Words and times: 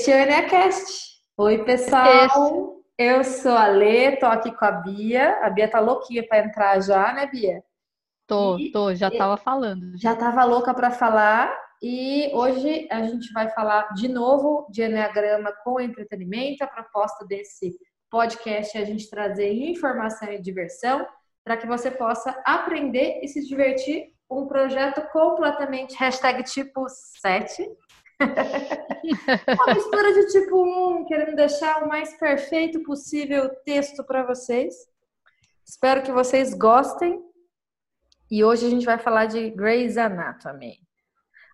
Este 0.00 0.12
é 0.12 0.16
o 0.16 0.22
EneaCast. 0.22 1.10
Oi, 1.36 1.62
pessoal. 1.62 2.80
Eu 2.96 3.22
sou 3.22 3.52
a 3.52 3.66
Lê, 3.66 4.16
tô 4.16 4.24
aqui 4.24 4.50
com 4.50 4.64
a 4.64 4.72
Bia. 4.72 5.38
A 5.42 5.50
Bia 5.50 5.68
tá 5.68 5.78
louquinha 5.78 6.26
para 6.26 6.38
entrar 6.38 6.80
já, 6.80 7.12
né, 7.12 7.26
Bia? 7.26 7.62
Tô, 8.26 8.56
e, 8.56 8.72
tô, 8.72 8.94
já 8.94 9.10
tava 9.10 9.36
falando. 9.36 9.92
Já 10.00 10.16
tava 10.16 10.42
louca 10.44 10.72
para 10.72 10.90
falar. 10.90 11.54
E 11.82 12.30
hoje 12.32 12.88
a 12.90 13.02
gente 13.02 13.30
vai 13.34 13.50
falar 13.50 13.92
de 13.92 14.08
novo 14.08 14.66
de 14.70 14.80
Enneagrama 14.80 15.52
com 15.62 15.78
entretenimento. 15.78 16.64
A 16.64 16.66
proposta 16.66 17.26
desse 17.26 17.76
podcast 18.10 18.78
é 18.78 18.80
a 18.80 18.86
gente 18.86 19.10
trazer 19.10 19.52
informação 19.52 20.32
e 20.32 20.40
diversão 20.40 21.06
para 21.44 21.58
que 21.58 21.66
você 21.66 21.90
possa 21.90 22.30
aprender 22.46 23.20
e 23.22 23.28
se 23.28 23.46
divertir. 23.46 24.14
Um 24.30 24.46
projeto 24.46 25.02
completamente 25.12 25.94
hashtag 25.96 26.42
tipo 26.44 26.86
7. 26.88 27.68
Uma 29.64 29.74
mistura 29.74 30.12
de 30.12 30.26
tipo 30.28 31.00
1, 31.00 31.06
querendo 31.06 31.34
deixar 31.34 31.82
o 31.82 31.88
mais 31.88 32.14
perfeito 32.18 32.82
possível 32.82 33.44
o 33.44 33.56
texto 33.64 34.04
para 34.04 34.24
vocês. 34.24 34.74
Espero 35.64 36.02
que 36.02 36.12
vocês 36.12 36.54
gostem. 36.54 37.24
E 38.30 38.44
hoje 38.44 38.66
a 38.66 38.70
gente 38.70 38.86
vai 38.86 38.98
falar 38.98 39.26
de 39.26 39.50
Grey's 39.50 39.96
Anatomy. 39.96 40.78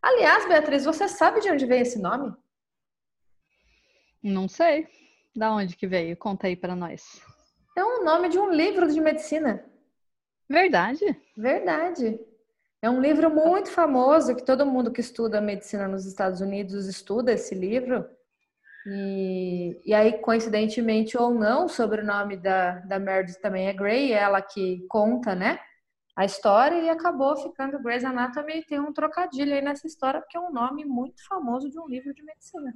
Aliás, 0.02 0.46
Beatriz, 0.46 0.84
você 0.84 1.08
sabe 1.08 1.40
de 1.40 1.50
onde 1.50 1.66
vem 1.66 1.80
esse 1.80 1.98
nome? 1.98 2.34
Não 4.22 4.48
sei. 4.48 4.86
Da 5.34 5.52
onde 5.52 5.76
que 5.76 5.86
veio? 5.86 6.16
Conta 6.16 6.46
aí 6.46 6.56
para 6.56 6.74
nós. 6.74 7.22
É 7.76 7.84
um 7.84 8.04
nome 8.04 8.28
de 8.28 8.38
um 8.38 8.50
livro 8.50 8.90
de 8.90 9.00
medicina. 9.00 9.64
Verdade? 10.48 11.20
Verdade. 11.36 12.18
É 12.82 12.90
um 12.90 13.00
livro 13.00 13.30
muito 13.30 13.70
famoso 13.70 14.34
que 14.36 14.44
todo 14.44 14.66
mundo 14.66 14.92
que 14.92 15.00
estuda 15.00 15.40
medicina 15.40 15.88
nos 15.88 16.04
Estados 16.06 16.40
Unidos 16.40 16.86
estuda 16.86 17.32
esse 17.32 17.54
livro. 17.54 18.06
E, 18.86 19.80
e 19.84 19.94
aí, 19.94 20.18
coincidentemente 20.18 21.18
ou 21.18 21.34
não, 21.34 21.64
o 21.64 21.68
sobrenome 21.68 22.36
da, 22.36 22.78
da 22.80 22.98
Meredith 22.98 23.40
também 23.40 23.66
é 23.66 23.72
Grey, 23.72 24.12
ela 24.12 24.40
que 24.40 24.86
conta, 24.88 25.34
né, 25.34 25.58
a 26.16 26.24
história 26.24 26.80
e 26.80 26.88
acabou 26.88 27.36
ficando 27.36 27.78
Grey's 27.78 28.04
Anatomy. 28.04 28.64
Tem 28.64 28.80
um 28.80 28.92
trocadilho 28.92 29.52
aí 29.52 29.60
nessa 29.60 29.86
história, 29.86 30.20
porque 30.20 30.36
é 30.36 30.40
um 30.40 30.50
nome 30.50 30.84
muito 30.84 31.22
famoso 31.26 31.68
de 31.68 31.78
um 31.78 31.86
livro 31.86 32.14
de 32.14 32.22
medicina. 32.22 32.72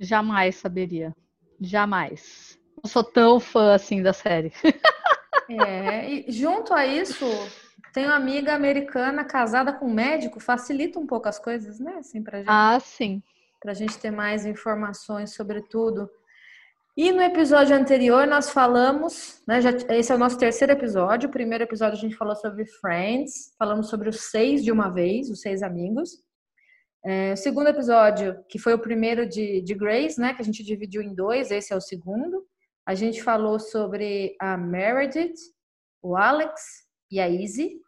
Jamais 0.00 0.56
saberia. 0.56 1.14
Jamais. 1.60 2.58
Não 2.82 2.90
sou 2.90 3.04
tão 3.04 3.38
fã 3.38 3.74
assim 3.74 4.02
da 4.02 4.12
série. 4.12 4.52
É, 5.46 6.10
e 6.10 6.32
junto 6.32 6.72
a 6.72 6.86
isso, 6.86 7.26
tenho 7.94 8.08
uma 8.08 8.16
amiga 8.16 8.52
americana 8.52 9.24
casada 9.24 9.72
com 9.72 9.86
um 9.86 9.94
médico, 9.94 10.40
facilita 10.40 10.98
um 10.98 11.06
pouco 11.06 11.28
as 11.28 11.38
coisas, 11.38 11.78
né? 11.78 11.94
Assim, 11.98 12.22
pra 12.22 12.38
gente, 12.38 12.48
ah, 12.50 12.78
sim. 12.80 13.22
Pra 13.62 13.72
gente 13.72 13.96
ter 13.96 14.10
mais 14.10 14.44
informações 14.44 15.32
sobre 15.32 15.62
tudo. 15.62 16.10
E 16.96 17.12
no 17.12 17.22
episódio 17.22 17.74
anterior 17.74 18.26
nós 18.26 18.50
falamos, 18.50 19.42
né, 19.46 19.60
já, 19.60 19.70
esse 19.70 20.12
é 20.12 20.14
o 20.14 20.18
nosso 20.18 20.36
terceiro 20.36 20.72
episódio. 20.72 21.28
O 21.28 21.32
primeiro 21.32 21.62
episódio 21.62 21.96
a 21.96 22.00
gente 22.00 22.16
falou 22.16 22.34
sobre 22.34 22.66
Friends, 22.66 23.54
falamos 23.56 23.88
sobre 23.88 24.08
os 24.08 24.22
seis 24.30 24.62
de 24.62 24.72
uma 24.72 24.88
vez, 24.90 25.30
os 25.30 25.40
seis 25.40 25.62
amigos. 25.62 26.10
É, 27.04 27.32
o 27.32 27.36
segundo 27.36 27.68
episódio, 27.68 28.44
que 28.48 28.58
foi 28.58 28.74
o 28.74 28.78
primeiro 28.78 29.24
de, 29.24 29.60
de 29.62 29.74
Grace, 29.74 30.20
né, 30.20 30.34
que 30.34 30.42
a 30.42 30.44
gente 30.44 30.64
dividiu 30.64 31.00
em 31.00 31.14
dois, 31.14 31.52
esse 31.52 31.72
é 31.72 31.76
o 31.76 31.80
segundo. 31.80 32.44
A 32.84 32.94
gente 32.94 33.22
falou 33.22 33.60
sobre 33.60 34.34
a 34.40 34.56
Meredith, 34.56 35.34
o 36.02 36.16
Alex 36.16 36.60
e 37.10 37.20
a 37.20 37.28
Izzy. 37.28 37.83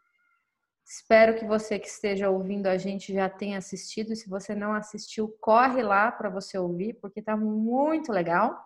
Espero 0.87 1.35
que 1.35 1.45
você 1.45 1.81
que 1.81 1.89
esteja 1.89 2.31
ouvindo 2.31 2.69
a 2.69 2.79
gente 2.79 3.13
já 3.13 3.29
tenha 3.29 3.59
assistido. 3.59 4.15
Se 4.15 4.29
você 4.29 4.55
não 4.55 4.73
assistiu, 4.73 5.37
corre 5.41 5.83
lá 5.83 6.13
para 6.13 6.31
você 6.31 6.57
ouvir, 6.57 6.95
porque 7.01 7.21
tá 7.21 7.37
muito 7.37 8.13
legal. 8.13 8.57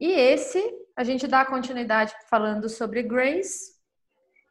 E 0.00 0.10
esse, 0.10 0.58
a 0.96 1.04
gente 1.04 1.26
dá 1.26 1.44
continuidade 1.44 2.14
falando 2.30 2.66
sobre 2.66 3.02
Grace. 3.02 3.72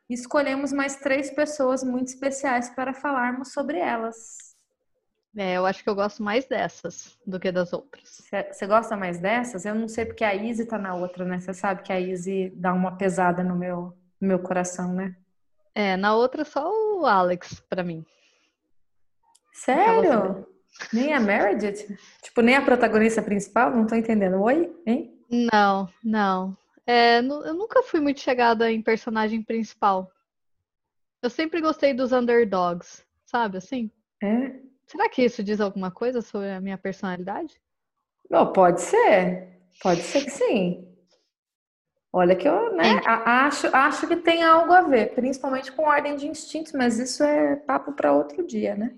Escolhemos 0.08 0.72
mais 0.72 0.98
três 0.98 1.32
pessoas 1.32 1.84
muito 1.84 2.10
especiais 2.10 2.70
para 2.70 2.94
falarmos 2.94 3.52
sobre 3.52 3.80
elas. 3.80 4.52
É, 5.36 5.54
eu 5.58 5.66
acho 5.66 5.84
que 5.84 5.90
eu 5.90 5.96
gosto 5.96 6.22
mais 6.22 6.46
dessas 6.46 7.18
do 7.26 7.40
que 7.40 7.52
das 7.52 7.74
outras. 7.74 8.22
Você 8.52 8.68
gosta 8.68 8.96
mais 8.96 9.18
dessas? 9.20 9.66
Eu 9.66 9.74
não 9.74 9.88
sei 9.88 10.06
porque 10.06 10.24
a 10.24 10.36
Izzy 10.36 10.66
tá 10.66 10.78
na 10.78 10.94
outra, 10.94 11.26
né? 11.26 11.40
Você 11.40 11.54
sabe 11.56 11.82
que 11.82 11.92
a 11.92 12.00
Izzy 12.00 12.52
dá 12.56 12.72
uma 12.72 12.98
pesada 12.98 13.44
no 13.44 13.56
meu, 13.56 13.98
no 14.20 14.28
meu 14.28 14.40
coração, 14.40 14.94
né? 14.94 15.16
É, 15.74 15.96
na 15.96 16.16
outra 16.16 16.44
só 16.44 16.70
o 16.70 17.06
Alex 17.06 17.62
para 17.70 17.84
mim. 17.84 18.06
Sério? 19.54 20.48
Nem 20.94 21.14
a 21.14 21.20
Meredith? 21.20 21.98
tipo, 22.22 22.42
nem 22.42 22.56
a 22.56 22.62
protagonista 22.62 23.22
principal? 23.22 23.72
Não 23.72 23.86
tô 23.86 23.96
entendendo. 23.96 24.42
Oi? 24.42 24.74
Hein? 24.86 25.18
Não, 25.30 25.88
não. 26.04 26.58
É, 26.86 27.20
eu 27.20 27.54
nunca 27.54 27.84
fui 27.84 28.00
muito 28.00 28.20
chegada 28.20 28.72
em 28.72 28.82
personagem 28.82 29.44
principal. 29.44 30.12
Eu 31.22 31.30
sempre 31.30 31.62
gostei 31.62 31.94
dos 31.94 32.12
underdogs, 32.12 33.06
sabe 33.26 33.58
assim? 33.58 33.92
É. 34.22 34.60
Será 34.88 35.08
que 35.08 35.24
isso 35.24 35.44
diz 35.44 35.62
alguma 35.62 35.92
coisa 35.92 36.22
sobre 36.22 36.50
a 36.50 36.60
minha 36.60 36.78
personalidade? 36.78 37.62
Pode 38.52 38.82
ser. 38.82 39.62
Pode 39.82 40.02
ser 40.02 40.26
que 40.26 40.32
sim. 40.32 40.91
Olha 42.14 42.36
que 42.36 42.48
eu 42.48 42.74
né, 42.76 42.98
é. 42.98 43.08
acho, 43.08 43.74
acho 43.74 44.06
que 44.06 44.18
tem 44.18 44.44
algo 44.44 44.74
a 44.74 44.82
ver, 44.82 45.14
principalmente 45.14 45.72
com 45.72 45.84
ordem 45.84 46.18
de 46.18 46.28
instintos, 46.28 46.74
mas 46.74 47.00
isso 47.00 47.24
é 47.24 47.56
papo 47.56 47.94
para 47.94 48.12
outro 48.12 48.46
dia, 48.46 48.76
né? 48.76 48.94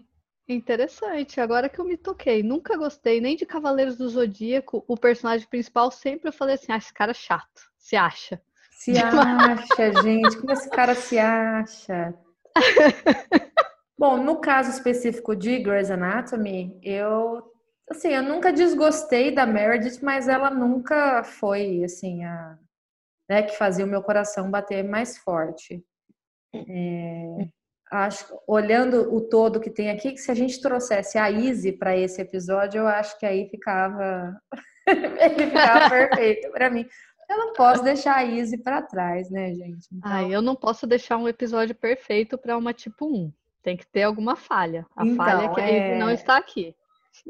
Interessante. 0.47 1.40
Agora 1.40 1.69
que 1.69 1.79
eu 1.79 1.85
me 1.85 1.96
toquei, 1.96 2.44
nunca 2.44 2.75
gostei 2.75 3.22
nem 3.22 3.35
de 3.35 3.46
Cavaleiros 3.46 3.96
do 3.96 4.09
Zodíaco. 4.09 4.84
O 4.88 4.97
personagem 4.97 5.47
principal 5.47 5.90
sempre 5.91 6.29
eu 6.29 6.34
falei 6.34 6.56
assim: 6.56 6.72
ah, 6.72 6.78
esse 6.78 6.94
cara 6.94 7.12
é 7.12 7.13
chato. 7.13 7.62
Se 7.78 7.96
acha. 7.96 8.41
Se 8.72 8.91
acha, 8.97 10.01
gente. 10.01 10.38
Como 10.38 10.51
esse 10.51 10.69
cara 10.69 10.95
se 10.95 11.18
acha? 11.18 12.13
Bom, 13.97 14.18
no 14.18 14.38
caso 14.38 14.72
específico 14.72 15.35
de 15.35 15.59
Grey's 15.59 15.90
Anatomy, 15.90 16.78
eu 16.84 17.41
assim, 17.90 18.09
eu 18.09 18.24
nunca 18.24 18.51
desgostei 18.51 19.31
da 19.31 19.45
Meredith, 19.45 20.03
mas 20.03 20.28
ela 20.28 20.50
nunca 20.50 21.24
foi 21.24 21.84
assim 21.84 22.25
a 22.25 22.57
né, 23.29 23.44
que 23.44 23.57
fazia 23.57 23.85
o 23.85 23.88
meu 23.88 24.01
coração 24.01 24.51
bater 24.51 24.84
mais 24.84 25.17
forte. 25.17 25.84
É, 26.53 27.47
acho, 27.91 28.25
olhando 28.47 29.13
o 29.13 29.22
todo 29.22 29.59
que 29.59 29.69
tem 29.69 29.89
aqui, 29.89 30.11
que 30.11 30.19
se 30.19 30.31
a 30.31 30.35
gente 30.35 30.61
trouxesse 30.61 31.17
a 31.17 31.29
Izzy 31.29 31.72
para 31.72 31.97
esse 31.97 32.22
episódio, 32.22 32.79
eu 32.79 32.88
acho 32.88 33.17
que 33.19 33.25
aí 33.25 33.50
ficava 33.50 34.35
ele 34.88 35.47
ficava 35.47 35.89
perfeito 35.89 36.51
para 36.51 36.69
mim. 36.69 36.88
Eu 37.29 37.38
não 37.38 37.53
posso 37.53 37.83
deixar 37.83 38.17
a 38.17 38.25
Izzy 38.25 38.57
para 38.57 38.81
trás, 38.81 39.29
né, 39.29 39.53
gente? 39.53 39.88
Então... 39.91 40.12
Ah, 40.12 40.23
eu 40.23 40.41
não 40.41 40.56
posso 40.56 40.85
deixar 40.85 41.17
um 41.17 41.28
episódio 41.28 41.73
perfeito 41.73 42.38
para 42.38 42.57
uma 42.57 42.73
tipo 42.73 43.07
1. 43.07 43.31
Tem 43.63 43.78
que 43.78 43.88
ter 43.88 44.03
alguma 44.03 44.35
falha. 44.35 44.85
A 44.95 45.06
então, 45.06 45.16
falha 45.16 45.45
é 45.45 45.53
que 45.53 45.62
é... 45.62 45.97
não 45.97 46.12
está 46.12 46.38
aqui. 46.38 46.75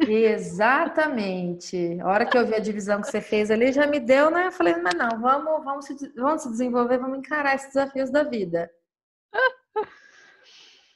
Exatamente. 0.07 1.99
A 2.01 2.07
hora 2.07 2.25
que 2.25 2.37
eu 2.37 2.45
vi 2.45 2.55
a 2.55 2.59
divisão 2.59 3.01
que 3.01 3.07
você 3.07 3.21
fez 3.21 3.51
ali, 3.51 3.71
já 3.71 3.85
me 3.85 3.99
deu, 3.99 4.31
né? 4.31 4.47
Eu 4.47 4.51
falei, 4.51 4.75
mas 4.77 4.93
não, 4.95 5.19
vamos, 5.19 5.63
vamos, 5.63 5.85
se, 5.85 6.13
vamos 6.15 6.43
se 6.43 6.49
desenvolver, 6.49 6.97
vamos 6.97 7.19
encarar 7.19 7.55
esses 7.55 7.67
desafios 7.73 8.09
da 8.09 8.23
vida. 8.23 8.71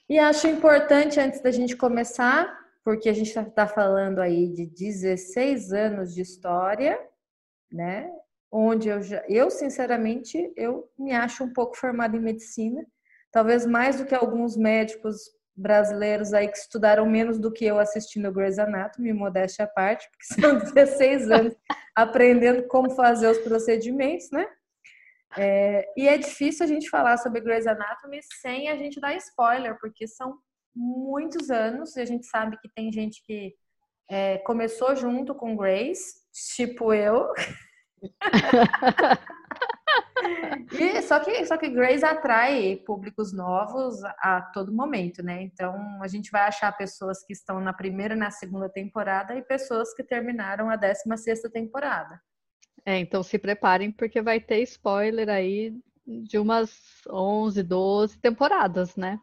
e 0.10 0.18
acho 0.18 0.48
importante, 0.48 1.20
antes 1.20 1.42
da 1.42 1.52
gente 1.52 1.76
começar, 1.76 2.58
porque 2.84 3.10
a 3.10 3.14
gente 3.14 3.28
está 3.28 3.44
tá 3.44 3.68
falando 3.68 4.20
aí 4.20 4.48
de 4.48 4.66
16 4.66 5.74
anos 5.74 6.14
de 6.14 6.22
história, 6.22 7.00
né? 7.72 8.10
Onde 8.50 8.88
eu 8.88 9.02
já, 9.02 9.24
eu 9.28 9.52
sinceramente, 9.52 10.54
eu 10.56 10.90
me 10.98 11.12
acho 11.12 11.44
um 11.44 11.52
pouco 11.52 11.76
formada 11.76 12.16
em 12.16 12.22
medicina 12.22 12.86
talvez 13.32 13.66
mais 13.66 13.98
do 13.98 14.06
que 14.06 14.16
alguns 14.16 14.56
médicos 14.58 15.30
brasileiros 15.58 16.34
aí 16.34 16.48
que 16.48 16.58
estudaram 16.58 17.06
menos 17.06 17.40
do 17.40 17.52
que 17.52 17.66
eu 17.66 17.80
assistindo 17.80 18.32
Grey's 18.32 18.60
Anatomy, 18.60 19.12
modéstia 19.12 19.66
à 19.66 19.68
parte, 19.68 20.08
porque 20.12 20.26
são 20.42 20.60
16 20.60 21.32
anos 21.32 21.56
aprendendo 21.96 22.68
como 22.68 22.92
fazer 22.92 23.28
os 23.28 23.40
procedimentos, 23.40 24.30
né? 24.32 24.48
É, 25.36 25.86
e 25.98 26.08
é 26.08 26.18
difícil 26.18 26.66
a 26.66 26.68
gente 26.68 26.90
falar 26.90 27.18
sobre 27.18 27.42
Grey's 27.42 27.68
Anatomy 27.68 28.20
sem 28.42 28.70
a 28.70 28.78
gente 28.78 29.00
dar 29.00 29.16
spoiler, 29.16 29.78
porque 29.80 30.08
são 30.08 30.38
muitos 30.76 31.50
anos 31.50 31.96
e 31.96 32.02
a 32.02 32.06
gente 32.06 32.28
sabe 32.28 32.58
que 32.60 32.70
tem 32.70 32.92
gente 32.92 33.22
que 33.26 33.54
é, 34.10 34.38
começou 34.40 34.96
junto 34.96 35.36
com 35.36 35.58
Grace, 35.58 36.22
tipo 36.56 36.94
eu. 36.94 37.34
E, 40.72 41.02
só 41.02 41.20
que 41.20 41.46
só 41.46 41.58
que 41.58 41.70
Grace 41.70 42.06
atrai 42.06 42.76
públicos 42.86 43.34
novos 43.34 44.04
a 44.20 44.42
todo 44.54 44.74
momento, 44.74 45.24
né? 45.24 45.42
Então 45.44 45.76
a 46.02 46.08
gente 46.08 46.32
vai 46.32 46.42
achar 46.42 46.72
pessoas 46.76 47.24
que 47.24 47.34
estão 47.34 47.60
na 47.60 47.74
primeira 47.74 48.14
e 48.14 48.18
na 48.18 48.32
segunda 48.32 48.70
temporada 48.70 49.36
e 49.36 49.42
pessoas 49.42 49.94
que 49.94 50.04
terminaram 50.04 50.70
a 50.70 50.76
16 50.76 51.24
sexta 51.24 51.50
temporada. 51.50 52.20
É, 52.86 52.98
então 52.98 53.22
se 53.24 53.38
preparem 53.38 53.92
porque 53.92 54.22
vai 54.22 54.40
ter 54.40 54.62
spoiler 54.64 55.30
aí 55.30 55.74
de 56.06 56.38
umas 56.38 57.02
11, 57.10 57.62
12 57.64 58.18
temporadas, 58.20 58.96
né? 58.96 59.20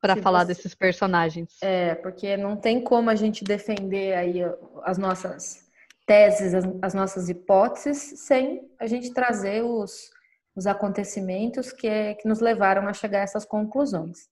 para 0.00 0.16
falar 0.16 0.40
você... 0.40 0.54
desses 0.54 0.74
personagens. 0.74 1.56
É, 1.60 1.94
porque 1.94 2.36
não 2.36 2.56
tem 2.56 2.82
como 2.82 3.10
a 3.10 3.14
gente 3.14 3.44
defender 3.44 4.14
aí 4.14 4.40
as 4.82 4.96
nossas 4.96 5.68
teses, 6.06 6.54
as, 6.54 6.64
as 6.82 6.94
nossas 6.94 7.28
hipóteses, 7.28 8.20
sem 8.20 8.68
a 8.80 8.86
gente 8.86 9.12
trazer 9.12 9.62
os, 9.62 10.10
os 10.54 10.66
acontecimentos 10.66 11.72
que, 11.72 12.14
que 12.14 12.28
nos 12.28 12.40
levaram 12.40 12.86
a 12.88 12.92
chegar 12.92 13.20
a 13.20 13.22
essas 13.22 13.44
conclusões. 13.44 14.28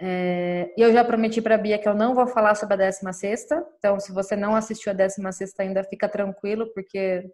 É, 0.00 0.72
eu 0.76 0.92
já 0.92 1.04
prometi 1.04 1.40
para 1.40 1.54
a 1.54 1.58
Bia 1.58 1.78
que 1.78 1.88
eu 1.88 1.94
não 1.94 2.14
vou 2.14 2.26
falar 2.26 2.54
sobre 2.56 2.74
a 2.74 2.76
16 2.76 3.46
então 3.78 4.00
se 4.00 4.10
você 4.10 4.34
não 4.34 4.56
assistiu 4.56 4.90
a 4.90 4.94
16 4.94 5.52
ainda, 5.60 5.84
fica 5.84 6.08
tranquilo, 6.08 6.72
porque 6.74 7.24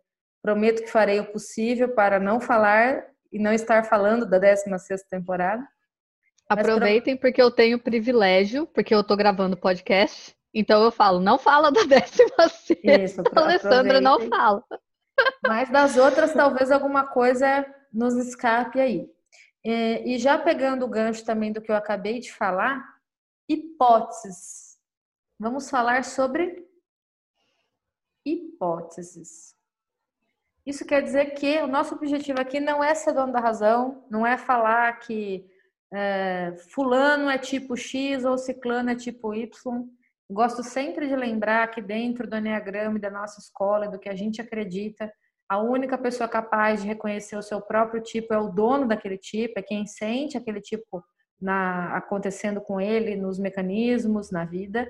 prometo 0.42 0.82
que 0.82 0.90
farei 0.90 1.18
o 1.20 1.32
possível 1.32 1.94
para 1.94 2.20
não 2.20 2.40
falar 2.40 3.04
e 3.32 3.38
não 3.38 3.52
estar 3.52 3.84
falando 3.84 4.28
da 4.28 4.38
16 4.38 5.02
temporada. 5.04 5.66
Aproveitem 6.48 7.16
porque 7.16 7.40
eu 7.40 7.50
tenho 7.50 7.78
privilégio, 7.78 8.66
porque 8.66 8.94
eu 8.94 9.04
tô 9.04 9.16
gravando 9.16 9.56
podcast, 9.56 10.34
então 10.52 10.82
eu 10.82 10.90
falo, 10.90 11.20
não 11.20 11.38
fala 11.38 11.70
da 11.70 11.84
16 11.88 12.80
Isso, 12.84 13.22
a 13.34 13.40
Alessandra 13.40 14.00
não 14.00 14.20
fala. 14.28 14.62
Mas 15.46 15.70
das 15.70 15.96
outras, 15.96 16.32
talvez 16.32 16.70
alguma 16.70 17.06
coisa 17.06 17.66
nos 17.92 18.14
escape 18.14 18.80
aí. 18.80 19.10
É, 19.64 20.06
e 20.06 20.18
já 20.18 20.38
pegando 20.38 20.84
o 20.84 20.88
gancho 20.88 21.24
também 21.24 21.52
do 21.52 21.60
que 21.60 21.70
eu 21.70 21.76
acabei 21.76 22.20
de 22.20 22.32
falar, 22.32 22.98
hipóteses. 23.48 24.78
Vamos 25.38 25.68
falar 25.70 26.04
sobre 26.04 26.66
hipóteses. 28.24 29.56
Isso 30.66 30.84
quer 30.84 31.02
dizer 31.02 31.32
que 31.34 31.58
o 31.62 31.66
nosso 31.66 31.94
objetivo 31.94 32.40
aqui 32.40 32.60
não 32.60 32.84
é 32.84 32.94
ser 32.94 33.12
dono 33.12 33.32
da 33.32 33.40
razão, 33.40 34.04
não 34.10 34.26
é 34.26 34.36
falar 34.36 34.98
que 34.98 35.48
é, 35.92 36.54
fulano 36.70 37.30
é 37.30 37.38
tipo 37.38 37.74
X 37.74 38.24
ou 38.24 38.36
ciclano 38.36 38.90
é 38.90 38.94
tipo 38.94 39.34
Y. 39.34 39.48
Gosto 40.30 40.62
sempre 40.62 41.08
de 41.08 41.16
lembrar 41.16 41.68
que 41.68 41.80
dentro 41.80 42.28
do 42.28 42.36
Enneagrama 42.36 42.98
e 42.98 43.00
da 43.00 43.10
nossa 43.10 43.40
escola, 43.40 43.88
do 43.88 43.98
que 43.98 44.10
a 44.10 44.14
gente 44.14 44.42
acredita, 44.42 45.10
a 45.48 45.58
única 45.58 45.96
pessoa 45.96 46.28
capaz 46.28 46.82
de 46.82 46.88
reconhecer 46.88 47.36
o 47.36 47.42
seu 47.42 47.60
próprio 47.60 48.02
tipo 48.02 48.34
é 48.34 48.38
o 48.38 48.48
dono 48.48 48.86
daquele 48.86 49.16
tipo, 49.16 49.58
é 49.58 49.62
quem 49.62 49.86
sente 49.86 50.36
aquele 50.36 50.60
tipo 50.60 51.02
na, 51.40 51.96
acontecendo 51.96 52.60
com 52.60 52.80
ele 52.80 53.16
nos 53.16 53.38
mecanismos, 53.38 54.30
na 54.30 54.44
vida. 54.44 54.86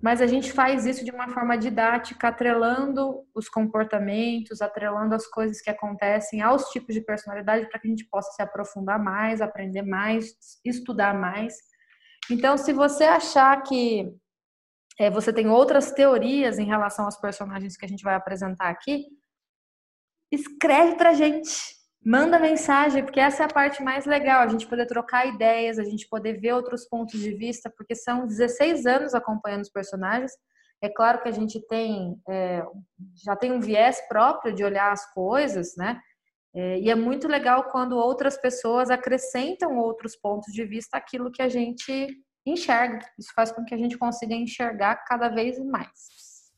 Mas 0.00 0.20
a 0.20 0.26
gente 0.26 0.52
faz 0.52 0.86
isso 0.86 1.04
de 1.04 1.10
uma 1.10 1.28
forma 1.28 1.56
didática, 1.56 2.28
atrelando 2.28 3.24
os 3.34 3.48
comportamentos, 3.48 4.62
atrelando 4.62 5.14
as 5.14 5.26
coisas 5.26 5.60
que 5.60 5.70
acontecem 5.70 6.40
aos 6.40 6.66
tipos 6.66 6.94
de 6.94 7.00
personalidade 7.00 7.68
para 7.68 7.80
que 7.80 7.88
a 7.88 7.90
gente 7.90 8.04
possa 8.08 8.30
se 8.32 8.42
aprofundar 8.42 9.02
mais, 9.02 9.40
aprender 9.40 9.82
mais, 9.82 10.36
estudar 10.64 11.14
mais. 11.14 11.54
Então, 12.30 12.56
se 12.56 12.72
você 12.72 13.04
achar 13.04 13.60
que 13.62 14.14
é, 15.00 15.10
você 15.10 15.32
tem 15.32 15.48
outras 15.48 15.90
teorias 15.92 16.58
em 16.58 16.66
relação 16.66 17.04
aos 17.06 17.16
personagens 17.16 17.76
que 17.76 17.84
a 17.84 17.88
gente 17.88 18.04
vai 18.04 18.14
apresentar 18.14 18.68
aqui, 18.68 19.04
escreve 20.30 20.96
pra 20.96 21.12
gente, 21.12 21.50
manda 22.04 22.38
mensagem, 22.38 23.04
porque 23.04 23.20
essa 23.20 23.42
é 23.42 23.46
a 23.46 23.52
parte 23.52 23.82
mais 23.82 24.06
legal, 24.06 24.42
a 24.42 24.48
gente 24.48 24.66
poder 24.66 24.86
trocar 24.86 25.26
ideias, 25.26 25.78
a 25.78 25.84
gente 25.84 26.08
poder 26.08 26.40
ver 26.40 26.52
outros 26.52 26.86
pontos 26.86 27.20
de 27.20 27.34
vista, 27.34 27.72
porque 27.76 27.94
são 27.94 28.26
16 28.26 28.86
anos 28.86 29.14
acompanhando 29.14 29.62
os 29.62 29.70
personagens. 29.70 30.32
É 30.80 30.88
claro 30.88 31.20
que 31.20 31.28
a 31.28 31.32
gente 31.32 31.60
tem 31.66 32.16
é, 32.28 32.64
já 33.24 33.34
tem 33.34 33.50
um 33.50 33.60
viés 33.60 34.00
próprio 34.08 34.54
de 34.54 34.62
olhar 34.62 34.92
as 34.92 35.12
coisas, 35.12 35.74
né? 35.76 36.00
É, 36.54 36.78
e 36.78 36.90
é 36.90 36.94
muito 36.94 37.28
legal 37.28 37.70
quando 37.70 37.96
outras 37.96 38.36
pessoas 38.36 38.90
acrescentam 38.90 39.76
outros 39.76 40.16
pontos 40.16 40.52
de 40.52 40.64
vista 40.64 40.96
aquilo 40.96 41.30
que 41.30 41.42
a 41.42 41.48
gente 41.48 42.08
enxerga. 42.46 43.04
Isso 43.18 43.32
faz 43.34 43.52
com 43.52 43.64
que 43.64 43.74
a 43.74 43.78
gente 43.78 43.98
consiga 43.98 44.34
enxergar 44.34 44.96
cada 45.04 45.28
vez 45.28 45.58
mais. 45.58 46.52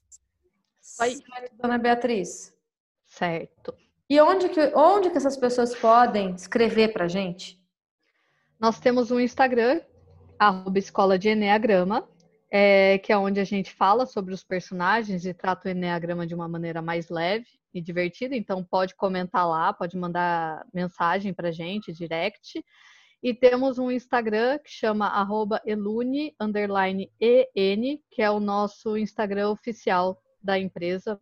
Oi, 1.01 1.17
dona 1.55 1.79
Beatriz. 1.79 2.55
Certo. 3.21 3.75
E 4.09 4.19
onde 4.19 4.49
que, 4.49 4.73
onde 4.75 5.11
que 5.11 5.19
essas 5.19 5.37
pessoas 5.37 5.77
podem 5.77 6.35
escrever 6.35 6.91
para 6.91 7.07
gente? 7.07 7.61
Nós 8.59 8.81
temos 8.81 9.11
um 9.11 9.21
Instagram, 9.21 9.83
arroba 10.39 10.79
Escola 10.79 11.19
de 11.19 11.29
Enneagrama, 11.29 12.09
é, 12.51 12.97
que 12.97 13.13
é 13.13 13.19
onde 13.19 13.39
a 13.39 13.45
gente 13.45 13.75
fala 13.75 14.07
sobre 14.07 14.33
os 14.33 14.43
personagens 14.43 15.27
e 15.27 15.35
trata 15.35 15.69
o 15.69 15.71
Enneagrama 15.71 16.27
de 16.27 16.35
uma 16.35 16.49
maneira 16.49 16.81
mais 16.81 17.11
leve 17.11 17.45
e 17.75 17.81
divertida. 17.83 18.35
Então 18.35 18.65
pode 18.65 18.95
comentar 18.95 19.47
lá, 19.47 19.71
pode 19.71 19.99
mandar 19.99 20.67
mensagem 20.73 21.35
para 21.35 21.53
gente, 21.53 21.93
direct. 21.93 22.65
E 23.23 23.35
temos 23.35 23.79
um 23.79 23.91
Instagram 23.91 24.59
que 24.61 24.71
chama 24.71 25.09
arroba 25.09 25.61
elune, 25.67 26.35
underline 26.41 27.13
en, 27.21 28.01
que 28.11 28.23
é 28.23 28.31
o 28.31 28.41
nosso 28.41 28.97
Instagram 28.97 29.51
oficial 29.51 30.19
da 30.43 30.59
empresa. 30.59 31.21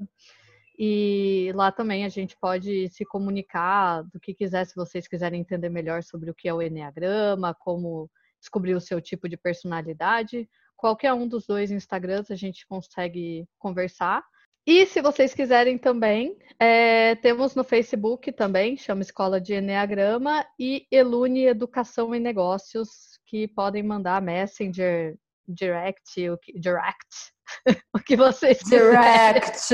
E 0.79 1.51
lá 1.57 1.73
também 1.73 2.05
a 2.05 2.09
gente 2.09 2.37
pode 2.41 2.89
se 2.91 3.05
comunicar 3.05 4.03
do 4.13 4.21
que 4.21 4.33
quiser, 4.33 4.65
se 4.65 4.77
vocês 4.77 5.09
quiserem 5.09 5.41
entender 5.41 5.69
melhor 5.69 6.05
sobre 6.05 6.31
o 6.31 6.35
que 6.35 6.49
é 6.49 6.55
o 6.55 6.63
Enneagrama, 6.63 7.53
como 7.59 8.09
descobrir 8.41 8.75
o 8.75 8.81
seu 8.81 9.01
tipo 9.01 9.29
de 9.29 9.37
personalidade. 9.37 10.49
Qualquer 10.77 11.13
um 11.13 11.27
dos 11.27 11.47
dois 11.47 11.73
Instagrams 11.73 12.31
a 12.31 12.37
gente 12.37 12.65
consegue 12.67 13.45
conversar. 13.59 14.23
E 14.65 14.87
se 14.87 15.01
vocês 15.01 15.35
quiserem 15.35 15.79
também, 15.79 16.37
é, 16.61 17.15
temos 17.17 17.55
no 17.55 17.65
Facebook 17.65 18.31
também, 18.31 18.77
chama 18.77 19.01
Escola 19.01 19.41
de 19.41 19.55
Enneagrama, 19.55 20.47
e 20.59 20.87
Elune 20.93 21.47
Educação 21.47 22.15
e 22.15 22.21
Negócios, 22.21 23.19
que 23.27 23.49
podem 23.49 23.83
mandar 23.83 24.21
Messenger, 24.21 25.17
Direct, 25.49 26.29
o 26.29 26.37
que, 26.37 26.53
Direct, 26.61 27.33
o 27.97 27.99
que 27.99 28.15
vocês 28.15 28.59
Direct! 28.59 29.73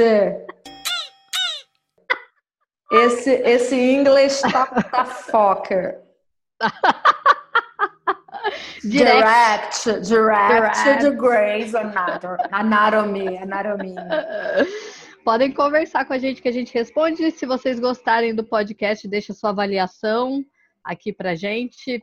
Esse, 2.94 3.30
esse 3.30 3.74
inglês 3.74 4.40
tá, 4.40 4.66
tá 4.66 5.04
focker. 5.04 6.00
direct, 8.84 10.00
direct, 10.02 10.54
direct 10.54 11.00
to 11.00 11.12
Grey's 11.16 11.74
Anatomy, 11.74 13.38
Anatomy. 13.38 13.94
Podem 15.24 15.52
conversar 15.52 16.04
com 16.04 16.12
a 16.12 16.18
gente 16.18 16.42
que 16.42 16.48
a 16.48 16.52
gente 16.52 16.72
responde. 16.72 17.30
Se 17.30 17.46
vocês 17.46 17.80
gostarem 17.80 18.34
do 18.34 18.44
podcast, 18.44 19.08
deixa 19.08 19.32
sua 19.32 19.50
avaliação 19.50 20.44
aqui 20.84 21.12
pra 21.12 21.34
gente 21.34 22.02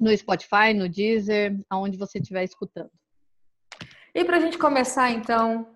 no 0.00 0.16
Spotify, 0.16 0.74
no 0.74 0.88
Deezer, 0.88 1.56
aonde 1.70 1.96
você 1.96 2.18
estiver 2.18 2.44
escutando. 2.44 2.90
E 4.14 4.24
para 4.24 4.38
a 4.38 4.40
gente 4.40 4.56
começar, 4.56 5.10
então, 5.10 5.68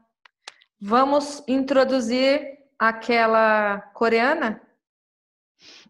vamos 0.80 1.42
introduzir 1.47 2.60
aquela 2.80 3.78
coreana? 3.92 4.60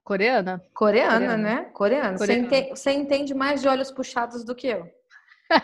Coreana? 0.03 0.61
Coreana, 0.75 1.15
coreana. 1.15 1.37
né? 1.37 1.65
Coreana. 1.73 2.19
Você, 2.19 2.33
entende, 2.33 2.71
você, 2.71 2.91
entende, 2.91 3.33
mais 3.33 3.63
de 3.63 3.69
olhos 3.69 3.93
puxados 3.93 4.45
do 4.45 4.57
que 4.57 4.67
eu. 4.67 4.91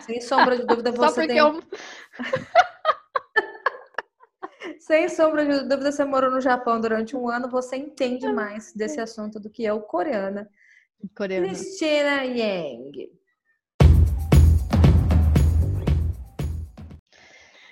Sem 0.01 0.21
sombra 0.23 0.57
de 0.57 0.65
dúvida, 0.65 0.91
você 0.91 0.97
Só 0.97 1.11
porque 1.11 1.27
tem... 1.27 1.37
eu... 1.37 1.61
Sem 4.79 5.09
sombra 5.09 5.45
de 5.45 5.67
dúvida, 5.67 5.91
você 5.91 6.05
morou 6.05 6.31
no 6.31 6.39
Japão 6.39 6.79
durante 6.79 7.13
um 7.15 7.27
ano, 7.27 7.49
você 7.49 7.75
entende 7.75 8.31
mais 8.31 8.71
desse 8.73 9.01
assunto 9.01 9.37
do 9.37 9.49
que 9.49 9.65
eu, 9.65 9.81
coreana. 9.81 10.49
Coreana. 11.15 11.47
Cristina 11.47 12.23
Yang. 12.23 13.09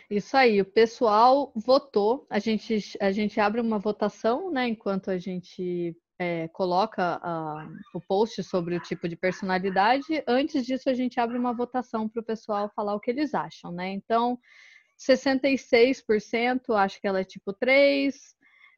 Isso 0.09 0.38
aí, 0.38 0.62
o 0.62 0.65
pessoal 0.65 1.51
votou. 1.55 2.27
A 2.29 2.39
gente, 2.39 2.79
a 3.01 3.12
gente 3.12 3.39
abre 3.39 3.59
uma 3.59 3.79
votação, 3.79 4.51
né? 4.51 4.67
Enquanto 4.67 5.09
a 5.09 5.17
gente 5.17 5.95
é, 6.19 6.47
coloca 6.50 7.17
uh, 7.17 7.97
o 7.97 8.01
post 8.01 8.41
sobre 8.43 8.75
o 8.75 8.79
tipo 8.79 9.07
de 9.07 9.15
personalidade. 9.15 10.24
Antes 10.27 10.65
disso, 10.65 10.89
a 10.89 10.93
gente 10.93 11.19
abre 11.19 11.38
uma 11.38 11.53
votação 11.53 12.07
para 12.07 12.21
o 12.21 12.25
pessoal 12.25 12.71
falar 12.75 12.95
o 12.95 13.00
que 13.00 13.12
eles 13.12 13.33
acham, 13.33 13.71
né? 13.71 13.89
Então, 13.89 14.39
66% 14.97 16.75
acho 16.75 17.01
que 17.01 17.07
ela 17.07 17.19
é 17.19 17.24
tipo 17.24 17.51
3, 17.51 18.15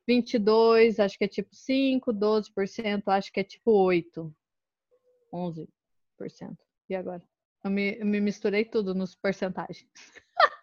22% 0.09 0.99
acho 0.99 1.17
que 1.17 1.25
é 1.25 1.27
tipo 1.27 1.53
5, 1.53 2.13
12% 2.13 3.03
acho 3.07 3.31
que 3.31 3.39
é 3.39 3.43
tipo 3.43 3.71
8, 3.71 4.33
11%. 5.33 5.67
E 6.89 6.95
agora? 6.95 7.21
Eu 7.63 7.69
me, 7.69 7.97
eu 7.99 8.05
me 8.05 8.19
misturei 8.21 8.65
tudo 8.65 8.95
nos 8.95 9.15
porcentagens. 9.15 9.87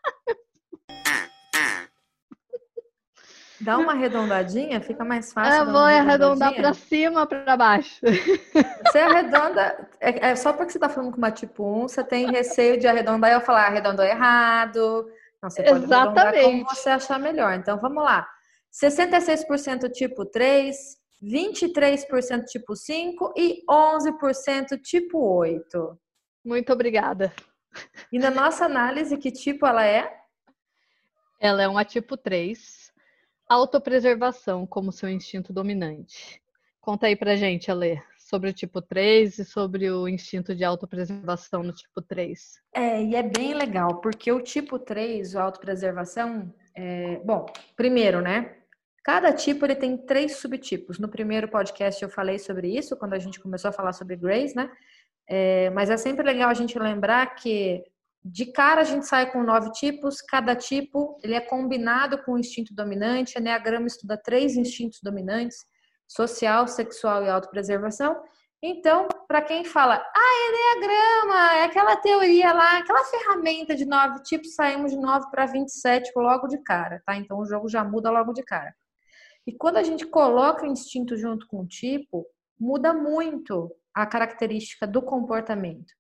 Dá 3.65 3.79
uma 3.79 3.93
arredondadinha, 3.93 4.81
fica 4.81 5.05
mais 5.05 5.33
fácil. 5.33 5.61
Eu 5.61 5.73
vou 5.73 5.81
arredondar 5.81 6.55
para 6.55 6.75
cima, 6.75 7.27
para 7.27 7.57
baixo. 7.57 7.99
Você 8.87 8.99
arredonda, 8.99 9.89
é, 9.99 10.29
é, 10.29 10.37
só 10.37 10.53
porque 10.53 10.71
você 10.71 10.77
está 10.77 10.89
falando 10.89 11.11
com 11.11 11.19
uma 11.19 11.31
tipo 11.31 11.65
1, 11.65 11.89
você 11.89 12.05
tem 12.05 12.31
receio 12.31 12.79
de 12.79 12.87
arredondar 12.87 13.31
e 13.31 13.35
eu 13.35 13.41
falar, 13.41 13.67
arredondou 13.67 14.05
errado. 14.05 15.07
Não, 15.43 15.51
você 15.51 15.63
pode 15.63 15.85
Exatamente. 15.85 16.19
arredondar 16.19 16.45
como 16.45 16.65
você 16.69 16.91
achar 16.91 17.19
melhor. 17.19 17.55
Então, 17.55 17.81
vamos 17.81 18.05
lá. 18.05 18.29
66% 18.71 19.91
tipo 19.91 20.27
3, 20.27 20.77
23% 21.23 22.45
tipo 22.45 22.77
5 22.77 23.33
e 23.37 23.65
11% 23.69 24.81
tipo 24.83 25.19
8. 25.19 25.99
Muito 26.45 26.73
obrigada. 26.73 27.33
E 28.13 28.19
na 28.19 28.31
nossa 28.31 28.67
análise, 28.67 29.17
que 29.17 29.33
tipo 29.33 29.67
ela 29.67 29.87
é? 29.87 30.15
Ela 31.41 31.63
é 31.63 31.69
uma 31.69 31.85
tipo 31.85 32.17
3, 32.17 32.84
autopreservação 33.49 34.67
como 34.67 34.93
seu 34.93 35.09
instinto 35.09 35.53
dominante. 35.53 36.41
Conta 36.81 37.07
aí 37.07 37.17
pra 37.17 37.37
gente, 37.37 37.71
Alê, 37.71 37.99
sobre 38.19 38.51
o 38.51 38.53
tipo 38.53 38.83
3 38.83 39.39
e 39.39 39.45
sobre 39.45 39.91
o 39.91 40.09
instinto 40.09 40.55
de 40.55 40.65
autopreservação 40.65 41.63
no 41.63 41.73
tipo 41.73 42.03
3. 42.03 42.61
É, 42.75 43.03
e 43.03 43.15
é 43.15 43.23
bem 43.23 43.55
legal, 43.55 44.01
porque 44.01 44.31
o 44.31 44.41
tipo 44.41 44.79
3, 44.79 45.35
o 45.35 45.39
autopreservação, 45.39 46.53
é... 46.75 47.17
bom, 47.25 47.47
primeiro, 47.77 48.21
né? 48.21 48.57
Cada 49.03 49.33
tipo 49.33 49.67
ele 49.67 49.77
tem 49.77 49.97
três 49.99 50.37
subtipos. 50.37 50.99
No 50.99 51.09
primeiro 51.09 51.47
podcast 51.49 52.03
eu 52.03 52.09
falei 52.09 52.39
sobre 52.39 52.69
isso, 52.69 52.97
quando 52.97 53.13
a 53.13 53.19
gente 53.19 53.41
começou 53.41 53.69
a 53.69 53.73
falar 53.73 53.93
sobre 53.93 54.17
Grace, 54.17 54.57
né? 54.57 54.71
É, 55.29 55.71
mas 55.71 55.91
é 55.91 55.97
sempre 55.97 56.25
legal 56.25 56.51
a 56.51 56.55
gente 56.55 56.79
lembrar 56.79 57.35
que 57.35 57.83
de 58.25 58.47
cara 58.47 58.81
a 58.81 58.85
gente 58.85 59.07
sai 59.07 59.31
com 59.31 59.43
nove 59.43 59.71
tipos, 59.73 60.23
cada 60.23 60.57
tipo 60.57 61.19
ele 61.23 61.35
é 61.35 61.41
combinado 61.41 62.23
com 62.25 62.33
o 62.33 62.39
instinto 62.39 62.75
dominante, 62.75 63.37
a 63.37 63.41
Enneagrama 63.41 63.87
estuda 63.87 64.17
três 64.17 64.57
instintos 64.57 65.01
dominantes, 65.03 65.67
social, 66.09 66.67
sexual 66.67 67.25
e 67.25 67.29
autopreservação. 67.29 68.19
Então, 68.63 69.09
para 69.29 69.43
quem 69.43 69.63
fala, 69.63 69.97
ah, 69.97 70.79
Enneagrama, 70.79 71.55
é 71.57 71.65
aquela 71.65 71.97
teoria 71.97 72.51
lá, 72.55 72.79
aquela 72.79 73.05
ferramenta 73.05 73.75
de 73.75 73.85
nove 73.85 74.23
tipos, 74.23 74.55
saímos 74.55 74.91
de 74.91 74.97
nove 74.97 75.31
para 75.31 75.45
27 75.45 76.11
logo 76.17 76.47
de 76.47 76.57
cara, 76.63 77.03
tá? 77.05 77.15
Então 77.17 77.39
o 77.39 77.45
jogo 77.45 77.69
já 77.69 77.85
muda 77.85 78.11
logo 78.11 78.33
de 78.33 78.43
cara. 78.43 78.75
E 79.47 79.53
quando 79.53 79.77
a 79.77 79.83
gente 79.83 80.07
coloca 80.07 80.65
o 80.65 80.67
instinto 80.67 81.15
junto 81.15 81.47
com 81.47 81.61
o 81.61 81.67
tipo, 81.67 82.27
muda 82.59 82.95
muito 82.95 83.71
a 83.93 84.07
característica 84.07 84.87
do 84.87 85.03
comportamento. 85.03 85.93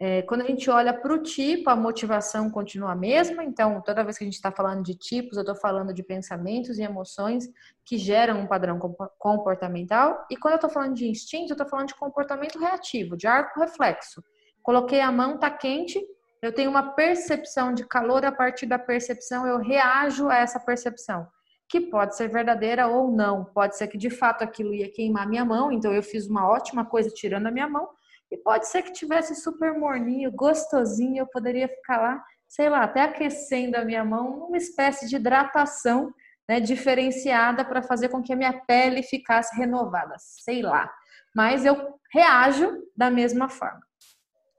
É, 0.00 0.22
quando 0.22 0.42
a 0.42 0.44
gente 0.44 0.70
olha 0.70 0.94
para 0.94 1.12
o 1.12 1.18
tipo, 1.18 1.68
a 1.68 1.74
motivação 1.74 2.48
continua 2.48 2.92
a 2.92 2.94
mesma. 2.94 3.42
Então, 3.42 3.80
toda 3.80 4.04
vez 4.04 4.16
que 4.16 4.22
a 4.22 4.26
gente 4.26 4.36
está 4.36 4.52
falando 4.52 4.84
de 4.84 4.94
tipos, 4.94 5.36
eu 5.36 5.42
estou 5.42 5.56
falando 5.56 5.92
de 5.92 6.04
pensamentos 6.04 6.78
e 6.78 6.82
emoções 6.82 7.48
que 7.84 7.98
geram 7.98 8.40
um 8.40 8.46
padrão 8.46 8.78
comportamental. 9.18 10.24
E 10.30 10.36
quando 10.36 10.52
eu 10.52 10.58
estou 10.58 10.70
falando 10.70 10.94
de 10.94 11.08
instinto, 11.08 11.50
eu 11.50 11.54
estou 11.54 11.68
falando 11.68 11.88
de 11.88 11.96
comportamento 11.96 12.60
reativo, 12.60 13.16
de 13.16 13.26
arco 13.26 13.58
reflexo. 13.58 14.22
Coloquei 14.62 15.00
a 15.00 15.10
mão, 15.10 15.34
está 15.34 15.50
quente, 15.50 16.00
eu 16.40 16.52
tenho 16.52 16.70
uma 16.70 16.92
percepção 16.92 17.74
de 17.74 17.84
calor, 17.84 18.24
a 18.24 18.30
partir 18.30 18.66
da 18.66 18.78
percepção 18.78 19.46
eu 19.46 19.58
reajo 19.58 20.28
a 20.28 20.36
essa 20.36 20.60
percepção, 20.60 21.26
que 21.68 21.80
pode 21.80 22.16
ser 22.16 22.28
verdadeira 22.28 22.86
ou 22.86 23.10
não. 23.10 23.46
Pode 23.46 23.76
ser 23.76 23.88
que 23.88 23.98
de 23.98 24.10
fato 24.10 24.44
aquilo 24.44 24.72
ia 24.72 24.92
queimar 24.92 25.28
minha 25.28 25.44
mão, 25.44 25.72
então 25.72 25.92
eu 25.92 26.02
fiz 26.04 26.28
uma 26.28 26.48
ótima 26.48 26.84
coisa 26.84 27.10
tirando 27.10 27.48
a 27.48 27.50
minha 27.50 27.68
mão 27.68 27.88
e 28.30 28.36
pode 28.36 28.66
ser 28.68 28.82
que 28.82 28.92
tivesse 28.92 29.34
super 29.34 29.72
morninho, 29.72 30.32
gostosinho, 30.32 31.22
eu 31.22 31.26
poderia 31.26 31.68
ficar 31.68 31.98
lá, 31.98 32.24
sei 32.46 32.68
lá, 32.68 32.82
até 32.82 33.02
aquecendo 33.02 33.76
a 33.76 33.84
minha 33.84 34.04
mão, 34.04 34.46
uma 34.46 34.56
espécie 34.56 35.08
de 35.08 35.16
hidratação 35.16 36.12
né, 36.48 36.60
diferenciada 36.60 37.64
para 37.64 37.82
fazer 37.82 38.08
com 38.08 38.22
que 38.22 38.32
a 38.32 38.36
minha 38.36 38.52
pele 38.66 39.02
ficasse 39.02 39.56
renovada, 39.56 40.14
sei 40.18 40.62
lá. 40.62 40.90
Mas 41.34 41.64
eu 41.64 41.98
reajo 42.12 42.70
da 42.96 43.10
mesma 43.10 43.48
forma. 43.48 43.80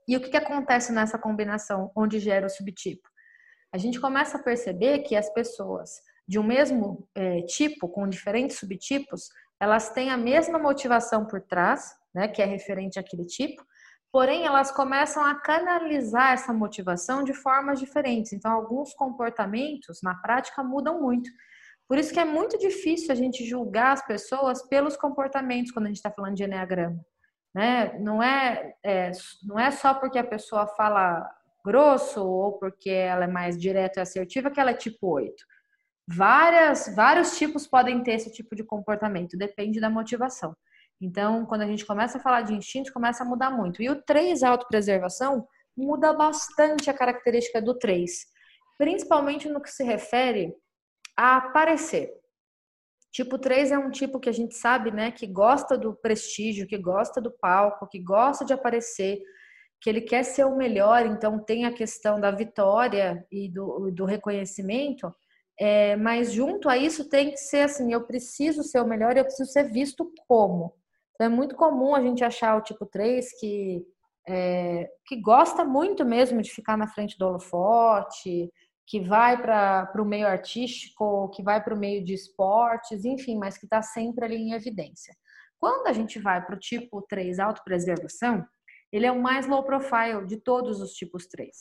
E 0.06 0.16
o 0.16 0.20
que, 0.20 0.30
que 0.30 0.36
acontece 0.36 0.92
nessa 0.92 1.18
combinação 1.18 1.90
onde 1.96 2.18
gera 2.18 2.46
o 2.46 2.50
subtipo? 2.50 3.08
A 3.72 3.78
gente 3.78 4.00
começa 4.00 4.38
a 4.38 4.42
perceber 4.42 5.00
que 5.00 5.14
as 5.14 5.32
pessoas 5.32 5.90
de 6.26 6.38
um 6.38 6.44
mesmo 6.44 7.08
é, 7.14 7.42
tipo, 7.42 7.88
com 7.88 8.08
diferentes 8.08 8.58
subtipos, 8.58 9.30
elas 9.58 9.90
têm 9.90 10.10
a 10.10 10.16
mesma 10.16 10.60
motivação 10.60 11.26
por 11.26 11.40
trás, 11.40 11.92
né, 12.14 12.28
que 12.28 12.42
é 12.42 12.44
referente 12.44 12.98
àquele 12.98 13.24
tipo, 13.24 13.64
porém 14.12 14.44
elas 14.44 14.70
começam 14.70 15.24
a 15.24 15.34
canalizar 15.34 16.32
essa 16.32 16.52
motivação 16.52 17.22
de 17.22 17.32
formas 17.32 17.78
diferentes. 17.78 18.32
Então, 18.32 18.50
alguns 18.52 18.92
comportamentos 18.94 20.00
na 20.02 20.14
prática 20.14 20.62
mudam 20.62 21.00
muito. 21.00 21.30
Por 21.88 21.98
isso 21.98 22.12
que 22.12 22.20
é 22.20 22.24
muito 22.24 22.58
difícil 22.58 23.10
a 23.10 23.16
gente 23.16 23.44
julgar 23.44 23.92
as 23.92 24.06
pessoas 24.06 24.62
pelos 24.68 24.96
comportamentos 24.96 25.72
quando 25.72 25.86
a 25.86 25.88
gente 25.88 25.96
está 25.96 26.10
falando 26.10 26.36
de 26.36 26.44
enneagrama. 26.44 27.00
Né? 27.54 27.98
Não, 27.98 28.22
é, 28.22 28.74
é, 28.84 29.10
não 29.42 29.58
é 29.58 29.70
só 29.70 29.94
porque 29.94 30.18
a 30.18 30.24
pessoa 30.24 30.68
fala 30.68 31.28
grosso 31.64 32.24
ou 32.24 32.58
porque 32.58 32.90
ela 32.90 33.24
é 33.24 33.28
mais 33.28 33.58
direta 33.58 34.00
e 34.00 34.02
assertiva 34.02 34.50
que 34.50 34.60
ela 34.60 34.70
é 34.70 34.74
tipo 34.74 35.08
8. 35.08 35.34
Várias, 36.08 36.94
vários 36.94 37.36
tipos 37.36 37.66
podem 37.66 38.02
ter 38.02 38.12
esse 38.12 38.32
tipo 38.32 38.54
de 38.54 38.64
comportamento, 38.64 39.36
depende 39.36 39.80
da 39.80 39.90
motivação. 39.90 40.56
Então, 41.00 41.46
quando 41.46 41.62
a 41.62 41.66
gente 41.66 41.86
começa 41.86 42.18
a 42.18 42.20
falar 42.20 42.42
de 42.42 42.54
instinto, 42.54 42.92
começa 42.92 43.22
a 43.22 43.26
mudar 43.26 43.50
muito. 43.50 43.82
E 43.82 43.88
o 43.88 44.02
3, 44.02 44.42
autopreservação, 44.42 45.46
muda 45.76 46.12
bastante 46.12 46.90
a 46.90 46.94
característica 46.94 47.62
do 47.62 47.78
3, 47.78 48.26
principalmente 48.76 49.48
no 49.48 49.62
que 49.62 49.70
se 49.70 49.82
refere 49.82 50.54
a 51.16 51.38
aparecer. 51.38 52.12
Tipo 53.12 53.38
3 53.38 53.72
é 53.72 53.78
um 53.78 53.90
tipo 53.90 54.20
que 54.20 54.28
a 54.28 54.32
gente 54.32 54.54
sabe, 54.54 54.90
né, 54.90 55.10
que 55.10 55.26
gosta 55.26 55.76
do 55.76 55.94
prestígio, 55.94 56.66
que 56.66 56.78
gosta 56.78 57.20
do 57.20 57.30
palco, 57.30 57.88
que 57.88 57.98
gosta 57.98 58.44
de 58.44 58.52
aparecer, 58.52 59.20
que 59.80 59.88
ele 59.88 60.02
quer 60.02 60.22
ser 60.22 60.44
o 60.44 60.56
melhor, 60.56 61.06
então 61.06 61.42
tem 61.42 61.64
a 61.64 61.72
questão 61.72 62.20
da 62.20 62.30
vitória 62.30 63.26
e 63.30 63.48
do, 63.48 63.90
do 63.90 64.04
reconhecimento, 64.04 65.12
é, 65.58 65.96
mas 65.96 66.32
junto 66.32 66.68
a 66.68 66.76
isso 66.76 67.08
tem 67.08 67.30
que 67.30 67.38
ser 67.38 67.62
assim, 67.62 67.92
eu 67.92 68.06
preciso 68.06 68.62
ser 68.62 68.80
o 68.80 68.86
melhor 68.86 69.16
e 69.16 69.20
eu 69.20 69.24
preciso 69.24 69.50
ser 69.50 69.64
visto 69.64 70.12
como. 70.28 70.79
Então, 71.20 71.30
é 71.30 71.36
muito 71.36 71.54
comum 71.54 71.94
a 71.94 72.00
gente 72.00 72.24
achar 72.24 72.56
o 72.56 72.62
tipo 72.62 72.86
3 72.86 73.38
que, 73.38 73.84
é, 74.26 74.88
que 75.04 75.20
gosta 75.20 75.62
muito 75.66 76.02
mesmo 76.02 76.40
de 76.40 76.50
ficar 76.50 76.78
na 76.78 76.88
frente 76.88 77.18
do 77.18 77.26
holofote, 77.26 78.50
que 78.86 79.00
vai 79.00 79.36
para 79.36 79.92
o 79.98 80.04
meio 80.06 80.26
artístico, 80.26 81.28
que 81.28 81.42
vai 81.42 81.62
para 81.62 81.74
o 81.74 81.78
meio 81.78 82.02
de 82.02 82.14
esportes, 82.14 83.04
enfim, 83.04 83.36
mas 83.36 83.58
que 83.58 83.66
está 83.66 83.82
sempre 83.82 84.24
ali 84.24 84.36
em 84.36 84.54
evidência. 84.54 85.14
Quando 85.58 85.88
a 85.88 85.92
gente 85.92 86.18
vai 86.18 86.42
para 86.42 86.56
o 86.56 86.58
tipo 86.58 87.02
3, 87.02 87.38
autopreservação, 87.38 88.42
ele 88.90 89.04
é 89.04 89.12
o 89.12 89.20
mais 89.20 89.46
low 89.46 89.62
profile 89.62 90.24
de 90.26 90.38
todos 90.38 90.80
os 90.80 90.92
tipos 90.92 91.26
3. 91.26 91.54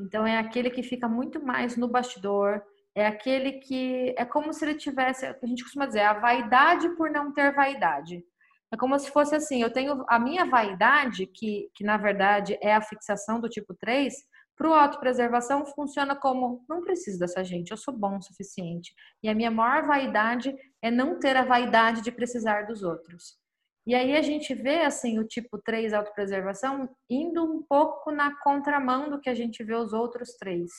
Então, 0.00 0.26
é 0.26 0.38
aquele 0.38 0.70
que 0.70 0.82
fica 0.82 1.06
muito 1.06 1.44
mais 1.44 1.76
no 1.76 1.88
bastidor, 1.88 2.62
é 2.94 3.06
aquele 3.06 3.52
que 3.58 4.14
é 4.16 4.24
como 4.24 4.50
se 4.54 4.64
ele 4.64 4.76
tivesse, 4.76 5.26
a 5.26 5.46
gente 5.46 5.62
costuma 5.62 5.84
dizer, 5.84 6.00
a 6.00 6.14
vaidade 6.14 6.88
por 6.96 7.10
não 7.10 7.34
ter 7.34 7.54
vaidade. 7.54 8.24
É 8.74 8.76
como 8.76 8.98
se 8.98 9.08
fosse 9.12 9.36
assim, 9.36 9.62
eu 9.62 9.72
tenho 9.72 10.04
a 10.08 10.18
minha 10.18 10.44
vaidade, 10.46 11.28
que, 11.28 11.70
que 11.72 11.84
na 11.84 11.96
verdade 11.96 12.58
é 12.60 12.74
a 12.74 12.82
fixação 12.82 13.38
do 13.38 13.48
tipo 13.48 13.72
3, 13.72 14.12
para 14.56 14.68
o 14.68 14.74
autopreservação 14.74 15.64
funciona 15.64 16.16
como 16.16 16.64
não 16.68 16.82
preciso 16.82 17.20
dessa 17.20 17.44
gente, 17.44 17.70
eu 17.70 17.76
sou 17.76 17.94
bom 17.96 18.16
o 18.16 18.22
suficiente. 18.22 18.92
E 19.22 19.28
a 19.28 19.34
minha 19.34 19.48
maior 19.48 19.86
vaidade 19.86 20.52
é 20.82 20.90
não 20.90 21.20
ter 21.20 21.36
a 21.36 21.44
vaidade 21.44 22.02
de 22.02 22.10
precisar 22.10 22.62
dos 22.62 22.82
outros. 22.82 23.38
E 23.86 23.94
aí 23.94 24.16
a 24.16 24.22
gente 24.22 24.52
vê 24.56 24.80
assim 24.80 25.20
o 25.20 25.24
tipo 25.24 25.56
3 25.64 25.92
autopreservação 25.92 26.88
indo 27.08 27.44
um 27.44 27.62
pouco 27.62 28.10
na 28.10 28.36
contramão 28.40 29.08
do 29.08 29.20
que 29.20 29.30
a 29.30 29.36
gente 29.36 29.62
vê 29.62 29.76
os 29.76 29.92
outros 29.92 30.34
três. 30.36 30.72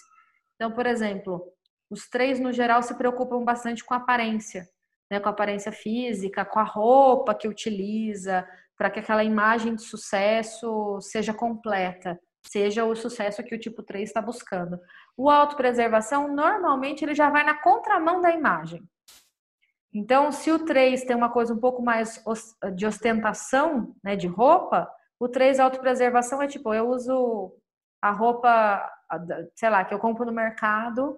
Então, 0.56 0.70
por 0.70 0.86
exemplo, 0.86 1.50
os 1.90 2.10
três 2.10 2.42
no 2.42 2.52
geral 2.52 2.84
se 2.84 2.94
preocupam 2.98 3.42
bastante 3.46 3.86
com 3.86 3.94
aparência 3.94 4.68
né, 5.16 5.20
com 5.20 5.30
a 5.30 5.32
aparência 5.32 5.72
física, 5.72 6.46
com 6.46 6.60
a 6.60 6.64
roupa 6.64 7.34
que 7.34 7.48
utiliza, 7.48 8.48
para 8.78 8.90
que 8.90 9.00
aquela 9.00 9.24
imagem 9.24 9.76
de 9.76 9.82
sucesso 9.82 11.00
seja 11.02 11.34
completa, 11.34 12.20
seja 12.46 12.84
o 12.84 12.96
sucesso 12.96 13.44
que 13.44 13.56
o 13.56 13.60
tipo 13.60 13.82
3 13.82 14.10
está 14.10 14.22
buscando. 14.22 14.78
O 15.18 15.30
autopreservação, 15.30 16.28
normalmente, 16.28 17.04
ele 17.04 17.16
já 17.16 17.30
vai 17.30 17.44
na 17.44 17.56
contramão 17.56 18.20
da 18.20 18.32
imagem. 18.32 18.84
Então, 19.94 20.30
se 20.32 20.52
o 20.52 20.60
3 20.60 21.06
tem 21.06 21.16
uma 21.16 21.32
coisa 21.32 21.54
um 21.54 21.60
pouco 21.60 21.82
mais 21.82 22.22
de 22.76 22.86
ostentação, 22.86 23.96
né, 24.04 24.18
de 24.18 24.28
roupa, 24.28 24.92
o 25.18 25.30
3 25.30 25.62
autopreservação 25.62 26.42
é 26.42 26.48
tipo, 26.48 26.74
eu 26.74 26.90
uso 26.90 27.56
a 28.02 28.12
roupa, 28.12 28.92
sei 29.56 29.70
lá, 29.70 29.86
que 29.86 29.94
eu 29.94 30.00
compro 30.00 30.26
no 30.26 30.34
mercado 30.34 31.18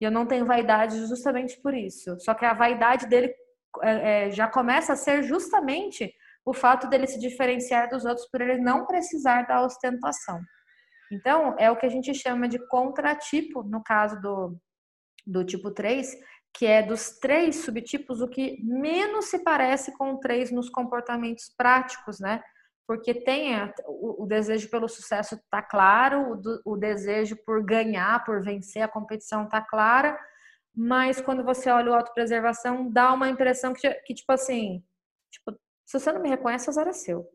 e 0.00 0.04
eu 0.04 0.10
não 0.10 0.26
tenho 0.26 0.44
vaidade 0.44 0.98
justamente 1.06 1.60
por 1.60 1.74
isso. 1.74 2.18
Só 2.20 2.34
que 2.34 2.44
a 2.44 2.52
vaidade 2.52 3.06
dele 3.06 3.34
é, 3.82 4.26
é, 4.26 4.30
já 4.30 4.46
começa 4.46 4.92
a 4.92 4.96
ser 4.96 5.22
justamente 5.22 6.12
o 6.44 6.52
fato 6.52 6.88
dele 6.88 7.06
se 7.06 7.18
diferenciar 7.18 7.88
dos 7.88 8.04
outros 8.04 8.28
por 8.30 8.40
ele 8.40 8.58
não 8.58 8.86
precisar 8.86 9.42
da 9.42 9.62
ostentação. 9.62 10.40
Então, 11.10 11.54
é 11.58 11.70
o 11.70 11.76
que 11.76 11.86
a 11.86 11.88
gente 11.88 12.12
chama 12.14 12.48
de 12.48 12.58
contratipo, 12.68 13.62
no 13.62 13.82
caso 13.82 14.20
do, 14.20 14.56
do 15.26 15.44
tipo 15.44 15.70
3, 15.70 16.16
que 16.52 16.66
é 16.66 16.82
dos 16.82 17.18
três 17.18 17.56
subtipos 17.56 18.20
o 18.20 18.28
que 18.28 18.62
menos 18.62 19.26
se 19.26 19.40
parece 19.40 19.96
com 19.96 20.14
o 20.14 20.18
3 20.18 20.50
nos 20.52 20.70
comportamentos 20.70 21.52
práticos, 21.56 22.18
né? 22.18 22.42
Porque 22.86 23.12
tem 23.12 23.52
o, 23.86 24.24
o 24.24 24.26
desejo 24.26 24.70
pelo 24.70 24.88
sucesso 24.88 25.34
está 25.34 25.60
claro, 25.60 26.40
o, 26.64 26.72
o, 26.72 26.76
desejo 26.76 27.36
por 27.44 27.64
ganhar, 27.64 28.24
por 28.24 28.42
vencer 28.42 28.82
a 28.82 28.88
competição 28.88 29.44
está 29.44 29.60
clara, 29.60 30.18
mas 30.74 31.20
quando 31.20 31.42
você 31.42 31.70
olha 31.70 31.90
o 31.90 31.94
autopreservação, 31.94 32.90
dá 32.90 33.12
uma 33.12 33.28
impressão 33.28 33.72
que, 33.72 33.88
que 34.06 34.14
tipo 34.14 34.30
assim, 34.32 34.84
tipo, 35.30 35.52
se 35.84 35.98
você 35.98 36.12
não 36.12 36.22
me 36.22 36.28
reconhece, 36.28 36.70
azar 36.70 36.86
é 36.86 36.92
seu. 36.92 37.28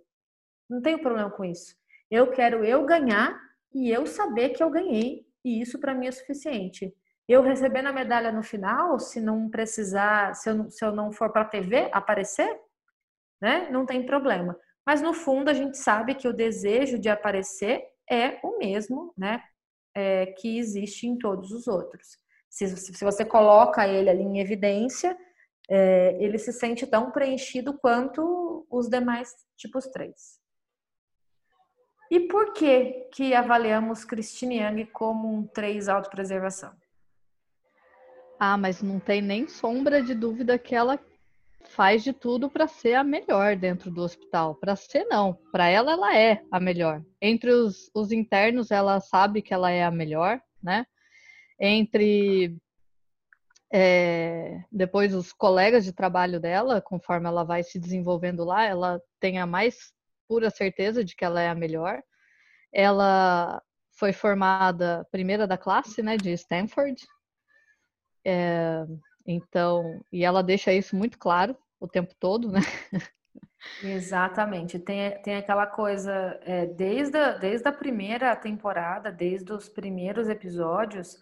Não 0.69 0.81
tenho 0.81 0.99
problema 0.99 1.29
com 1.29 1.43
isso. 1.43 1.75
Eu 2.09 2.31
quero 2.31 2.63
eu 2.63 2.85
ganhar 2.85 3.37
e 3.73 3.89
eu 3.89 4.05
saber 4.05 4.49
que 4.49 4.63
eu 4.63 4.69
ganhei 4.69 5.25
e 5.43 5.61
isso 5.61 5.79
para 5.79 5.93
mim 5.93 6.07
é 6.07 6.11
suficiente. 6.11 6.93
Eu 7.27 7.41
recebendo 7.41 7.87
a 7.87 7.93
medalha 7.93 8.31
no 8.31 8.43
final, 8.43 8.99
se 8.99 9.19
não 9.19 9.49
precisar, 9.49 10.35
se 10.35 10.49
eu, 10.49 10.69
se 10.69 10.83
eu 10.83 10.91
não 10.91 11.11
for 11.11 11.31
para 11.31 11.43
a 11.43 11.49
TV 11.49 11.89
aparecer, 11.91 12.59
né, 13.41 13.69
não 13.69 13.85
tem 13.85 14.05
problema. 14.05 14.57
Mas 14.85 15.01
no 15.01 15.13
fundo 15.13 15.49
a 15.49 15.53
gente 15.53 15.77
sabe 15.77 16.15
que 16.15 16.27
o 16.27 16.33
desejo 16.33 16.97
de 16.97 17.09
aparecer 17.09 17.83
é 18.09 18.39
o 18.43 18.57
mesmo, 18.57 19.13
né, 19.17 19.43
é, 19.95 20.27
que 20.27 20.57
existe 20.57 21.07
em 21.07 21.17
todos 21.17 21.51
os 21.51 21.67
outros. 21.67 22.17
Se, 22.49 22.67
se 22.75 23.03
você 23.03 23.23
coloca 23.23 23.87
ele 23.87 24.09
ali 24.09 24.23
em 24.23 24.39
evidência, 24.39 25.17
é, 25.69 26.17
ele 26.19 26.37
se 26.37 26.51
sente 26.51 26.85
tão 26.85 27.11
preenchido 27.11 27.77
quanto 27.77 28.65
os 28.69 28.89
demais 28.89 29.33
tipos 29.55 29.85
3. 29.87 30.41
E 32.09 32.19
por 32.27 32.51
que 32.51 33.07
que 33.13 33.33
avaliamos 33.33 34.03
Christine 34.03 34.57
Yang 34.57 34.87
como 34.87 35.33
um 35.33 35.47
3 35.47 35.87
autopreservação? 35.87 36.73
Ah, 38.37 38.57
mas 38.57 38.81
não 38.81 38.99
tem 38.99 39.21
nem 39.21 39.47
sombra 39.47 40.03
de 40.03 40.13
dúvida 40.13 40.59
que 40.59 40.75
ela 40.75 40.99
faz 41.69 42.03
de 42.03 42.13
tudo 42.13 42.49
para 42.49 42.67
ser 42.67 42.95
a 42.95 43.03
melhor 43.03 43.55
dentro 43.55 43.91
do 43.91 44.01
hospital. 44.01 44.55
Para 44.55 44.75
ser, 44.75 45.05
não. 45.05 45.33
Para 45.51 45.67
ela, 45.67 45.91
ela 45.91 46.17
é 46.17 46.41
a 46.51 46.59
melhor. 46.59 47.03
Entre 47.21 47.51
os, 47.51 47.89
os 47.93 48.11
internos, 48.11 48.71
ela 48.71 48.99
sabe 48.99 49.41
que 49.41 49.53
ela 49.53 49.71
é 49.71 49.83
a 49.83 49.91
melhor, 49.91 50.41
né? 50.61 50.85
Entre 51.59 52.57
é, 53.73 54.63
depois 54.71 55.15
os 55.15 55.31
colegas 55.31 55.85
de 55.85 55.93
trabalho 55.93 56.39
dela, 56.39 56.81
conforme 56.81 57.27
ela 57.27 57.43
vai 57.43 57.63
se 57.63 57.79
desenvolvendo 57.79 58.43
lá, 58.43 58.65
ela 58.65 59.01
tem 59.19 59.39
a 59.39 59.45
mais 59.45 59.93
pura 60.27 60.49
certeza 60.49 61.05
de 61.05 61.15
que 61.15 61.23
ela 61.23 61.41
é 61.41 61.47
a 61.47 61.55
melhor. 61.55 62.01
Ela 62.73 63.61
foi 63.97 64.11
formada 64.11 65.07
primeira 65.11 65.47
da 65.47 65.57
classe, 65.57 66.01
né, 66.01 66.17
de 66.17 66.31
Stanford. 66.33 67.01
É, 68.25 68.85
então, 69.25 70.03
e 70.11 70.23
ela 70.23 70.41
deixa 70.41 70.73
isso 70.73 70.95
muito 70.95 71.17
claro 71.17 71.55
o 71.79 71.87
tempo 71.87 72.13
todo, 72.19 72.51
né? 72.51 72.61
Exatamente. 73.83 74.79
Tem, 74.79 75.21
tem 75.21 75.35
aquela 75.35 75.65
coisa, 75.67 76.39
é, 76.43 76.65
desde, 76.65 77.17
a, 77.17 77.37
desde 77.37 77.67
a 77.67 77.71
primeira 77.71 78.35
temporada, 78.35 79.11
desde 79.11 79.51
os 79.53 79.69
primeiros 79.69 80.27
episódios, 80.27 81.19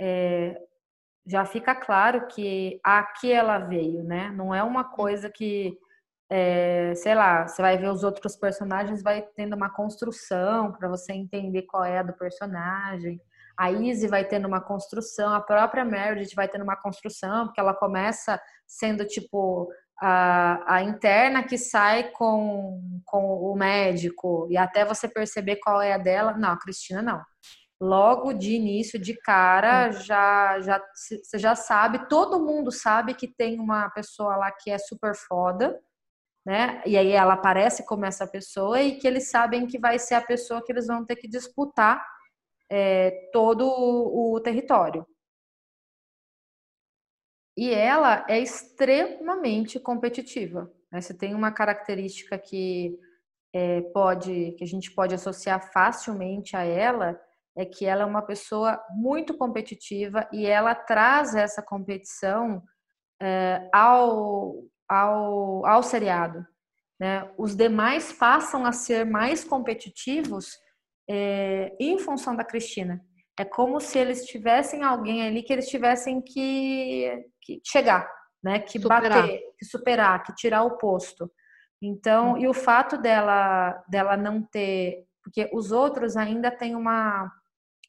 é, 0.00 0.60
já 1.26 1.44
fica 1.44 1.74
claro 1.74 2.26
que 2.28 2.80
aqui 2.82 3.30
ela 3.30 3.58
veio, 3.58 4.02
né? 4.02 4.30
Não 4.34 4.54
é 4.54 4.62
uma 4.62 4.84
coisa 4.84 5.30
que 5.30 5.78
é, 6.34 6.94
sei 6.94 7.14
lá, 7.14 7.46
você 7.46 7.60
vai 7.60 7.76
ver 7.76 7.90
os 7.90 8.02
outros 8.02 8.34
personagens, 8.36 9.02
vai 9.02 9.20
tendo 9.36 9.54
uma 9.54 9.68
construção 9.68 10.72
para 10.72 10.88
você 10.88 11.12
entender 11.12 11.62
qual 11.62 11.84
é 11.84 11.98
a 11.98 12.02
do 12.02 12.14
personagem. 12.14 13.20
A 13.56 13.70
Izzy 13.70 14.08
vai 14.08 14.24
tendo 14.24 14.46
uma 14.46 14.60
construção, 14.60 15.32
a 15.32 15.40
própria 15.40 15.84
Meredith 15.84 16.34
vai 16.34 16.48
tendo 16.48 16.62
uma 16.62 16.76
construção, 16.76 17.46
porque 17.46 17.60
ela 17.60 17.74
começa 17.74 18.40
sendo 18.66 19.06
tipo 19.06 19.68
a, 20.00 20.76
a 20.76 20.82
interna 20.82 21.44
que 21.44 21.56
sai 21.56 22.10
com, 22.10 23.00
com 23.04 23.36
o 23.36 23.54
médico, 23.54 24.48
e 24.50 24.56
até 24.56 24.84
você 24.84 25.06
perceber 25.06 25.56
qual 25.56 25.80
é 25.80 25.92
a 25.92 25.98
dela. 25.98 26.32
Não, 26.36 26.50
a 26.50 26.58
Cristina 26.58 27.00
não. 27.00 27.22
Logo 27.80 28.32
de 28.32 28.52
início, 28.52 28.98
de 28.98 29.14
cara, 29.14 29.90
já, 29.90 30.60
já 30.60 30.80
você 30.94 31.38
já 31.38 31.54
sabe, 31.54 32.08
todo 32.08 32.44
mundo 32.44 32.70
sabe 32.70 33.14
que 33.14 33.26
tem 33.26 33.58
uma 33.58 33.90
pessoa 33.90 34.36
lá 34.36 34.52
que 34.52 34.70
é 34.70 34.78
super 34.78 35.14
foda, 35.14 35.80
né? 36.46 36.82
E 36.86 36.96
aí 36.96 37.12
ela 37.12 37.34
aparece 37.34 37.84
como 37.84 38.04
essa 38.04 38.26
pessoa 38.26 38.80
e 38.80 38.98
que 38.98 39.06
eles 39.06 39.30
sabem 39.30 39.66
que 39.66 39.78
vai 39.78 39.98
ser 39.98 40.14
a 40.14 40.20
pessoa 40.20 40.62
que 40.64 40.72
eles 40.72 40.86
vão 40.86 41.04
ter 41.04 41.16
que 41.16 41.28
disputar 41.28 42.04
é, 42.74 43.28
todo 43.30 43.66
o, 43.68 44.40
território. 44.40 45.06
E 47.54 47.70
ela 47.70 48.24
é 48.26 48.38
extremamente 48.38 49.78
competitiva. 49.78 50.72
Né? 50.90 51.02
Você 51.02 51.12
tem 51.12 51.34
uma 51.34 51.52
característica 51.52 52.38
que 52.38 52.98
é, 53.54 53.82
pode, 53.92 54.52
que 54.52 54.64
a 54.64 54.66
gente 54.66 54.90
pode 54.90 55.14
associar 55.14 55.70
facilmente 55.70 56.56
a 56.56 56.64
ela, 56.64 57.20
é 57.54 57.66
que 57.66 57.84
ela 57.84 58.04
é 58.04 58.06
uma 58.06 58.22
pessoa 58.22 58.82
muito 58.90 59.36
competitiva 59.36 60.26
e 60.32 60.46
ela 60.46 60.74
traz 60.74 61.34
essa 61.34 61.60
competição 61.62 62.62
é, 63.20 63.68
ao 63.70 64.64
ao, 64.88 65.64
ao 65.64 65.82
seriado. 65.82 66.46
Né? 67.00 67.30
Os 67.38 67.56
demais 67.56 68.12
passam 68.12 68.66
a 68.66 68.72
ser 68.72 69.06
mais 69.06 69.42
competitivos 69.42 70.58
é, 71.14 71.76
em 71.78 71.98
função 71.98 72.34
da 72.34 72.42
Cristina. 72.42 72.98
É 73.38 73.44
como 73.44 73.78
se 73.80 73.98
eles 73.98 74.24
tivessem 74.24 74.82
alguém 74.82 75.26
ali 75.26 75.42
que 75.42 75.52
eles 75.52 75.68
tivessem 75.68 76.22
que, 76.22 77.26
que 77.42 77.60
chegar, 77.62 78.10
né? 78.42 78.60
Que 78.60 78.80
superar. 78.80 79.22
bater, 79.22 79.40
que 79.58 79.64
superar, 79.66 80.22
que 80.22 80.34
tirar 80.34 80.62
o 80.62 80.78
posto. 80.78 81.30
Então, 81.82 82.32
hum. 82.32 82.38
e 82.38 82.48
o 82.48 82.54
fato 82.54 82.96
dela 82.96 83.82
dela 83.88 84.16
não 84.16 84.42
ter, 84.42 85.04
porque 85.22 85.50
os 85.52 85.70
outros 85.70 86.16
ainda 86.16 86.50
têm 86.50 86.74
uma 86.74 87.30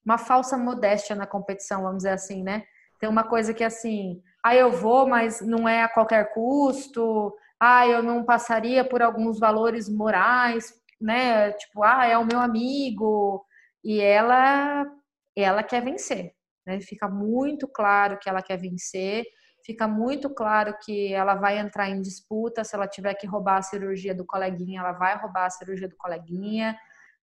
uma 0.06 0.18
falsa 0.18 0.58
modéstia 0.58 1.16
na 1.16 1.26
competição, 1.26 1.84
vamos 1.84 2.00
dizer 2.00 2.10
assim, 2.10 2.44
né? 2.44 2.64
Tem 3.00 3.10
uma 3.10 3.24
coisa 3.24 3.54
que 3.54 3.64
assim, 3.64 4.22
ah, 4.44 4.54
eu 4.54 4.70
vou, 4.70 5.08
mas 5.08 5.40
não 5.40 5.68
é 5.68 5.82
a 5.82 5.88
qualquer 5.88 6.34
custo, 6.34 7.34
ah, 7.58 7.88
eu 7.88 8.04
não 8.04 8.26
passaria 8.26 8.84
por 8.84 9.02
alguns 9.02 9.40
valores 9.40 9.88
morais, 9.88 10.74
né? 11.04 11.52
Tipo, 11.54 11.84
ah, 11.84 12.06
é 12.06 12.18
o 12.18 12.26
meu 12.26 12.40
amigo. 12.40 13.46
E 13.84 14.00
ela, 14.00 14.86
ela 15.36 15.64
quer 15.64 15.84
vencer, 15.84 16.34
né? 16.66 16.80
Fica 16.82 17.08
muito 17.08 17.68
claro 17.68 18.18
que 18.18 18.30
ela 18.30 18.42
quer 18.42 18.58
vencer, 18.58 19.26
fica 19.66 19.88
muito 19.88 20.30
claro 20.30 20.76
que 20.84 21.14
ela 21.14 21.36
vai 21.36 21.58
entrar 21.60 21.90
em 21.90 22.02
disputa, 22.02 22.64
se 22.64 22.76
ela 22.76 22.88
tiver 22.88 23.14
que 23.16 23.28
roubar 23.28 23.58
a 23.58 23.62
cirurgia 23.62 24.16
do 24.16 24.26
coleguinha, 24.26 24.80
ela 24.80 24.94
vai 24.94 25.18
roubar 25.18 25.46
a 25.46 25.50
cirurgia 25.50 25.88
do 25.88 25.98
coleguinha. 25.98 26.78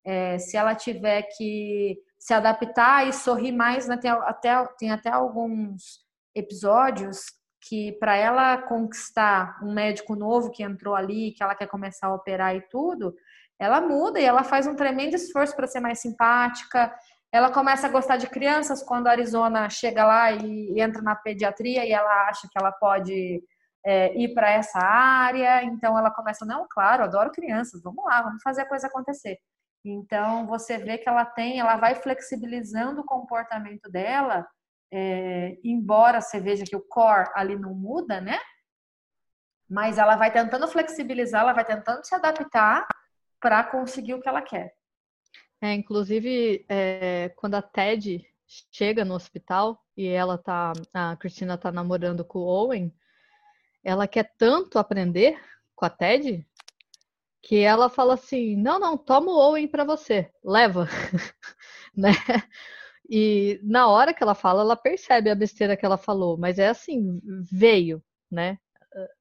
É, 0.05 0.39
se 0.39 0.57
ela 0.57 0.75
tiver 0.75 1.23
que 1.37 1.99
se 2.19 2.33
adaptar 2.33 3.07
e 3.07 3.13
sorrir 3.13 3.53
mais, 3.53 3.87
né? 3.87 3.97
tem, 3.97 4.11
até, 4.11 4.67
tem 4.79 4.91
até 4.91 5.11
alguns 5.11 6.01
episódios 6.35 7.27
que 7.61 7.93
para 7.93 8.17
ela 8.17 8.57
conquistar 8.63 9.59
um 9.63 9.73
médico 9.73 10.15
novo 10.15 10.51
que 10.51 10.63
entrou 10.63 10.95
ali, 10.95 11.33
que 11.33 11.43
ela 11.43 11.55
quer 11.55 11.67
começar 11.67 12.07
a 12.07 12.15
operar 12.15 12.55
e 12.57 12.61
tudo, 12.63 13.15
ela 13.59 13.81
muda 13.81 14.21
e 14.21 14.25
ela 14.25 14.45
faz 14.45 14.67
um 14.67 14.75
tremendo 14.75 15.15
esforço 15.15 15.55
para 15.57 15.67
ser 15.67 15.81
mais 15.81 16.01
simpática. 16.01 16.95
Ela 17.33 17.51
começa 17.51 17.87
a 17.87 17.91
gostar 17.91 18.17
de 18.17 18.29
crianças 18.29 18.83
quando 18.83 19.09
a 19.09 19.11
Arizona 19.11 19.69
chega 19.69 20.07
lá 20.07 20.31
e 20.33 20.81
entra 20.81 21.03
na 21.03 21.17
pediatria 21.17 21.85
e 21.85 21.93
ela 21.93 22.29
acha 22.29 22.49
que 22.51 22.59
ela 22.59 22.73
pode 22.73 23.43
é, 23.85 24.15
ir 24.17 24.33
para 24.33 24.51
essa 24.51 24.79
área. 24.79 25.65
Então 25.65 25.99
ela 25.99 26.11
começa, 26.11 26.47
não, 26.47 26.67
claro, 26.71 27.03
adoro 27.03 27.33
crianças, 27.33 27.83
vamos 27.83 28.05
lá, 28.05 28.23
vamos 28.23 28.43
fazer 28.43 28.63
a 28.63 28.69
coisa 28.69 28.87
acontecer. 28.87 29.39
Então 29.85 30.47
você 30.47 30.79
vê 30.79 30.99
que 30.99 31.09
ela 31.09 31.25
tem, 31.25 31.61
ela 31.61 31.77
vai 31.77 31.95
flexibilizando 31.95 33.01
o 33.01 33.07
comportamento 33.07 33.91
dela 33.91 34.47
é, 34.91 35.59
embora 35.63 36.21
você 36.21 36.41
veja 36.41 36.65
que 36.65 36.77
o 36.77 36.81
core 36.81 37.31
ali 37.35 37.57
não 37.57 37.75
muda, 37.75 38.21
né? 38.21 38.39
Mas 39.69 39.99
ela 39.99 40.17
vai 40.17 40.33
tentando 40.33 40.67
flexibilizar, 40.67 41.43
ela 41.43 41.53
vai 41.53 41.65
tentando 41.65 42.05
se 42.05 42.15
adaptar 42.15 42.87
para 43.41 43.65
conseguir 43.65 44.15
o 44.15 44.21
que 44.21 44.29
ela 44.29 44.43
quer. 44.43 44.75
É, 45.61 45.73
inclusive, 45.73 46.65
é, 46.69 47.31
quando 47.37 47.55
a 47.55 47.63
Ted 47.63 48.25
chega 48.71 49.05
no 49.05 49.15
hospital 49.15 49.85
e 49.97 50.07
ela 50.07 50.39
tá, 50.39 50.73
a 50.95 51.17
Cristina 51.17 51.59
tá 51.59 51.73
namorando 51.73 52.25
com 52.25 52.39
o 52.39 52.47
Owen, 52.47 52.95
ela 53.83 54.07
quer 54.07 54.33
tanto 54.39 54.79
aprender 54.79 55.39
com 55.75 55.85
a 55.85 55.91
Ted 55.91 56.47
que 57.43 57.59
ela 57.59 57.89
fala 57.89 58.15
assim: 58.15 58.57
não, 58.57 58.79
não, 58.79 58.97
toma 58.97 59.31
o 59.31 59.37
Owen 59.37 59.69
para 59.69 59.85
você, 59.85 60.31
leva, 60.45 60.87
né? 61.97 62.13
E 63.09 63.59
na 63.63 63.89
hora 63.89 64.13
que 64.13 64.23
ela 64.23 64.35
fala, 64.35 64.63
ela 64.63 64.77
percebe 64.77 65.31
a 65.31 65.35
besteira 65.35 65.77
que 65.77 65.87
ela 65.87 65.97
falou, 65.97 66.37
mas 66.37 66.59
é 66.59 66.69
assim, 66.69 67.21
veio, 67.51 68.03
né? 68.31 68.59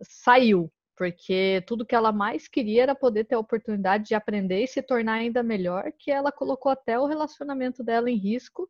Saiu, 0.01 0.71
porque 0.97 1.63
tudo 1.67 1.86
que 1.86 1.95
ela 1.95 2.12
mais 2.12 2.47
queria 2.47 2.83
era 2.83 2.95
poder 2.95 3.25
ter 3.25 3.36
a 3.36 3.39
oportunidade 3.39 4.05
de 4.05 4.15
aprender 4.15 4.63
e 4.63 4.67
se 4.67 4.81
tornar 4.81 5.13
ainda 5.13 5.43
melhor, 5.43 5.91
que 5.97 6.10
ela 6.10 6.31
colocou 6.31 6.71
até 6.71 6.99
o 6.99 7.05
relacionamento 7.05 7.83
dela 7.83 8.10
em 8.10 8.17
risco, 8.17 8.67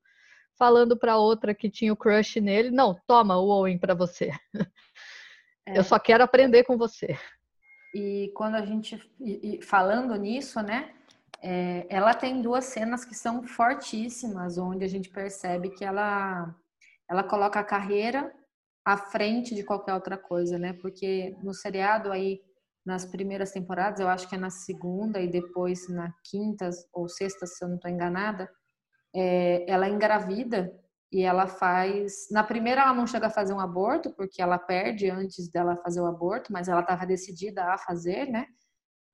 falando 0.57 0.97
para 0.97 1.17
outra 1.17 1.55
que 1.55 1.69
tinha 1.69 1.93
o 1.93 1.97
crush 1.97 2.41
nele, 2.41 2.69
não, 2.69 2.99
toma 3.07 3.37
o 3.37 3.47
Owen 3.47 3.79
para 3.79 3.95
você. 3.95 4.31
É. 5.69 5.77
Eu 5.77 5.83
só 5.83 5.99
quero 5.99 6.23
aprender 6.23 6.63
com 6.63 6.77
você. 6.77 7.19
E 7.93 8.31
quando 8.33 8.55
a 8.55 8.65
gente 8.65 8.97
e, 9.19 9.59
falando 9.61 10.15
nisso, 10.15 10.61
né? 10.61 10.93
É, 11.41 11.85
ela 11.89 12.13
tem 12.13 12.41
duas 12.41 12.63
cenas 12.63 13.03
que 13.03 13.13
são 13.13 13.43
fortíssimas, 13.43 14.57
onde 14.57 14.85
a 14.85 14.87
gente 14.87 15.09
percebe 15.09 15.71
que 15.71 15.83
ela, 15.83 16.55
ela 17.09 17.21
coloca 17.21 17.59
a 17.59 17.65
carreira 17.65 18.33
à 18.87 18.95
frente 18.95 19.53
de 19.53 19.65
qualquer 19.65 19.93
outra 19.93 20.17
coisa, 20.17 20.57
né? 20.57 20.71
Porque 20.71 21.35
no 21.43 21.53
seriado 21.53 22.09
aí, 22.09 22.39
nas 22.85 23.05
primeiras 23.05 23.51
temporadas, 23.51 23.99
eu 23.99 24.07
acho 24.07 24.29
que 24.29 24.35
é 24.35 24.37
na 24.37 24.49
segunda 24.49 25.19
e 25.19 25.27
depois 25.27 25.89
na 25.89 26.09
quinta 26.23 26.69
ou 26.93 27.09
sexta, 27.09 27.45
se 27.45 27.61
eu 27.61 27.67
não 27.67 27.75
estou 27.75 27.91
enganada, 27.91 28.49
é, 29.13 29.69
ela 29.69 29.87
é 29.87 29.89
engravida 29.89 30.73
e 31.11 31.21
ela 31.21 31.47
faz. 31.47 32.29
Na 32.31 32.45
primeira, 32.45 32.79
ela 32.79 32.93
não 32.93 33.05
chega 33.05 33.27
a 33.27 33.29
fazer 33.29 33.53
um 33.53 33.59
aborto, 33.59 34.13
porque 34.15 34.41
ela 34.41 34.57
perde 34.57 35.09
antes 35.09 35.51
dela 35.51 35.75
fazer 35.83 35.99
o 35.99 36.05
aborto, 36.05 36.53
mas 36.53 36.69
ela 36.69 36.79
estava 36.79 37.05
decidida 37.05 37.65
a 37.65 37.77
fazer, 37.77 38.27
né? 38.27 38.45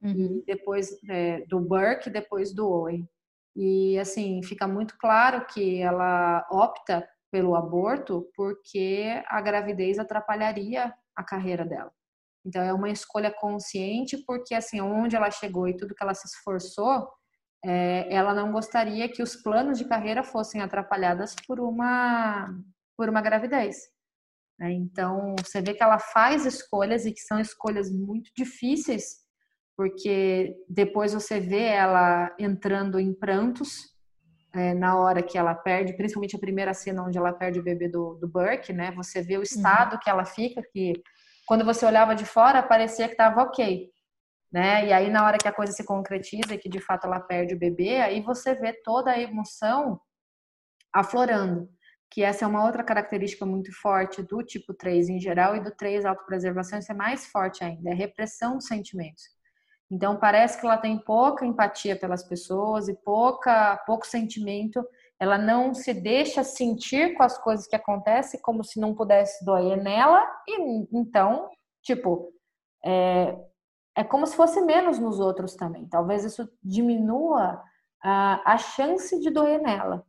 Uhum. 0.04 0.44
E 0.44 0.46
depois 0.46 0.92
é, 1.10 1.44
do 1.48 1.60
Burke, 1.60 2.12
depois 2.12 2.54
do 2.54 2.70
Owen. 2.70 3.10
E 3.56 3.98
assim, 3.98 4.40
fica 4.44 4.68
muito 4.68 4.96
claro 5.00 5.48
que 5.48 5.82
ela 5.82 6.48
opta 6.52 7.04
pelo 7.34 7.56
aborto 7.56 8.30
porque 8.36 9.24
a 9.26 9.42
gravidez 9.42 9.98
atrapalharia 9.98 10.94
a 11.16 11.24
carreira 11.24 11.66
dela. 11.66 11.92
Então 12.46 12.62
é 12.62 12.72
uma 12.72 12.92
escolha 12.92 13.34
consciente 13.34 14.24
porque 14.24 14.54
assim, 14.54 14.80
onde 14.80 15.16
ela 15.16 15.32
chegou 15.32 15.68
e 15.68 15.76
tudo 15.76 15.96
que 15.96 16.04
ela 16.04 16.14
se 16.14 16.28
esforçou, 16.28 17.10
é, 17.66 18.14
ela 18.14 18.36
não 18.36 18.52
gostaria 18.52 19.10
que 19.10 19.24
os 19.24 19.36
planos 19.36 19.80
de 19.80 19.86
carreira 19.86 20.24
fossem 20.24 20.62
atrapalhados 20.62 21.34
por 21.48 21.60
uma 21.60 22.54
por 22.96 23.10
uma 23.10 23.22
gravidez. 23.22 23.78
Né? 24.60 24.72
Então 24.74 25.36
você 25.44 25.60
vê 25.60 25.74
que 25.74 25.82
ela 25.82 25.98
faz 25.98 26.46
escolhas 26.46 27.04
e 27.08 27.12
que 27.12 27.22
são 27.22 27.40
escolhas 27.40 27.92
muito 27.92 28.30
difíceis 28.38 29.24
porque 29.76 30.56
depois 30.70 31.16
você 31.16 31.40
vê 31.40 31.64
ela 31.64 32.32
entrando 32.38 33.00
em 33.00 33.12
prantos 33.12 33.92
é, 34.54 34.74
na 34.74 34.98
hora 35.00 35.24
que 35.24 35.38
ela 35.38 35.56
perde, 35.56 35.94
principalmente 35.94 36.36
a 36.36 36.40
primeira 36.40 36.74
cena 36.74 37.04
onde 37.04 37.18
ela 37.18 37.34
perde 37.34 37.60
o 37.60 37.64
bebê 37.64 37.88
do, 37.88 38.16
do 38.16 38.28
Burke, 38.28 38.72
né? 38.72 38.92
Você 38.92 39.22
vê 39.22 39.36
o 39.36 39.38
uhum. 39.38 39.44
estado 39.44 39.94
uhum. 39.94 40.00
que 40.00 40.10
ela 40.10 40.26
fica, 40.26 40.62
que 40.72 40.94
quando 41.48 41.66
você 41.66 41.86
olhava 41.86 42.16
de 42.16 42.26
fora 42.26 42.62
parecia 42.62 43.08
que 43.08 43.14
estava 43.14 43.42
ok, 43.42 43.90
né? 44.52 44.88
E 44.88 44.94
aí 44.94 45.10
na 45.10 45.26
hora 45.26 45.38
que 45.40 45.48
a 45.48 45.54
coisa 45.54 45.74
se 45.74 45.84
concretiza 45.84 46.54
e 46.54 46.58
que 46.58 46.70
de 46.70 46.80
fato 46.80 47.08
ela 47.08 47.20
perde 47.20 47.56
o 47.56 47.60
bebê, 47.60 47.98
aí 47.98 48.22
você 48.22 48.54
vê 48.54 48.74
toda 48.84 49.12
a 49.12 49.20
emoção 49.20 50.00
aflorando. 50.94 51.68
Que 52.12 52.22
essa 52.22 52.46
é 52.46 52.48
uma 52.48 52.64
outra 52.64 52.84
característica 52.84 53.44
muito 53.44 53.74
forte 53.82 54.22
do 54.22 54.44
tipo 54.44 54.72
3 54.72 55.10
em 55.10 55.20
geral 55.20 55.56
e 55.56 55.64
do 55.64 55.72
3 55.76 56.06
autopreservação, 56.06 56.78
isso 56.78 56.92
é 56.92 56.96
mais 56.96 57.26
forte 57.26 57.64
ainda, 57.64 57.90
é 57.90 57.94
repressão 57.96 58.58
dos 58.58 58.68
sentimentos. 58.68 59.24
Então 59.92 60.18
parece 60.18 60.60
que 60.60 60.66
ela 60.66 60.78
tem 60.78 60.98
pouca 60.98 61.46
empatia 61.46 61.96
pelas 61.96 62.24
pessoas 62.24 62.88
e 62.88 62.94
pouca 62.94 63.78
pouco 63.86 64.08
sentimento. 64.08 64.84
Ela 65.20 65.38
não 65.38 65.74
se 65.74 65.94
deixa 65.94 66.44
sentir 66.44 67.14
com 67.16 67.24
as 67.24 67.38
coisas 67.38 67.68
que 67.68 67.76
acontecem 67.76 68.42
como 68.42 68.64
se 68.64 68.80
não 68.80 68.96
pudesse 68.96 69.44
doer 69.46 69.82
nela 69.82 70.26
e 70.48 70.88
então 70.98 71.50
tipo 71.84 72.34
é, 72.84 73.38
é 73.96 74.04
como 74.04 74.26
se 74.26 74.36
fosse 74.36 74.62
menos 74.62 75.00
nos 75.00 75.20
outros 75.20 75.56
também. 75.56 75.88
Talvez 75.88 76.26
isso 76.26 76.50
diminua 76.62 77.62
a, 78.04 78.54
a 78.54 78.58
chance 78.58 79.20
de 79.20 79.30
doer 79.30 79.62
nela. 79.62 80.06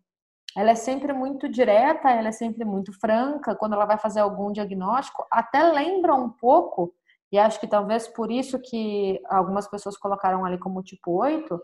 Ela 0.57 0.71
é 0.71 0.75
sempre 0.75 1.13
muito 1.13 1.49
direta, 1.49 2.11
ela 2.11 2.29
é 2.29 2.33
sempre 2.33 2.65
muito 2.65 2.93
franca. 3.01 3.57
Quando 3.57 3.75
ela 3.75 3.87
vai 3.87 3.99
fazer 3.99 4.21
algum 4.21 4.53
diagnóstico, 4.53 5.27
até 5.31 5.63
lembra 5.65 6.15
um 6.15 6.31
pouco 6.31 6.95
e 7.35 7.39
acho 7.39 7.59
que 7.59 7.67
talvez 7.67 8.07
por 8.07 8.31
isso 8.31 8.61
que 8.61 9.21
algumas 9.27 9.67
pessoas 9.67 9.97
colocaram 9.97 10.45
ali 10.45 10.57
como 10.57 10.85
tipo 10.85 11.11
8, 11.11 11.61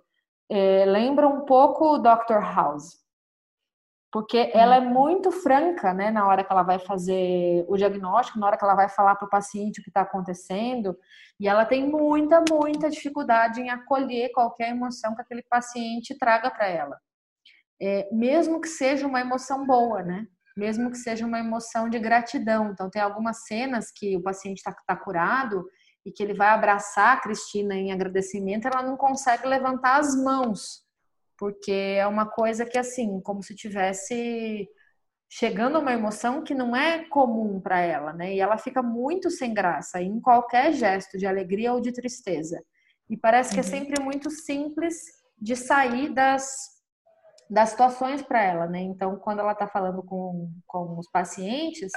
é, 0.50 0.84
lembra 0.84 1.28
um 1.28 1.44
pouco 1.44 1.94
o 1.94 1.98
Dr. 1.98 2.42
House. 2.42 2.98
Porque 4.10 4.50
ela 4.52 4.74
é 4.74 4.80
muito 4.80 5.30
franca, 5.30 5.94
né, 5.94 6.10
na 6.10 6.26
hora 6.26 6.42
que 6.42 6.50
ela 6.50 6.64
vai 6.64 6.80
fazer 6.80 7.64
o 7.68 7.76
diagnóstico, 7.76 8.40
na 8.40 8.48
hora 8.48 8.58
que 8.58 8.64
ela 8.64 8.74
vai 8.74 8.88
falar 8.88 9.14
para 9.14 9.26
o 9.26 9.30
paciente 9.30 9.78
o 9.80 9.84
que 9.84 9.90
está 9.90 10.00
acontecendo, 10.00 10.98
e 11.38 11.46
ela 11.46 11.64
tem 11.64 11.88
muita, 11.88 12.42
muita 12.50 12.90
dificuldade 12.90 13.60
em 13.60 13.70
acolher 13.70 14.32
qualquer 14.32 14.70
emoção 14.70 15.14
que 15.14 15.22
aquele 15.22 15.44
paciente 15.48 16.18
traga 16.18 16.50
para 16.50 16.66
ela. 16.66 16.98
É, 17.80 18.08
mesmo 18.10 18.60
que 18.60 18.66
seja 18.66 19.06
uma 19.06 19.20
emoção 19.20 19.64
boa, 19.64 20.02
né? 20.02 20.26
Mesmo 20.60 20.90
que 20.90 20.98
seja 20.98 21.26
uma 21.26 21.38
emoção 21.38 21.88
de 21.88 21.98
gratidão. 21.98 22.70
Então, 22.70 22.90
tem 22.90 23.00
algumas 23.00 23.46
cenas 23.46 23.90
que 23.90 24.14
o 24.14 24.22
paciente 24.22 24.58
está 24.58 24.72
tá 24.86 24.94
curado 24.94 25.64
e 26.04 26.12
que 26.12 26.22
ele 26.22 26.34
vai 26.34 26.50
abraçar 26.50 27.16
a 27.16 27.20
Cristina 27.20 27.74
em 27.74 27.92
agradecimento, 27.92 28.68
ela 28.68 28.82
não 28.82 28.96
consegue 28.96 29.46
levantar 29.46 29.98
as 29.98 30.14
mãos, 30.14 30.82
porque 31.38 31.72
é 31.72 32.06
uma 32.06 32.26
coisa 32.26 32.66
que, 32.66 32.78
assim, 32.78 33.20
como 33.22 33.42
se 33.42 33.54
tivesse 33.54 34.68
chegando 35.32 35.76
a 35.76 35.80
uma 35.80 35.92
emoção 35.92 36.42
que 36.42 36.54
não 36.54 36.74
é 36.76 37.04
comum 37.08 37.60
para 37.60 37.80
ela, 37.80 38.12
né? 38.12 38.34
E 38.34 38.40
ela 38.40 38.58
fica 38.58 38.82
muito 38.82 39.30
sem 39.30 39.54
graça 39.54 40.02
em 40.02 40.20
qualquer 40.20 40.72
gesto 40.72 41.16
de 41.16 41.26
alegria 41.26 41.72
ou 41.72 41.80
de 41.80 41.92
tristeza. 41.92 42.60
E 43.08 43.16
parece 43.16 43.54
que 43.54 43.60
é 43.60 43.62
uhum. 43.62 43.68
é 43.68 43.70
sempre 43.70 44.02
muito 44.02 44.30
simples 44.30 44.96
de 45.40 45.56
sair 45.56 46.12
das 46.12 46.79
das 47.50 47.70
situações 47.70 48.22
para 48.22 48.42
ela, 48.42 48.66
né? 48.66 48.80
Então, 48.80 49.16
quando 49.16 49.40
ela 49.40 49.52
está 49.52 49.66
falando 49.66 50.02
com, 50.04 50.48
com 50.66 50.96
os 50.98 51.10
pacientes, 51.10 51.90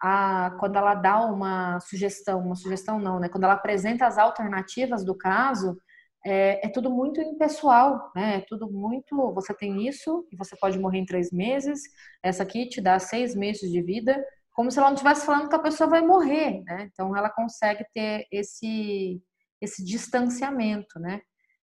a, 0.00 0.54
quando 0.60 0.76
ela 0.76 0.94
dá 0.94 1.24
uma 1.24 1.80
sugestão, 1.80 2.40
uma 2.40 2.54
sugestão 2.54 2.98
não, 2.98 3.18
né? 3.18 3.28
Quando 3.28 3.44
ela 3.44 3.54
apresenta 3.54 4.06
as 4.06 4.18
alternativas 4.18 5.02
do 5.02 5.16
caso, 5.16 5.78
é, 6.24 6.66
é, 6.66 6.68
tudo 6.68 6.90
muito 6.90 7.20
impessoal, 7.20 8.12
né? 8.14 8.36
É 8.36 8.40
tudo 8.46 8.70
muito. 8.70 9.32
Você 9.34 9.54
tem 9.54 9.88
isso 9.88 10.26
e 10.30 10.36
você 10.36 10.54
pode 10.56 10.78
morrer 10.78 10.98
em 10.98 11.06
três 11.06 11.32
meses. 11.32 11.80
Essa 12.22 12.42
aqui 12.42 12.68
te 12.68 12.80
dá 12.80 12.98
seis 12.98 13.34
meses 13.34 13.70
de 13.70 13.82
vida, 13.82 14.22
como 14.52 14.70
se 14.70 14.78
ela 14.78 14.88
não 14.88 14.94
estivesse 14.94 15.24
falando 15.24 15.48
que 15.48 15.54
a 15.56 15.60
pessoa 15.60 15.88
vai 15.88 16.02
morrer, 16.02 16.62
né? 16.64 16.88
Então 16.92 17.16
ela 17.16 17.30
consegue 17.30 17.84
ter 17.94 18.26
esse 18.30 19.22
esse 19.60 19.84
distanciamento, 19.84 20.98
né? 20.98 21.20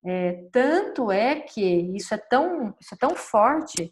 É, 0.05 0.33
tanto 0.51 1.11
é 1.11 1.39
que 1.41 1.61
isso 1.95 2.13
é 2.13 2.17
tão, 2.17 2.75
isso 2.79 2.93
é 2.93 2.97
tão 2.97 3.15
forte 3.15 3.91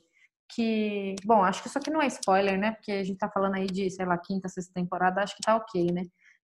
que, 0.49 1.15
bom, 1.25 1.43
acho 1.43 1.61
que 1.63 1.67
isso 1.67 1.77
aqui 1.79 1.89
não 1.89 2.01
é 2.01 2.07
spoiler, 2.07 2.57
né? 2.59 2.71
Porque 2.73 2.91
a 2.91 3.03
gente 3.03 3.17
tá 3.17 3.29
falando 3.29 3.55
aí 3.55 3.65
de, 3.65 3.89
sei 3.89 4.05
lá, 4.05 4.17
quinta, 4.17 4.47
sexta 4.47 4.71
temporada, 4.73 5.21
acho 5.23 5.35
que 5.35 5.41
tá 5.43 5.55
ok, 5.55 5.87
né? 5.91 6.03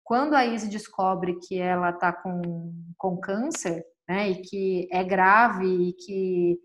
Quando 0.04 0.36
a 0.36 0.46
Izzy 0.46 0.70
descobre 0.70 1.40
que 1.48 1.58
ela 1.60 1.94
tá 1.94 2.12
com, 2.12 2.74
com 2.98 3.18
câncer, 3.22 3.86
né? 4.08 4.30
E 4.30 4.42
que 4.42 4.88
é 4.92 5.02
grave 5.04 5.66
e 5.66 5.94
que 5.94 6.60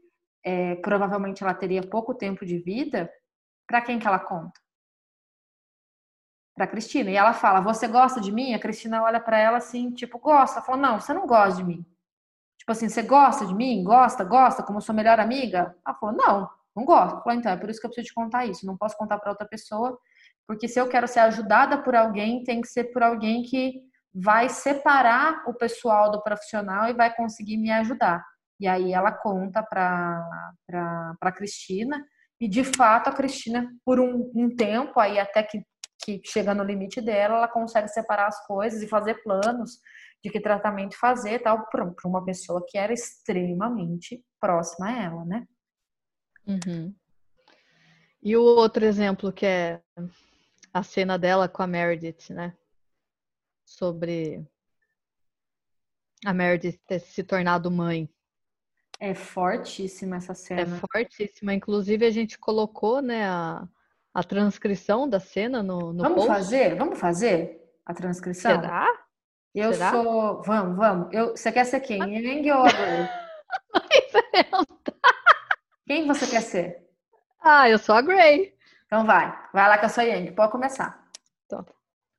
é, 0.45 0.75
provavelmente 0.77 1.43
ela 1.45 1.55
teria 1.55 1.83
pouco 1.83 2.15
tempo 2.15 2.45
de 2.45 2.59
vida, 2.59 3.09
para 3.67 3.81
quem 3.83 3.99
que 4.01 4.07
ela 4.09 4.19
conta? 4.19 4.61
Para 6.55 6.67
Cristina. 6.67 7.11
E 7.11 7.17
ela 7.17 7.33
fala: 7.33 7.61
"Você 7.61 7.87
gosta 7.89 8.21
de 8.21 8.33
mim?" 8.33 8.53
A 8.55 8.59
Cristina 8.59 9.03
olha 9.03 9.21
para 9.21 9.39
ela 9.39 9.59
assim, 9.59 9.91
tipo, 9.93 10.19
"Gosta". 10.19 10.59
Ela 10.59 10.67
fala: 10.67 10.79
"Não, 10.79 11.01
você 11.01 11.15
não 11.15 11.27
gosta 11.27 11.59
de 11.63 11.65
mim". 11.65 11.87
Tipo 12.68 12.72
assim, 12.72 12.88
você 12.90 13.00
gosta 13.00 13.46
de 13.46 13.54
mim? 13.54 13.83
Gosta? 13.83 14.22
Gosta? 14.24 14.62
Como 14.62 14.78
sua 14.78 14.94
melhor 14.94 15.18
amiga? 15.18 15.74
Ela 15.87 15.96
falou, 15.96 16.14
não, 16.14 16.50
não 16.76 16.85
gosto. 16.85 17.22
Falou, 17.22 17.33
então, 17.33 17.50
é 17.50 17.57
por 17.57 17.70
isso 17.70 17.81
que 17.81 17.87
eu 17.87 17.90
preciso 17.90 18.09
te 18.09 18.14
contar 18.14 18.44
isso. 18.44 18.66
Não 18.66 18.76
posso 18.76 18.94
contar 18.94 19.16
para 19.18 19.31
outra 19.31 19.48
pessoa, 19.48 19.98
porque 20.46 20.68
se 20.68 20.78
eu 20.78 20.87
quero 20.87 21.09
ser 21.09 21.20
ajudada 21.20 21.83
por 21.83 21.96
alguém, 21.96 22.44
tem 22.44 22.61
que 22.61 22.68
ser 22.68 22.92
por 22.92 23.02
alguém 23.02 23.42
que 23.42 23.81
vai 24.12 24.50
separar 24.50 25.44
o 25.48 25.54
pessoal 25.54 26.11
do 26.11 26.22
profissional 26.22 26.90
e 26.90 26.92
vai 26.92 27.11
conseguir 27.16 27.57
me 27.57 27.70
ajudar. 27.70 28.22
E 28.61 28.68
aí 28.68 28.92
ela 28.92 29.12
conta 29.12 29.62
para 29.62 31.16
a 31.22 31.33
Cristina, 31.33 32.04
e 32.38 32.46
de 32.46 32.64
fato 32.64 33.09
a 33.09 33.14
Cristina, 33.14 33.66
por 33.83 33.98
um, 33.98 34.31
um 34.35 34.54
tempo, 34.54 35.00
aí 35.00 35.18
até 35.18 35.42
que, 35.42 35.62
que 36.04 36.20
chega 36.22 36.52
no 36.52 36.64
limite 36.64 37.00
dela, 37.00 37.37
ela 37.37 37.48
consegue 37.48 37.88
separar 37.88 38.26
as 38.26 38.46
coisas 38.46 38.83
e 38.83 38.87
fazer 38.87 39.22
planos 39.22 39.78
de 40.22 40.31
que 40.31 40.40
tratamento 40.40 40.96
fazer 40.98 41.40
tal 41.40 41.66
para 41.68 41.92
uma 42.04 42.24
pessoa 42.24 42.64
que 42.66 42.76
era 42.76 42.92
extremamente 42.92 44.24
próxima 44.40 44.88
a 44.88 45.02
ela, 45.02 45.24
né? 45.24 45.46
Uhum. 46.46 46.94
E 48.22 48.37
o 48.37 48.42
outro 48.42 48.85
exemplo 48.85 49.33
que 49.33 49.46
é 49.46 49.81
a 50.72 50.83
cena 50.83 51.18
dela 51.18 51.48
com 51.48 51.62
a 51.62 51.66
Meredith, 51.66 52.33
né? 52.33 52.57
Sobre 53.64 54.44
a 56.24 56.33
Meredith 56.33 56.81
ter 56.87 57.00
se 57.00 57.22
tornado 57.22 57.70
mãe. 57.70 58.09
É 58.98 59.14
fortíssima 59.14 60.16
essa 60.16 60.35
cena. 60.35 60.62
É 60.62 60.66
fortíssima. 60.66 61.54
Inclusive, 61.54 62.04
a 62.04 62.11
gente 62.11 62.37
colocou, 62.37 63.00
né, 63.00 63.24
a, 63.28 63.68
a 64.12 64.24
transcrição 64.24 65.09
da 65.09 65.20
cena 65.20 65.62
no, 65.62 65.92
no 65.92 66.02
Vamos 66.02 66.24
post. 66.24 66.28
fazer? 66.28 66.74
Vamos 66.76 66.98
fazer 66.98 67.62
a 67.87 67.94
transcrição? 67.94 68.61
Será? 68.61 69.08
Eu 69.59 69.73
Será? 69.73 69.90
sou. 69.90 70.42
Vamos, 70.42 70.77
vamos. 70.77 71.12
Eu... 71.12 71.37
Você 71.37 71.51
quer 71.51 71.64
ser 71.64 71.81
quem? 71.81 71.99
Yang 72.25 72.53
ou 72.53 72.62
Gray? 72.62 73.09
Quem 75.85 76.07
você 76.07 76.27
quer 76.29 76.42
ser? 76.42 76.88
Ah, 77.40 77.68
eu 77.68 77.79
sou 77.79 77.94
a 77.97 78.01
Gray. 78.01 78.55
Então 78.87 79.05
vai. 79.05 79.37
Vai 79.53 79.68
lá 79.68 79.77
que 79.77 79.85
eu 79.85 79.88
sou 79.88 80.05
Yang. 80.05 80.31
Pode 80.33 80.53
começar. 80.53 81.11
Então, 81.47 81.66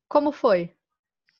como 0.06 0.32
foi? 0.32 0.74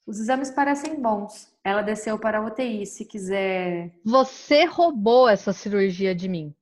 Os 0.07 0.19
exames 0.19 0.51
parecem 0.51 1.01
bons. 1.01 1.53
Ela 1.63 1.83
desceu 1.83 2.19
para 2.19 2.39
a 2.39 2.47
UTI. 2.47 2.87
Se 2.87 3.05
quiser. 3.05 3.93
Você 4.03 4.65
roubou 4.65 5.29
essa 5.29 5.53
cirurgia 5.53 6.15
de 6.15 6.29
mim. 6.29 6.55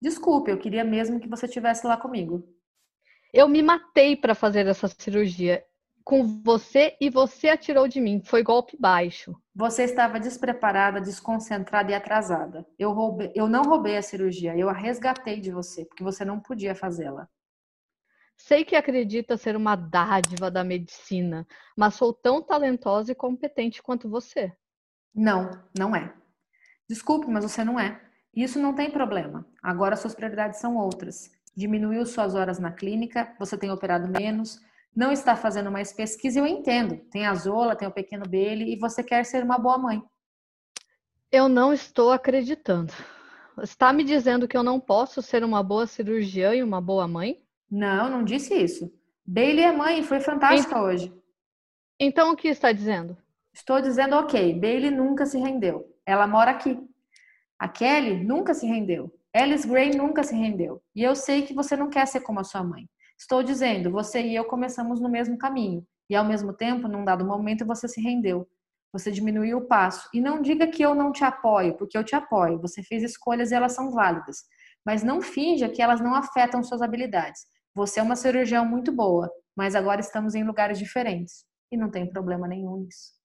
Desculpe, 0.00 0.50
eu 0.50 0.58
queria 0.58 0.84
mesmo 0.84 1.18
que 1.18 1.28
você 1.28 1.46
estivesse 1.46 1.84
lá 1.86 1.96
comigo. 1.96 2.46
Eu 3.32 3.48
me 3.48 3.62
matei 3.62 4.14
para 4.14 4.34
fazer 4.34 4.66
essa 4.68 4.86
cirurgia. 4.86 5.64
Com 6.06 6.40
você 6.44 6.96
e 7.00 7.10
você 7.10 7.48
atirou 7.48 7.88
de 7.88 8.00
mim. 8.00 8.22
Foi 8.24 8.40
golpe 8.40 8.76
baixo. 8.78 9.34
Você 9.52 9.82
estava 9.82 10.20
despreparada, 10.20 11.00
desconcentrada 11.00 11.90
e 11.90 11.94
atrasada. 11.94 12.64
Eu, 12.78 12.92
roubei, 12.92 13.32
eu 13.34 13.48
não 13.48 13.62
roubei 13.64 13.96
a 13.96 14.02
cirurgia, 14.02 14.56
eu 14.56 14.68
a 14.68 14.72
resgatei 14.72 15.40
de 15.40 15.50
você, 15.50 15.84
porque 15.84 16.04
você 16.04 16.24
não 16.24 16.38
podia 16.38 16.76
fazê-la. 16.76 17.28
Sei 18.36 18.64
que 18.64 18.76
acredita 18.76 19.36
ser 19.36 19.56
uma 19.56 19.74
dádiva 19.74 20.48
da 20.48 20.62
medicina, 20.62 21.44
mas 21.76 21.94
sou 21.94 22.12
tão 22.12 22.40
talentosa 22.40 23.10
e 23.10 23.14
competente 23.14 23.82
quanto 23.82 24.08
você. 24.08 24.52
Não, 25.12 25.50
não 25.76 25.96
é. 25.96 26.14
Desculpe, 26.88 27.26
mas 27.28 27.42
você 27.42 27.64
não 27.64 27.80
é. 27.80 28.00
Isso 28.32 28.60
não 28.60 28.76
tem 28.76 28.92
problema. 28.92 29.44
Agora 29.60 29.96
suas 29.96 30.14
prioridades 30.14 30.60
são 30.60 30.76
outras. 30.76 31.32
Diminuiu 31.56 32.06
suas 32.06 32.36
horas 32.36 32.60
na 32.60 32.70
clínica, 32.70 33.34
você 33.40 33.58
tem 33.58 33.72
operado 33.72 34.06
menos, 34.06 34.60
não 34.96 35.12
está 35.12 35.36
fazendo 35.36 35.70
mais 35.70 35.92
pesquisa, 35.92 36.40
eu 36.40 36.46
entendo. 36.46 36.96
Tem 37.10 37.26
a 37.26 37.34
Zola, 37.34 37.76
tem 37.76 37.86
o 37.86 37.92
pequeno 37.92 38.24
Bailey 38.26 38.72
e 38.72 38.78
você 38.78 39.04
quer 39.04 39.24
ser 39.24 39.44
uma 39.44 39.58
boa 39.58 39.76
mãe. 39.76 40.02
Eu 41.30 41.48
não 41.48 41.72
estou 41.72 42.10
acreditando. 42.10 42.92
Está 43.62 43.92
me 43.92 44.02
dizendo 44.02 44.48
que 44.48 44.56
eu 44.56 44.62
não 44.62 44.80
posso 44.80 45.20
ser 45.20 45.44
uma 45.44 45.62
boa 45.62 45.86
cirurgiã 45.86 46.54
e 46.54 46.62
uma 46.62 46.80
boa 46.80 47.06
mãe? 47.06 47.36
Não, 47.70 48.08
não 48.08 48.24
disse 48.24 48.54
isso. 48.54 48.90
Bailey 49.26 49.64
é 49.64 49.72
mãe, 49.72 50.02
foi 50.02 50.20
fantástica 50.20 50.70
então, 50.70 50.84
hoje. 50.84 51.12
Então 52.00 52.32
o 52.32 52.36
que 52.36 52.48
está 52.48 52.72
dizendo? 52.72 53.16
Estou 53.52 53.80
dizendo, 53.80 54.16
ok, 54.16 54.58
Bailey 54.58 54.90
nunca 54.90 55.26
se 55.26 55.38
rendeu. 55.38 55.84
Ela 56.06 56.26
mora 56.26 56.52
aqui. 56.52 56.78
A 57.58 57.68
Kelly 57.68 58.22
nunca 58.24 58.54
se 58.54 58.66
rendeu. 58.66 59.12
Alice 59.34 59.68
Gray 59.68 59.90
nunca 59.90 60.22
se 60.22 60.34
rendeu. 60.34 60.82
E 60.94 61.02
eu 61.02 61.14
sei 61.14 61.42
que 61.42 61.52
você 61.52 61.76
não 61.76 61.90
quer 61.90 62.06
ser 62.06 62.20
como 62.20 62.40
a 62.40 62.44
sua 62.44 62.62
mãe. 62.62 62.88
Estou 63.18 63.42
dizendo, 63.42 63.90
você 63.90 64.20
e 64.20 64.34
eu 64.34 64.44
começamos 64.44 65.00
no 65.00 65.08
mesmo 65.08 65.38
caminho. 65.38 65.86
E 66.08 66.14
ao 66.14 66.24
mesmo 66.24 66.52
tempo, 66.52 66.86
num 66.86 67.04
dado 67.04 67.24
momento, 67.24 67.64
você 67.64 67.88
se 67.88 68.00
rendeu. 68.00 68.48
Você 68.92 69.10
diminuiu 69.10 69.58
o 69.58 69.66
passo. 69.66 70.08
E 70.14 70.20
não 70.20 70.40
diga 70.40 70.66
que 70.66 70.82
eu 70.82 70.94
não 70.94 71.12
te 71.12 71.24
apoio, 71.24 71.76
porque 71.76 71.96
eu 71.96 72.04
te 72.04 72.14
apoio. 72.14 72.60
Você 72.60 72.82
fez 72.82 73.02
escolhas 73.02 73.50
e 73.50 73.54
elas 73.54 73.72
são 73.72 73.90
válidas. 73.90 74.44
Mas 74.84 75.02
não 75.02 75.20
finja 75.20 75.68
que 75.68 75.82
elas 75.82 76.00
não 76.00 76.14
afetam 76.14 76.62
suas 76.62 76.82
habilidades. 76.82 77.46
Você 77.74 78.00
é 78.00 78.02
uma 78.02 78.16
cirurgiã 78.16 78.64
muito 78.64 78.92
boa, 78.92 79.30
mas 79.56 79.74
agora 79.74 80.00
estamos 80.00 80.34
em 80.34 80.44
lugares 80.44 80.78
diferentes. 80.78 81.44
E 81.72 81.76
não 81.76 81.90
tem 81.90 82.08
problema 82.08 82.46
nenhum 82.46 82.76
nisso. 82.78 83.15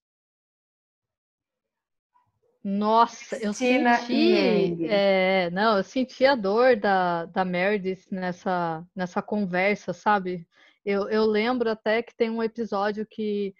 Nossa, 2.63 3.37
eu 3.37 3.53
Tina 3.53 3.97
senti, 3.97 4.85
é, 4.85 5.49
não, 5.49 5.77
eu 5.77 5.83
senti 5.83 6.25
a 6.25 6.35
dor 6.35 6.75
da, 6.75 7.25
da 7.25 7.43
Meredith 7.43 8.05
nessa, 8.11 8.85
nessa 8.95 9.19
conversa, 9.19 9.93
sabe? 9.93 10.47
Eu, 10.85 11.09
eu 11.09 11.25
lembro 11.25 11.69
até 11.71 12.03
que 12.03 12.15
tem 12.15 12.29
um 12.29 12.43
episódio 12.43 13.05
que, 13.09 13.55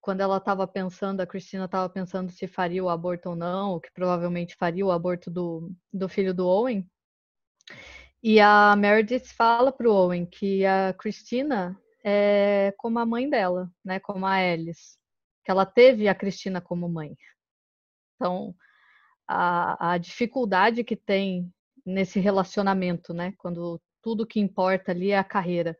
quando 0.00 0.22
ela 0.22 0.38
estava 0.38 0.66
pensando, 0.66 1.20
a 1.20 1.26
Cristina 1.26 1.66
estava 1.66 1.88
pensando 1.90 2.32
se 2.32 2.46
faria 2.46 2.82
o 2.82 2.88
aborto 2.88 3.30
ou 3.30 3.36
não, 3.36 3.78
que 3.78 3.90
provavelmente 3.92 4.56
faria 4.56 4.84
o 4.84 4.90
aborto 4.90 5.30
do, 5.30 5.70
do 5.92 6.08
filho 6.08 6.32
do 6.32 6.46
Owen. 6.46 6.88
E 8.22 8.40
a 8.40 8.74
Meredith 8.76 9.28
fala 9.34 9.70
para 9.72 9.88
o 9.88 9.92
Owen 9.94 10.24
que 10.24 10.64
a 10.64 10.94
Cristina 10.94 11.78
é 12.04 12.72
como 12.78 12.98
a 12.98 13.06
mãe 13.06 13.28
dela, 13.28 13.70
né? 13.84 14.00
Como 14.00 14.26
a 14.26 14.36
Alice. 14.36 14.98
Que 15.44 15.50
ela 15.50 15.66
teve 15.66 16.08
a 16.08 16.14
Cristina 16.14 16.60
como 16.60 16.88
mãe. 16.88 17.16
Então, 18.20 18.54
a, 19.26 19.96
dificuldade 19.96 20.84
que 20.84 20.94
tem 20.94 21.50
nesse 21.86 22.20
relacionamento, 22.20 23.14
né? 23.14 23.32
Quando 23.38 23.80
tudo 24.02 24.26
que 24.26 24.38
importa 24.38 24.92
ali 24.92 25.10
é 25.10 25.18
a 25.18 25.24
carreira. 25.24 25.74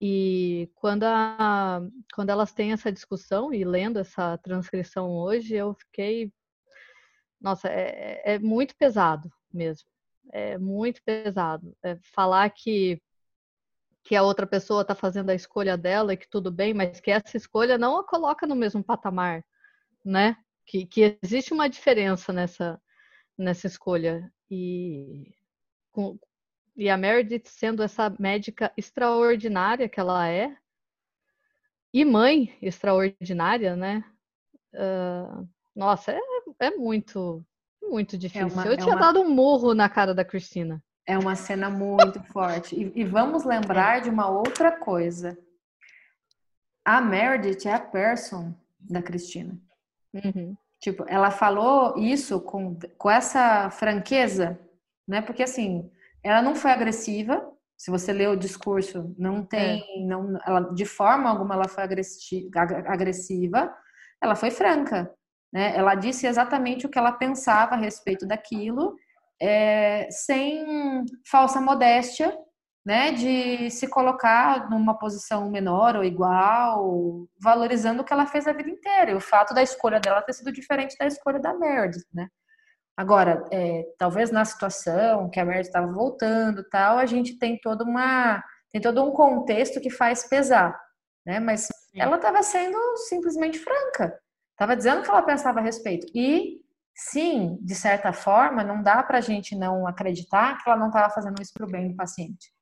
E 0.00 0.68
quando, 0.74 1.04
a, 1.04 1.80
quando 2.12 2.30
elas 2.30 2.52
têm 2.52 2.72
essa 2.72 2.90
discussão 2.90 3.54
e 3.54 3.64
lendo 3.64 4.00
essa 4.00 4.36
transcrição 4.38 5.10
hoje, 5.12 5.54
eu 5.54 5.74
fiquei. 5.74 6.32
Nossa, 7.40 7.68
é, 7.68 8.34
é 8.34 8.38
muito 8.40 8.74
pesado 8.76 9.30
mesmo. 9.52 9.88
É 10.32 10.58
muito 10.58 11.00
pesado. 11.04 11.76
É 11.84 11.96
falar 12.14 12.50
que, 12.50 13.00
que 14.02 14.16
a 14.16 14.24
outra 14.24 14.46
pessoa 14.46 14.82
está 14.82 14.94
fazendo 14.96 15.30
a 15.30 15.34
escolha 15.34 15.76
dela 15.76 16.14
e 16.14 16.16
que 16.16 16.28
tudo 16.28 16.50
bem, 16.50 16.74
mas 16.74 17.00
que 17.00 17.12
essa 17.12 17.36
escolha 17.36 17.78
não 17.78 17.98
a 17.98 18.04
coloca 18.04 18.44
no 18.44 18.56
mesmo 18.56 18.82
patamar, 18.82 19.44
né? 20.04 20.36
Que, 20.70 20.86
que 20.86 21.18
existe 21.20 21.52
uma 21.52 21.68
diferença 21.68 22.32
nessa, 22.32 22.80
nessa 23.36 23.66
escolha. 23.66 24.32
E, 24.48 25.34
com, 25.90 26.16
e 26.76 26.88
a 26.88 26.96
Meredith 26.96 27.48
sendo 27.48 27.82
essa 27.82 28.08
médica 28.20 28.72
extraordinária 28.76 29.88
que 29.88 29.98
ela 29.98 30.28
é, 30.28 30.56
e 31.92 32.04
mãe 32.04 32.56
extraordinária, 32.62 33.74
né? 33.74 34.04
Uh, 34.72 35.48
nossa, 35.74 36.12
é, 36.12 36.20
é 36.60 36.70
muito, 36.76 37.44
muito 37.82 38.16
difícil. 38.16 38.46
É 38.48 38.52
uma, 38.52 38.64
Eu 38.64 38.74
é 38.74 38.76
tinha 38.76 38.94
uma... 38.94 39.00
dado 39.00 39.20
um 39.22 39.28
murro 39.28 39.74
na 39.74 39.88
cara 39.88 40.14
da 40.14 40.24
Cristina. 40.24 40.80
É 41.04 41.18
uma 41.18 41.34
cena 41.34 41.68
muito 41.68 42.22
forte. 42.22 42.76
E, 42.76 43.00
e, 43.00 43.04
vamos 43.04 43.42
lembrar 43.42 43.98
é. 43.98 44.00
de 44.02 44.10
uma 44.10 44.30
outra 44.30 44.70
coisa. 44.70 45.36
A 46.84 47.00
Meredith 47.00 47.66
é 47.66 47.72
a 47.72 47.80
person 47.80 48.54
da 48.78 49.02
Cristina. 49.02 49.60
Uhum. 50.14 50.56
Tipo, 50.80 51.04
ela 51.08 51.30
falou 51.30 51.96
isso 51.98 52.40
com, 52.40 52.78
com 52.96 53.10
essa 53.10 53.70
franqueza, 53.70 54.58
né? 55.06 55.20
Porque 55.20 55.42
assim, 55.42 55.90
ela 56.22 56.40
não 56.40 56.54
foi 56.54 56.70
agressiva. 56.70 57.46
Se 57.76 57.90
você 57.90 58.12
lê 58.12 58.26
o 58.26 58.36
discurso, 58.36 59.14
não 59.18 59.44
tem, 59.44 59.80
é. 59.80 60.06
não, 60.06 60.38
ela, 60.46 60.60
de 60.74 60.84
forma 60.84 61.30
alguma 61.30 61.54
ela 61.54 61.68
foi 61.68 61.84
agressiva. 61.84 63.74
Ela 64.22 64.34
foi 64.34 64.50
franca, 64.50 65.10
né? 65.52 65.76
Ela 65.76 65.94
disse 65.94 66.26
exatamente 66.26 66.86
o 66.86 66.88
que 66.88 66.98
ela 66.98 67.12
pensava 67.12 67.74
a 67.74 67.78
respeito 67.78 68.26
daquilo, 68.26 68.96
é, 69.40 70.08
sem 70.10 71.04
falsa 71.30 71.60
modéstia, 71.60 72.36
né, 72.84 73.12
de 73.12 73.70
se 73.70 73.86
colocar 73.88 74.70
numa 74.70 74.98
posição 74.98 75.50
menor 75.50 75.96
ou 75.96 76.04
igual, 76.04 77.26
valorizando 77.38 78.02
o 78.02 78.04
que 78.04 78.12
ela 78.12 78.26
fez 78.26 78.46
a 78.46 78.52
vida 78.52 78.70
inteira. 78.70 79.10
E 79.10 79.14
o 79.14 79.20
fato 79.20 79.52
da 79.52 79.62
escolha 79.62 80.00
dela 80.00 80.22
ter 80.22 80.32
sido 80.32 80.50
diferente 80.52 80.96
da 80.98 81.06
escolha 81.06 81.38
da 81.38 81.54
Meredith, 81.54 82.06
né? 82.12 82.28
Agora, 82.96 83.44
é, 83.50 83.84
talvez 83.98 84.30
na 84.30 84.44
situação 84.44 85.30
que 85.30 85.40
a 85.40 85.44
Meredith 85.44 85.68
estava 85.68 85.92
voltando, 85.92 86.62
tal, 86.68 86.98
a 86.98 87.06
gente 87.06 87.38
tem 87.38 87.58
toda 87.58 87.84
uma 87.84 88.42
tem 88.72 88.80
todo 88.80 89.02
um 89.02 89.10
contexto 89.10 89.80
que 89.80 89.90
faz 89.90 90.28
pesar, 90.28 90.78
né? 91.26 91.40
Mas 91.40 91.62
Sim. 91.62 92.00
ela 92.00 92.16
estava 92.16 92.42
sendo 92.42 92.78
simplesmente 93.08 93.58
franca, 93.58 94.18
estava 94.52 94.76
dizendo 94.76 95.00
o 95.00 95.02
que 95.02 95.10
ela 95.10 95.22
pensava 95.22 95.60
a 95.60 95.62
respeito. 95.62 96.06
E 96.14 96.60
sim, 96.94 97.58
de 97.60 97.74
certa 97.74 98.12
forma, 98.12 98.62
não 98.62 98.82
dá 98.82 99.02
para 99.02 99.18
a 99.18 99.20
gente 99.20 99.56
não 99.56 99.86
acreditar 99.86 100.58
que 100.58 100.68
ela 100.68 100.78
não 100.78 100.88
estava 100.88 101.12
fazendo 101.12 101.40
isso 101.42 101.52
para 101.52 101.66
o 101.66 101.70
bem 101.70 101.88
do 101.88 101.96
paciente. 101.96 102.52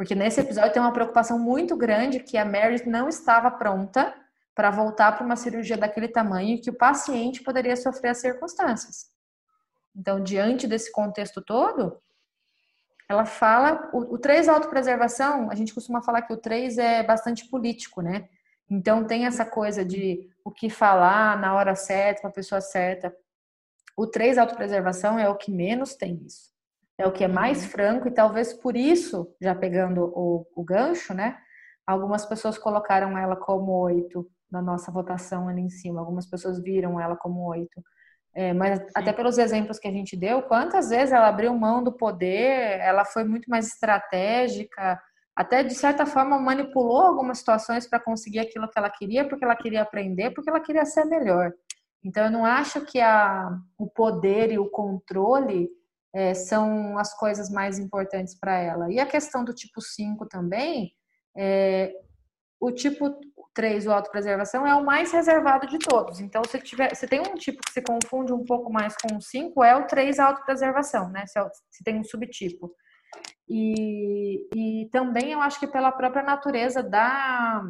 Porque 0.00 0.14
nesse 0.14 0.40
episódio 0.40 0.72
tem 0.72 0.80
uma 0.80 0.94
preocupação 0.94 1.38
muito 1.38 1.76
grande 1.76 2.20
que 2.20 2.38
a 2.38 2.42
Mary 2.42 2.82
não 2.88 3.06
estava 3.06 3.50
pronta 3.50 4.14
para 4.54 4.70
voltar 4.70 5.12
para 5.12 5.26
uma 5.26 5.36
cirurgia 5.36 5.76
daquele 5.76 6.08
tamanho 6.08 6.54
e 6.54 6.58
que 6.58 6.70
o 6.70 6.74
paciente 6.74 7.42
poderia 7.42 7.76
sofrer 7.76 8.08
as 8.08 8.18
circunstâncias. 8.18 9.10
Então, 9.94 10.18
diante 10.18 10.66
desse 10.66 10.90
contexto 10.90 11.42
todo, 11.42 12.00
ela 13.10 13.26
fala 13.26 13.90
o, 13.92 14.14
o 14.14 14.18
3 14.18 14.48
autopreservação, 14.48 15.50
a 15.50 15.54
gente 15.54 15.74
costuma 15.74 16.00
falar 16.00 16.22
que 16.22 16.32
o 16.32 16.38
3 16.38 16.78
é 16.78 17.02
bastante 17.02 17.46
político, 17.50 18.00
né? 18.00 18.26
Então 18.70 19.06
tem 19.06 19.26
essa 19.26 19.44
coisa 19.44 19.84
de 19.84 20.30
o 20.42 20.50
que 20.50 20.70
falar 20.70 21.38
na 21.38 21.54
hora 21.54 21.74
certa, 21.74 22.22
para 22.22 22.30
a 22.30 22.32
pessoa 22.32 22.62
certa. 22.62 23.14
O 23.94 24.06
3 24.06 24.38
autopreservação 24.38 25.18
é 25.18 25.28
o 25.28 25.36
que 25.36 25.50
menos 25.50 25.94
tem 25.94 26.22
isso 26.24 26.49
é 27.00 27.06
o 27.06 27.12
que 27.12 27.24
é 27.24 27.28
mais 27.28 27.64
uhum. 27.64 27.70
franco 27.70 28.08
e 28.08 28.10
talvez 28.10 28.52
por 28.52 28.76
isso, 28.76 29.34
já 29.40 29.54
pegando 29.54 30.12
o, 30.14 30.46
o 30.54 30.62
gancho, 30.62 31.14
né? 31.14 31.38
Algumas 31.86 32.26
pessoas 32.26 32.58
colocaram 32.58 33.16
ela 33.16 33.34
como 33.34 33.72
oito 33.80 34.30
na 34.52 34.60
nossa 34.60 34.92
votação 34.92 35.48
ali 35.48 35.62
em 35.62 35.70
cima. 35.70 36.00
Algumas 36.00 36.26
pessoas 36.26 36.62
viram 36.62 37.00
ela 37.00 37.16
como 37.16 37.48
oito. 37.48 37.82
É, 38.34 38.52
mas 38.52 38.78
Sim. 38.78 38.86
até 38.94 39.12
pelos 39.12 39.38
exemplos 39.38 39.78
que 39.78 39.88
a 39.88 39.90
gente 39.90 40.14
deu, 40.14 40.42
quantas 40.42 40.90
vezes 40.90 41.12
ela 41.12 41.28
abriu 41.28 41.54
mão 41.54 41.82
do 41.82 41.90
poder, 41.90 42.78
ela 42.80 43.04
foi 43.04 43.24
muito 43.24 43.48
mais 43.48 43.66
estratégica, 43.66 45.00
até 45.34 45.62
de 45.62 45.74
certa 45.74 46.04
forma 46.04 46.38
manipulou 46.38 47.00
algumas 47.00 47.38
situações 47.38 47.88
para 47.88 47.98
conseguir 47.98 48.40
aquilo 48.40 48.68
que 48.68 48.78
ela 48.78 48.90
queria, 48.90 49.26
porque 49.26 49.44
ela 49.44 49.56
queria 49.56 49.82
aprender, 49.82 50.30
porque 50.32 50.50
ela 50.50 50.60
queria 50.60 50.84
ser 50.84 51.06
melhor. 51.06 51.50
Então 52.04 52.26
eu 52.26 52.30
não 52.30 52.44
acho 52.44 52.82
que 52.82 53.00
a, 53.00 53.50
o 53.78 53.88
poder 53.88 54.52
e 54.52 54.58
o 54.58 54.70
controle 54.70 55.68
é, 56.12 56.34
são 56.34 56.98
as 56.98 57.16
coisas 57.16 57.50
mais 57.50 57.78
importantes 57.78 58.38
para 58.38 58.58
ela. 58.58 58.92
E 58.92 58.98
a 58.98 59.06
questão 59.06 59.44
do 59.44 59.54
tipo 59.54 59.80
5 59.80 60.26
também, 60.26 60.92
é, 61.36 61.92
o 62.60 62.70
tipo 62.72 63.18
3, 63.54 63.86
o 63.86 63.92
autopreservação, 63.92 64.66
é 64.66 64.74
o 64.74 64.84
mais 64.84 65.12
reservado 65.12 65.66
de 65.66 65.78
todos. 65.78 66.20
Então, 66.20 66.42
se, 66.44 66.58
tiver, 66.60 66.94
se 66.94 67.06
tem 67.06 67.20
um 67.20 67.34
tipo 67.34 67.62
que 67.62 67.72
se 67.72 67.82
confunde 67.82 68.32
um 68.32 68.44
pouco 68.44 68.72
mais 68.72 68.94
com 68.96 69.16
o 69.16 69.20
5, 69.20 69.64
é 69.64 69.76
o 69.76 69.86
3 69.86 70.18
autopreservação, 70.18 71.08
né? 71.10 71.26
Se, 71.26 71.38
é 71.38 71.48
se 71.70 71.84
tem 71.84 71.98
um 71.98 72.04
subtipo. 72.04 72.74
E, 73.48 74.48
e 74.54 74.88
também 74.90 75.32
eu 75.32 75.40
acho 75.40 75.58
que 75.58 75.66
pela 75.66 75.90
própria 75.90 76.22
natureza 76.22 76.82
da, 76.82 77.64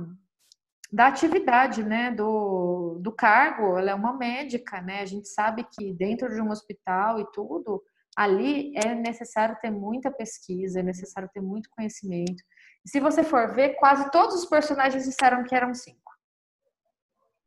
da 0.93 1.07
atividade, 1.07 1.83
né, 1.83 2.11
do, 2.11 2.99
do 3.01 3.11
cargo, 3.13 3.79
ela 3.79 3.93
é 3.93 3.95
uma 3.95 4.13
médica, 4.13 4.83
né, 4.83 5.01
a 5.01 5.07
gente 5.07 5.29
sabe 5.29 5.65
que 5.73 5.95
dentro 5.95 6.29
de 6.29 6.41
um 6.41 6.51
hospital 6.51 7.19
e 7.21 7.31
tudo, 7.33 7.83
ali 8.17 8.73
é 8.77 8.95
necessário 8.95 9.57
ter 9.61 9.71
muita 9.71 10.11
pesquisa, 10.11 10.81
é 10.81 10.83
necessário 10.83 11.31
ter 11.33 11.41
muito 11.41 11.71
conhecimento. 11.71 12.43
E 12.85 12.91
se 12.91 13.01
você 13.01 13.23
for 13.23 13.55
ver, 13.55 13.77
quase 13.77 14.11
todos 14.11 14.35
os 14.37 14.47
personagens 14.47 15.05
disseram 15.05 15.45
que 15.45 15.55
eram 15.55 15.75
cinco. 15.75 16.11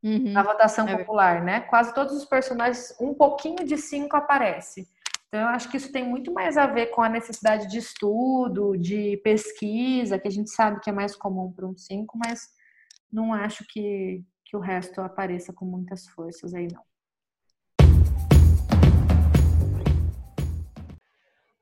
Uhum. 0.02 0.32
Na 0.32 0.42
votação 0.42 0.86
é 0.86 0.98
popular, 0.98 1.42
né? 1.42 1.60
Quase 1.60 1.94
todos 1.94 2.14
os 2.14 2.26
personagens, 2.26 2.94
um 3.00 3.14
pouquinho 3.14 3.64
de 3.64 3.78
cinco 3.78 4.16
aparece. 4.16 4.86
Então, 5.28 5.40
eu 5.40 5.48
acho 5.48 5.68
que 5.68 5.78
isso 5.78 5.90
tem 5.90 6.06
muito 6.06 6.32
mais 6.32 6.56
a 6.56 6.66
ver 6.66 6.88
com 6.88 7.02
a 7.02 7.08
necessidade 7.08 7.66
de 7.68 7.78
estudo, 7.78 8.76
de 8.76 9.16
pesquisa, 9.24 10.18
que 10.18 10.28
a 10.28 10.30
gente 10.30 10.50
sabe 10.50 10.78
que 10.80 10.90
é 10.90 10.92
mais 10.92 11.16
comum 11.16 11.50
para 11.50 11.66
um 11.66 11.76
5, 11.76 12.16
mas 12.24 12.48
não 13.10 13.32
acho 13.32 13.64
que, 13.68 14.22
que 14.44 14.56
o 14.56 14.60
resto 14.60 15.00
apareça 15.00 15.52
com 15.52 15.64
muitas 15.64 16.06
forças 16.06 16.54
aí, 16.54 16.68
não. 16.72 16.82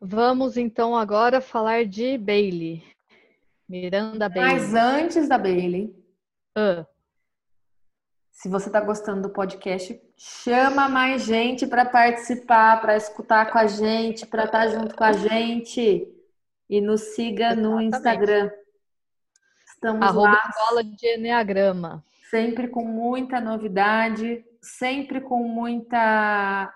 Vamos 0.04 0.56
então 0.56 0.96
agora 0.96 1.40
falar 1.40 1.84
de 1.86 2.18
Bailey. 2.18 2.82
Miranda 3.68 4.28
Bailey. 4.28 4.52
Mas 4.52 4.74
antes 4.74 5.28
da 5.28 5.38
Bailey, 5.38 5.94
uh. 6.58 6.84
Se 8.32 8.48
você 8.48 8.68
está 8.68 8.80
gostando 8.80 9.22
do 9.22 9.30
podcast, 9.30 10.02
chama 10.16 10.88
mais 10.88 11.22
gente 11.22 11.68
para 11.68 11.84
participar, 11.84 12.80
para 12.80 12.96
escutar 12.96 13.52
com 13.52 13.58
a 13.58 13.68
gente, 13.68 14.26
para 14.26 14.46
estar 14.46 14.62
tá 14.62 14.66
junto 14.66 14.96
com 14.96 15.04
a 15.04 15.12
gente. 15.12 16.12
E 16.68 16.80
nos 16.80 17.14
siga 17.14 17.52
Exatamente. 17.52 17.68
no 17.68 17.80
Instagram. 17.80 18.50
Estamos 19.68 20.02
Arroba 20.02 20.30
lá. 20.32 20.42
Escola 20.48 20.82
de 20.82 21.06
Enneagrama. 21.14 22.04
Sempre 22.28 22.66
com 22.66 22.84
muita 22.84 23.40
novidade, 23.40 24.44
sempre 24.60 25.20
com 25.20 25.44
muita. 25.44 26.74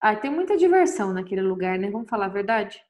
Ah, 0.00 0.14
tem 0.14 0.30
muita 0.30 0.56
diversão 0.56 1.12
naquele 1.12 1.42
lugar, 1.42 1.78
né? 1.78 1.90
Vamos 1.90 2.08
falar 2.08 2.26
a 2.26 2.30
verdade? 2.30 2.80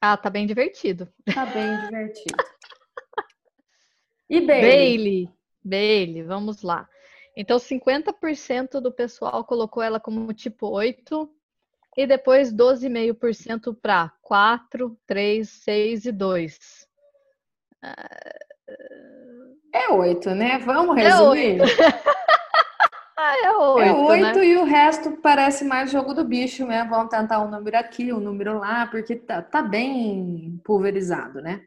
Ah, 0.00 0.16
tá 0.16 0.30
bem 0.30 0.46
divertido. 0.46 1.08
Tá 1.34 1.44
bem 1.46 1.80
divertido. 1.80 2.36
E 4.30 4.40
Bailey? 4.40 4.70
Bailey, 4.70 5.30
Bailey, 5.64 6.22
vamos 6.22 6.62
lá. 6.62 6.88
Então, 7.36 7.58
50% 7.58 8.80
do 8.80 8.92
pessoal 8.92 9.44
colocou 9.44 9.82
ela 9.82 9.98
como 9.98 10.32
tipo 10.32 10.68
8 10.68 11.28
e 11.96 12.06
depois 12.06 12.52
12,5% 12.52 13.74
para 13.80 14.12
4, 14.22 14.96
3, 15.06 15.48
6 15.48 16.06
e 16.06 16.12
2. 16.12 16.88
É 19.72 19.92
8, 19.92 20.30
né? 20.30 20.58
Vamos 20.58 20.96
é 20.98 21.02
resumir? 21.02 21.60
É 21.60 21.62
8. 21.64 22.27
Ah, 23.20 23.36
é 23.36 23.50
8, 23.50 23.80
é 23.80 23.92
8 23.92 24.38
né? 24.38 24.46
e 24.46 24.56
o 24.56 24.64
resto 24.64 25.10
parece 25.16 25.64
mais 25.64 25.90
jogo 25.90 26.14
do 26.14 26.24
bicho, 26.24 26.64
né? 26.64 26.84
Vamos 26.84 27.10
tentar 27.10 27.40
um 27.40 27.50
número 27.50 27.76
aqui, 27.76 28.12
um 28.12 28.20
número 28.20 28.56
lá, 28.56 28.86
porque 28.86 29.16
tá, 29.16 29.42
tá 29.42 29.60
bem 29.60 30.60
pulverizado, 30.64 31.42
né? 31.42 31.66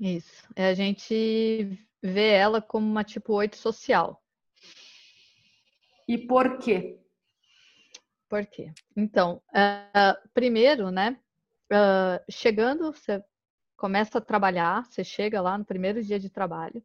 Isso. 0.00 0.44
É, 0.56 0.68
a 0.68 0.74
gente 0.74 1.78
vê 2.02 2.30
ela 2.32 2.60
como 2.60 2.84
uma 2.84 3.04
tipo 3.04 3.32
8 3.32 3.56
social. 3.56 4.20
E 6.08 6.18
por 6.18 6.58
quê? 6.58 6.98
Por 8.28 8.44
quê? 8.44 8.72
Então, 8.96 9.40
uh, 9.50 10.28
primeiro, 10.34 10.90
né? 10.90 11.16
Uh, 11.70 12.20
chegando, 12.28 12.92
você 12.92 13.22
começa 13.76 14.18
a 14.18 14.20
trabalhar, 14.20 14.84
você 14.84 15.04
chega 15.04 15.40
lá 15.40 15.56
no 15.56 15.64
primeiro 15.64 16.02
dia 16.02 16.18
de 16.18 16.28
trabalho, 16.28 16.82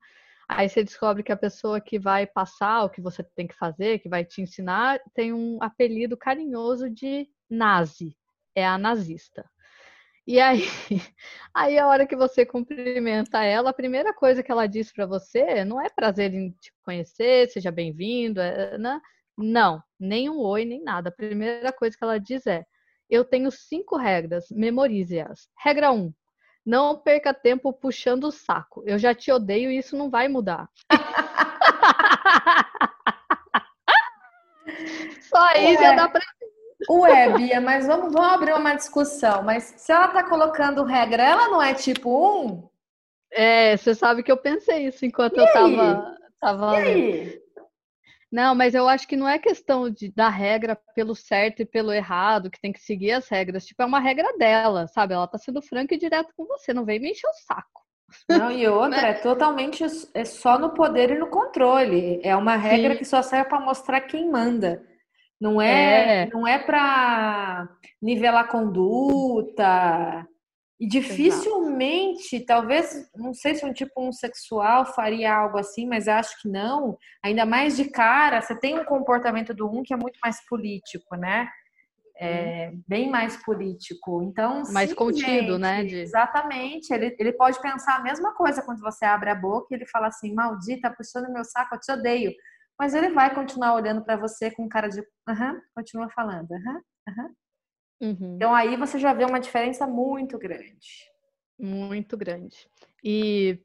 aí 0.51 0.69
você 0.69 0.83
descobre 0.83 1.23
que 1.23 1.31
a 1.31 1.37
pessoa 1.37 1.79
que 1.79 1.97
vai 1.97 2.27
passar 2.27 2.83
o 2.83 2.89
que 2.89 3.01
você 3.01 3.23
tem 3.23 3.47
que 3.47 3.55
fazer, 3.55 3.99
que 3.99 4.09
vai 4.09 4.25
te 4.25 4.41
ensinar, 4.41 4.99
tem 5.13 5.33
um 5.33 5.57
apelido 5.61 6.17
carinhoso 6.17 6.89
de 6.89 7.27
nazi, 7.49 8.15
é 8.55 8.65
a 8.65 8.77
nazista. 8.77 9.49
E 10.27 10.39
aí, 10.39 10.61
aí 11.53 11.79
a 11.79 11.87
hora 11.87 12.05
que 12.05 12.15
você 12.15 12.45
cumprimenta 12.45 13.43
ela, 13.43 13.71
a 13.71 13.73
primeira 13.73 14.13
coisa 14.13 14.43
que 14.43 14.51
ela 14.51 14.67
diz 14.67 14.91
para 14.91 15.05
você 15.05 15.65
não 15.65 15.81
é 15.81 15.89
prazer 15.89 16.33
em 16.33 16.51
te 16.51 16.71
conhecer, 16.83 17.49
seja 17.49 17.71
bem-vindo, 17.71 18.39
é, 18.39 18.77
né? 18.77 19.01
não, 19.37 19.81
nem 19.99 20.29
um 20.29 20.39
oi, 20.39 20.65
nem 20.65 20.83
nada. 20.83 21.09
A 21.09 21.13
primeira 21.13 21.71
coisa 21.73 21.97
que 21.97 22.03
ela 22.03 22.19
diz 22.19 22.45
é: 22.45 22.63
eu 23.09 23.25
tenho 23.25 23.51
cinco 23.51 23.97
regras, 23.97 24.45
memorize-as. 24.51 25.47
Regra 25.63 25.91
1. 25.91 25.97
Um, 25.97 26.13
não 26.65 26.97
perca 26.97 27.33
tempo 27.33 27.73
puxando 27.73 28.25
o 28.25 28.31
saco. 28.31 28.83
Eu 28.85 28.97
já 28.97 29.13
te 29.13 29.31
odeio 29.31 29.71
e 29.71 29.77
isso 29.77 29.97
não 29.97 30.09
vai 30.09 30.27
mudar. 30.27 30.69
Só 35.21 35.39
aí 35.53 35.75
já 35.75 35.95
dá 35.95 36.09
pra 36.09 36.21
Ué, 36.89 37.33
Bia, 37.33 37.61
mas 37.61 37.85
vamos, 37.85 38.13
vamos 38.13 38.33
abrir 38.33 38.53
uma 38.53 38.73
discussão. 38.73 39.43
Mas 39.43 39.73
se 39.77 39.91
ela 39.91 40.07
tá 40.07 40.27
colocando 40.27 40.83
regra, 40.83 41.23
ela 41.23 41.47
não 41.47 41.61
é 41.61 41.73
tipo 41.73 42.09
um? 42.09 42.69
É, 43.31 43.77
você 43.77 43.95
sabe 43.95 44.23
que 44.23 44.31
eu 44.31 44.37
pensei 44.37 44.87
isso 44.87 45.05
enquanto 45.05 45.37
e 45.37 45.39
eu 45.39 45.53
tava, 45.53 46.17
tava 46.39 46.71
lendo. 46.71 47.39
Não, 48.31 48.55
mas 48.55 48.73
eu 48.73 48.87
acho 48.87 49.07
que 49.07 49.17
não 49.17 49.27
é 49.27 49.37
questão 49.37 49.89
de 49.89 50.09
dar 50.09 50.29
regra 50.29 50.77
pelo 50.95 51.13
certo 51.13 51.61
e 51.61 51.65
pelo 51.65 51.91
errado, 51.91 52.49
que 52.49 52.61
tem 52.61 52.71
que 52.71 52.79
seguir 52.79 53.11
as 53.11 53.27
regras. 53.27 53.65
Tipo, 53.65 53.83
é 53.83 53.85
uma 53.85 53.99
regra 53.99 54.37
dela, 54.37 54.87
sabe? 54.87 55.13
Ela 55.13 55.27
tá 55.27 55.37
sendo 55.37 55.61
franca 55.61 55.93
e 55.93 55.97
direto 55.97 56.33
com 56.37 56.45
você, 56.45 56.73
não 56.73 56.85
vem 56.85 56.99
me 56.99 57.11
encher 57.11 57.27
o 57.27 57.33
saco. 57.45 57.81
Não, 58.29 58.49
e 58.49 58.65
outra, 58.69 59.01
né? 59.01 59.09
é 59.09 59.13
totalmente 59.15 59.83
é 60.13 60.23
só 60.23 60.57
no 60.57 60.73
poder 60.73 61.11
e 61.11 61.19
no 61.19 61.27
controle. 61.27 62.21
É 62.23 62.33
uma 62.35 62.55
regra 62.55 62.93
Sim. 62.93 62.99
que 62.99 63.05
só 63.05 63.21
serve 63.21 63.49
para 63.49 63.59
mostrar 63.59 64.01
quem 64.01 64.29
manda. 64.29 64.81
Não 65.39 65.61
é, 65.61 66.21
é. 66.21 66.29
não 66.31 66.47
é 66.47 66.59
para 66.59 67.67
nivelar 68.01 68.47
conduta. 68.47 70.25
E 70.81 70.87
dificilmente, 70.87 72.37
Exato. 72.37 72.45
talvez, 72.47 73.07
não 73.15 73.35
sei 73.35 73.53
se 73.53 73.63
um 73.63 73.71
tipo 73.71 74.01
um 74.01 74.11
sexual 74.11 74.83
faria 74.83 75.31
algo 75.31 75.59
assim, 75.59 75.85
mas 75.85 76.07
acho 76.07 76.41
que 76.41 76.49
não. 76.49 76.97
Ainda 77.23 77.45
mais 77.45 77.77
de 77.77 77.85
cara, 77.91 78.41
você 78.41 78.59
tem 78.59 78.79
um 78.79 78.83
comportamento 78.83 79.53
do 79.53 79.69
um 79.69 79.83
que 79.83 79.93
é 79.93 79.95
muito 79.95 80.17
mais 80.23 80.43
político, 80.47 81.15
né? 81.15 81.47
É, 82.17 82.71
bem 82.87 83.11
mais 83.11 83.37
político. 83.37 84.23
Então, 84.23 84.63
mais 84.73 84.91
contido, 84.91 85.59
né? 85.59 85.83
De... 85.83 85.97
Exatamente. 85.97 86.91
Ele, 86.91 87.15
ele 87.19 87.33
pode 87.33 87.61
pensar 87.61 87.97
a 87.97 88.01
mesma 88.01 88.33
coisa 88.33 88.63
quando 88.63 88.79
você 88.81 89.05
abre 89.05 89.29
a 89.29 89.35
boca 89.35 89.67
e 89.69 89.75
ele 89.75 89.85
fala 89.85 90.07
assim: 90.07 90.33
maldita, 90.33 90.91
puxando 90.97 91.31
meu 91.31 91.45
saco, 91.45 91.75
eu 91.75 91.79
te 91.79 91.91
odeio. 91.91 92.33
Mas 92.79 92.95
ele 92.95 93.09
vai 93.09 93.31
continuar 93.35 93.75
olhando 93.75 94.03
para 94.03 94.17
você 94.17 94.49
com 94.49 94.67
cara 94.67 94.89
de 94.89 95.03
aham, 95.29 95.51
uh 95.51 95.55
-huh", 95.57 95.61
continua 95.75 96.09
falando, 96.09 96.51
aham, 96.51 96.81
aham. 97.07 97.29
Uhum. 98.01 98.35
Então 98.35 98.53
aí 98.53 98.75
você 98.75 98.97
já 98.97 99.13
vê 99.13 99.23
uma 99.23 99.39
diferença 99.39 99.85
muito 99.85 100.37
grande. 100.39 101.07
Muito 101.57 102.17
grande. 102.17 102.67
E 103.03 103.59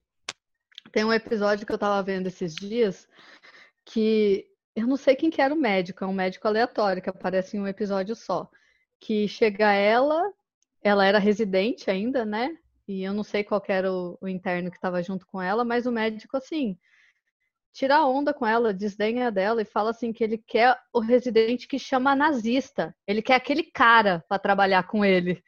tem 0.92 1.04
um 1.04 1.12
episódio 1.12 1.66
que 1.66 1.72
eu 1.72 1.78
tava 1.78 2.02
vendo 2.02 2.26
esses 2.26 2.54
dias 2.54 3.08
que 3.84 4.46
eu 4.74 4.86
não 4.86 4.96
sei 4.96 5.16
quem 5.16 5.30
que 5.30 5.40
era 5.40 5.54
o 5.54 5.56
médico, 5.56 6.04
é 6.04 6.06
um 6.06 6.12
médico 6.12 6.46
aleatório 6.46 7.00
que 7.00 7.08
aparece 7.08 7.56
em 7.56 7.60
um 7.60 7.66
episódio 7.66 8.14
só. 8.14 8.48
Que 9.00 9.26
chega 9.26 9.72
ela, 9.72 10.30
ela 10.82 11.06
era 11.06 11.18
residente 11.18 11.90
ainda, 11.90 12.24
né? 12.26 12.54
E 12.86 13.02
eu 13.02 13.14
não 13.14 13.24
sei 13.24 13.42
qual 13.42 13.62
era 13.68 13.90
o, 13.90 14.18
o 14.20 14.28
interno 14.28 14.70
que 14.70 14.76
estava 14.76 15.02
junto 15.02 15.26
com 15.26 15.40
ela, 15.40 15.64
mas 15.64 15.86
o 15.86 15.92
médico, 15.92 16.36
assim, 16.36 16.78
tira 17.76 18.06
onda 18.06 18.32
com 18.32 18.46
ela, 18.46 18.72
desdenha 18.72 19.30
dela 19.30 19.60
e 19.60 19.66
fala 19.66 19.90
assim 19.90 20.10
que 20.10 20.24
ele 20.24 20.38
quer 20.38 20.74
o 20.94 20.98
residente 20.98 21.68
que 21.68 21.78
chama 21.78 22.16
nazista. 22.16 22.96
Ele 23.06 23.20
quer 23.20 23.34
aquele 23.34 23.64
cara 23.64 24.24
para 24.26 24.38
trabalhar 24.38 24.84
com 24.84 25.04
ele. 25.04 25.42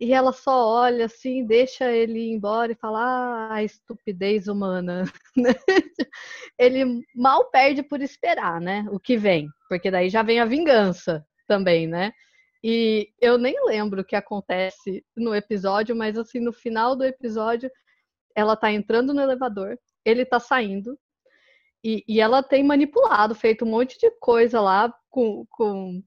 E 0.00 0.14
ela 0.14 0.32
só 0.32 0.68
olha 0.68 1.06
assim, 1.06 1.44
deixa 1.44 1.90
ele 1.90 2.20
ir 2.20 2.30
embora 2.30 2.70
e 2.70 2.76
fala: 2.76 3.50
ah, 3.50 3.64
estupidez 3.64 4.46
humana. 4.46 5.02
ele 6.56 7.02
mal 7.12 7.50
perde 7.50 7.82
por 7.82 8.00
esperar, 8.00 8.60
né? 8.60 8.86
O 8.92 9.00
que 9.00 9.16
vem, 9.16 9.48
porque 9.68 9.90
daí 9.90 10.08
já 10.08 10.22
vem 10.22 10.38
a 10.38 10.44
vingança 10.44 11.26
também, 11.48 11.88
né? 11.88 12.12
E 12.62 13.08
eu 13.20 13.36
nem 13.36 13.56
lembro 13.66 14.02
o 14.02 14.04
que 14.04 14.14
acontece 14.14 15.04
no 15.16 15.34
episódio, 15.34 15.96
mas 15.96 16.16
assim, 16.16 16.38
no 16.38 16.52
final 16.52 16.94
do 16.94 17.04
episódio, 17.04 17.68
ela 18.36 18.54
tá 18.54 18.70
entrando 18.70 19.12
no 19.12 19.20
elevador, 19.20 19.76
ele 20.04 20.24
tá 20.24 20.38
saindo, 20.38 20.96
e, 21.82 22.04
e, 22.08 22.20
ela 22.20 22.42
tem 22.42 22.62
manipulado, 22.64 23.34
feito 23.34 23.64
um 23.64 23.70
monte 23.70 23.98
de 23.98 24.10
coisa 24.18 24.60
lá 24.60 24.92
com, 25.08 25.46
com, 25.50 26.02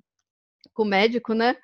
com 0.73 0.83
o 0.83 0.85
médico, 0.85 1.33
né? 1.33 1.55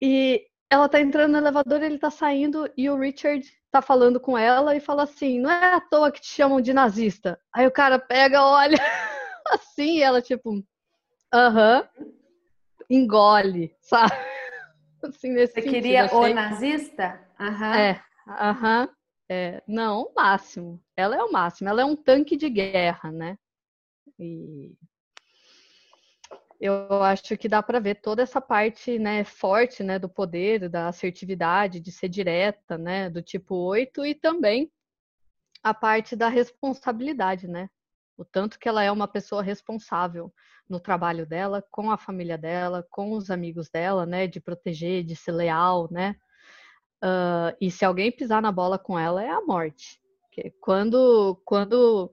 E 0.00 0.46
ela 0.70 0.88
tá 0.88 1.00
entrando 1.00 1.32
no 1.32 1.38
elevador, 1.38 1.82
ele 1.82 1.98
tá 1.98 2.10
saindo 2.10 2.70
e 2.76 2.88
o 2.88 2.98
Richard 2.98 3.46
tá 3.70 3.82
falando 3.82 4.18
com 4.18 4.36
ela 4.36 4.74
e 4.74 4.80
fala 4.80 5.04
assim: 5.04 5.38
não 5.38 5.50
é 5.50 5.74
à 5.74 5.80
toa 5.80 6.10
que 6.10 6.20
te 6.20 6.28
chamam 6.28 6.60
de 6.60 6.72
nazista. 6.72 7.38
Aí 7.54 7.66
o 7.66 7.72
cara 7.72 7.98
pega, 7.98 8.44
olha 8.44 8.76
assim, 9.50 9.98
e 9.98 10.02
ela 10.02 10.22
tipo, 10.22 10.64
aham, 11.32 11.80
uh 11.80 11.84
-huh, 11.84 12.08
engole, 12.88 13.76
sabe? 13.80 14.12
Assim, 15.02 15.34
Você 15.34 15.60
queria 15.60 16.06
o 16.14 16.28
nazista? 16.28 17.20
Uhum. 17.38 17.74
É, 17.74 18.00
aham. 18.26 18.82
Uhum. 18.84 18.88
É, 19.28 19.62
não, 19.66 20.02
o 20.02 20.14
máximo. 20.14 20.82
Ela 20.96 21.16
é 21.16 21.22
o 21.22 21.32
máximo. 21.32 21.68
Ela 21.68 21.82
é 21.82 21.84
um 21.84 21.96
tanque 21.96 22.36
de 22.36 22.48
guerra, 22.50 23.10
né? 23.10 23.38
E 24.18 24.76
eu 26.60 27.02
acho 27.02 27.36
que 27.36 27.48
dá 27.48 27.62
para 27.62 27.80
ver 27.80 27.96
toda 27.96 28.22
essa 28.22 28.40
parte, 28.40 28.98
né, 28.98 29.24
forte, 29.24 29.82
né, 29.82 29.98
do 29.98 30.08
poder, 30.08 30.68
da 30.68 30.88
assertividade, 30.88 31.80
de 31.80 31.92
ser 31.92 32.08
direta, 32.08 32.78
né, 32.78 33.10
do 33.10 33.20
tipo 33.20 33.54
8 33.54 34.06
e 34.06 34.14
também 34.14 34.70
a 35.62 35.74
parte 35.74 36.14
da 36.16 36.28
responsabilidade, 36.28 37.48
né? 37.48 37.68
O 38.16 38.24
tanto 38.24 38.58
que 38.58 38.68
ela 38.68 38.82
é 38.82 38.90
uma 38.90 39.08
pessoa 39.08 39.42
responsável 39.42 40.32
no 40.68 40.78
trabalho 40.78 41.26
dela, 41.26 41.62
com 41.70 41.90
a 41.90 41.98
família 41.98 42.38
dela, 42.38 42.86
com 42.90 43.12
os 43.12 43.30
amigos 43.30 43.68
dela, 43.68 44.06
né, 44.06 44.26
de 44.26 44.40
proteger, 44.40 45.04
de 45.04 45.16
ser 45.16 45.32
leal, 45.32 45.88
né? 45.90 46.16
Uh, 47.04 47.54
e 47.60 47.70
se 47.70 47.84
alguém 47.84 48.10
pisar 48.10 48.40
na 48.40 48.50
bola 48.50 48.78
com 48.78 48.98
ela, 48.98 49.22
é 49.22 49.28
a 49.28 49.42
morte. 49.42 50.00
Quando, 50.58 51.38
quando 51.44 52.10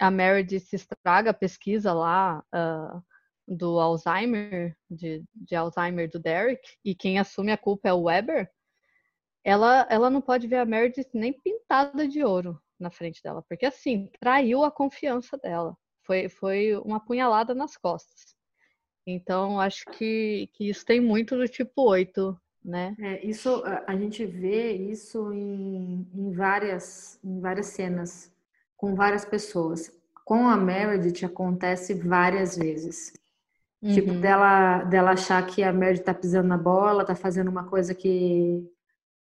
a 0.00 0.10
Meredith 0.10 0.72
estraga 0.72 1.30
a 1.30 1.34
pesquisa 1.34 1.92
lá 1.92 2.44
uh, 2.52 3.02
do 3.46 3.78
Alzheimer, 3.78 4.76
de, 4.90 5.24
de, 5.32 5.54
Alzheimer 5.54 6.10
do 6.10 6.18
Derek, 6.18 6.60
e 6.84 6.96
quem 6.96 7.18
assume 7.18 7.52
a 7.52 7.56
culpa 7.56 7.88
é 7.88 7.92
o 7.92 8.02
Weber, 8.02 8.50
ela, 9.44 9.86
ela 9.88 10.10
não 10.10 10.20
pode 10.20 10.48
ver 10.48 10.56
a 10.56 10.66
Meredith 10.66 11.10
nem 11.14 11.32
pintada 11.32 12.06
de 12.06 12.24
ouro 12.24 12.60
na 12.78 12.90
frente 12.90 13.22
dela, 13.22 13.42
porque 13.48 13.66
assim, 13.66 14.10
traiu 14.20 14.64
a 14.64 14.70
confiança 14.70 15.38
dela. 15.38 15.76
Foi, 16.02 16.28
foi 16.28 16.76
uma 16.78 16.96
apunhalada 16.96 17.54
nas 17.54 17.76
costas. 17.76 18.36
Então, 19.06 19.60
acho 19.60 19.84
que, 19.92 20.50
que 20.54 20.68
isso 20.68 20.84
tem 20.84 21.00
muito 21.00 21.36
do 21.36 21.48
tipo 21.48 21.88
8 21.88 22.36
né? 22.64 22.94
É, 22.98 23.26
isso 23.26 23.62
a 23.86 23.96
gente 23.96 24.24
vê 24.24 24.72
isso 24.72 25.32
em, 25.32 26.06
em, 26.14 26.32
várias 26.32 27.18
em 27.24 27.40
várias 27.40 27.66
cenas 27.66 28.32
com 28.76 28.94
várias 28.94 29.24
pessoas. 29.24 29.92
Com 30.24 30.48
a 30.48 30.56
Meredith 30.56 31.24
acontece 31.24 31.94
várias 31.94 32.56
vezes. 32.56 33.12
Tipo, 33.82 33.86
uhum. 33.86 33.94
Tipo 33.94 34.12
dela 34.14 34.84
dela 34.84 35.10
achar 35.12 35.44
que 35.46 35.62
a 35.62 35.72
Meredith 35.72 36.04
tá 36.04 36.14
pisando 36.14 36.48
na 36.48 36.58
bola, 36.58 37.04
tá 37.04 37.14
fazendo 37.14 37.48
uma 37.48 37.64
coisa 37.64 37.94
que 37.94 38.66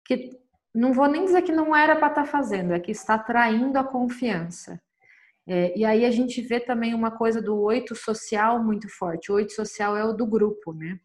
que 0.05 0.31
não 0.75 0.93
vou 0.93 1.09
nem 1.09 1.25
dizer 1.25 1.43
que 1.43 1.53
não 1.53 1.75
era 1.75 1.97
para 1.97 2.09
estar 2.09 2.25
tá 2.25 2.29
fazendo, 2.29 2.73
é 2.73 2.81
que 2.81 2.93
está 2.93 3.19
traindo 3.19 3.79
a 3.79 3.85
confiança. 3.85 4.81
É, 5.47 5.77
e 5.79 5.85
aí 5.85 6.05
a 6.05 6.11
gente 6.11 6.43
vê 6.43 6.59
também 6.59 6.93
uma 6.93 7.11
coisa 7.11 7.41
do 7.41 7.57
oito 7.61 7.95
social 7.95 8.63
muito 8.63 8.89
forte. 8.89 9.31
O 9.31 9.37
oito 9.37 9.53
social 9.53 9.97
é 9.97 10.05
o 10.05 10.13
do 10.13 10.27
grupo, 10.27 10.73
né? 10.73 10.99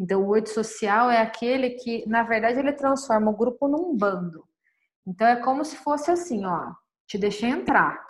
Então, 0.00 0.22
o 0.22 0.28
oito 0.28 0.48
social 0.48 1.10
é 1.10 1.18
aquele 1.18 1.70
que, 1.70 2.08
na 2.08 2.22
verdade, 2.22 2.58
ele 2.58 2.72
transforma 2.72 3.30
o 3.30 3.36
grupo 3.36 3.68
num 3.68 3.94
bando. 3.94 4.42
Então, 5.06 5.26
é 5.26 5.36
como 5.36 5.62
se 5.62 5.76
fosse 5.76 6.10
assim, 6.10 6.46
ó, 6.46 6.72
te 7.06 7.18
deixei 7.18 7.50
entrar, 7.50 8.02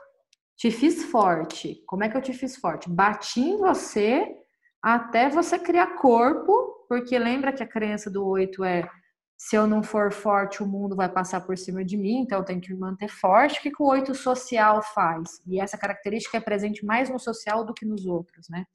te 0.56 0.70
fiz 0.70 1.02
forte. 1.04 1.82
Como 1.88 2.04
é 2.04 2.08
que 2.08 2.16
eu 2.16 2.22
te 2.22 2.32
fiz 2.32 2.56
forte? 2.56 2.88
Bati 2.88 3.40
em 3.40 3.56
você 3.56 4.36
até 4.80 5.28
você 5.28 5.58
criar 5.58 5.96
corpo, 5.96 6.86
porque 6.88 7.18
lembra 7.18 7.52
que 7.52 7.62
a 7.62 7.68
crença 7.68 8.08
do 8.08 8.24
oito 8.24 8.62
é 8.62 8.88
se 9.36 9.56
eu 9.56 9.66
não 9.66 9.82
for 9.82 10.12
forte, 10.12 10.62
o 10.62 10.66
mundo 10.66 10.94
vai 10.94 11.08
passar 11.08 11.40
por 11.40 11.56
cima 11.56 11.82
de 11.82 11.96
mim, 11.96 12.18
então 12.18 12.40
eu 12.40 12.44
tenho 12.44 12.60
que 12.60 12.70
me 12.74 12.78
manter 12.78 13.08
forte. 13.08 13.58
O 13.58 13.62
que, 13.62 13.70
que 13.70 13.82
o 13.82 13.86
oito 13.86 14.14
social 14.14 14.82
faz? 14.82 15.40
E 15.46 15.58
essa 15.58 15.78
característica 15.78 16.36
é 16.36 16.40
presente 16.40 16.84
mais 16.84 17.08
no 17.08 17.18
social 17.18 17.64
do 17.64 17.72
que 17.72 17.86
nos 17.86 18.04
outros, 18.04 18.50
né? 18.50 18.66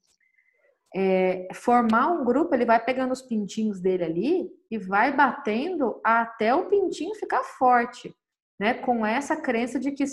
É, 0.94 1.48
formar 1.54 2.08
um 2.08 2.24
grupo, 2.24 2.54
ele 2.54 2.64
vai 2.64 2.82
pegando 2.82 3.12
os 3.12 3.22
pintinhos 3.22 3.80
dele 3.80 4.04
ali 4.04 4.50
e 4.70 4.78
vai 4.78 5.14
batendo 5.14 6.00
até 6.04 6.54
o 6.54 6.66
pintinho 6.66 7.14
ficar 7.14 7.42
forte, 7.42 8.14
né? 8.58 8.74
Com 8.74 9.04
essa 9.04 9.36
crença 9.36 9.78
de 9.78 9.92
que 9.92 10.04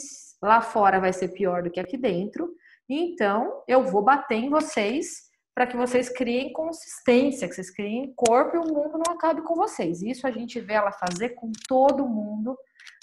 lá 0.41 0.61
fora 0.61 0.99
vai 0.99 1.13
ser 1.13 1.29
pior 1.29 1.63
do 1.63 1.71
que 1.71 1.79
aqui 1.79 1.97
dentro. 1.97 2.53
Então, 2.89 3.63
eu 3.67 3.83
vou 3.83 4.01
bater 4.01 4.35
em 4.35 4.49
vocês 4.49 5.31
para 5.55 5.67
que 5.67 5.77
vocês 5.77 6.09
criem 6.09 6.51
consistência, 6.51 7.47
que 7.47 7.53
vocês 7.53 7.69
criem 7.69 8.11
corpo 8.15 8.57
e 8.57 8.59
o 8.59 8.73
mundo 8.73 8.99
não 9.05 9.13
acabe 9.13 9.41
com 9.43 9.55
vocês. 9.55 10.01
Isso 10.01 10.25
a 10.25 10.31
gente 10.31 10.59
vê 10.59 10.73
ela 10.73 10.91
fazer 10.91 11.29
com 11.29 11.51
todo 11.67 12.07
mundo 12.07 12.57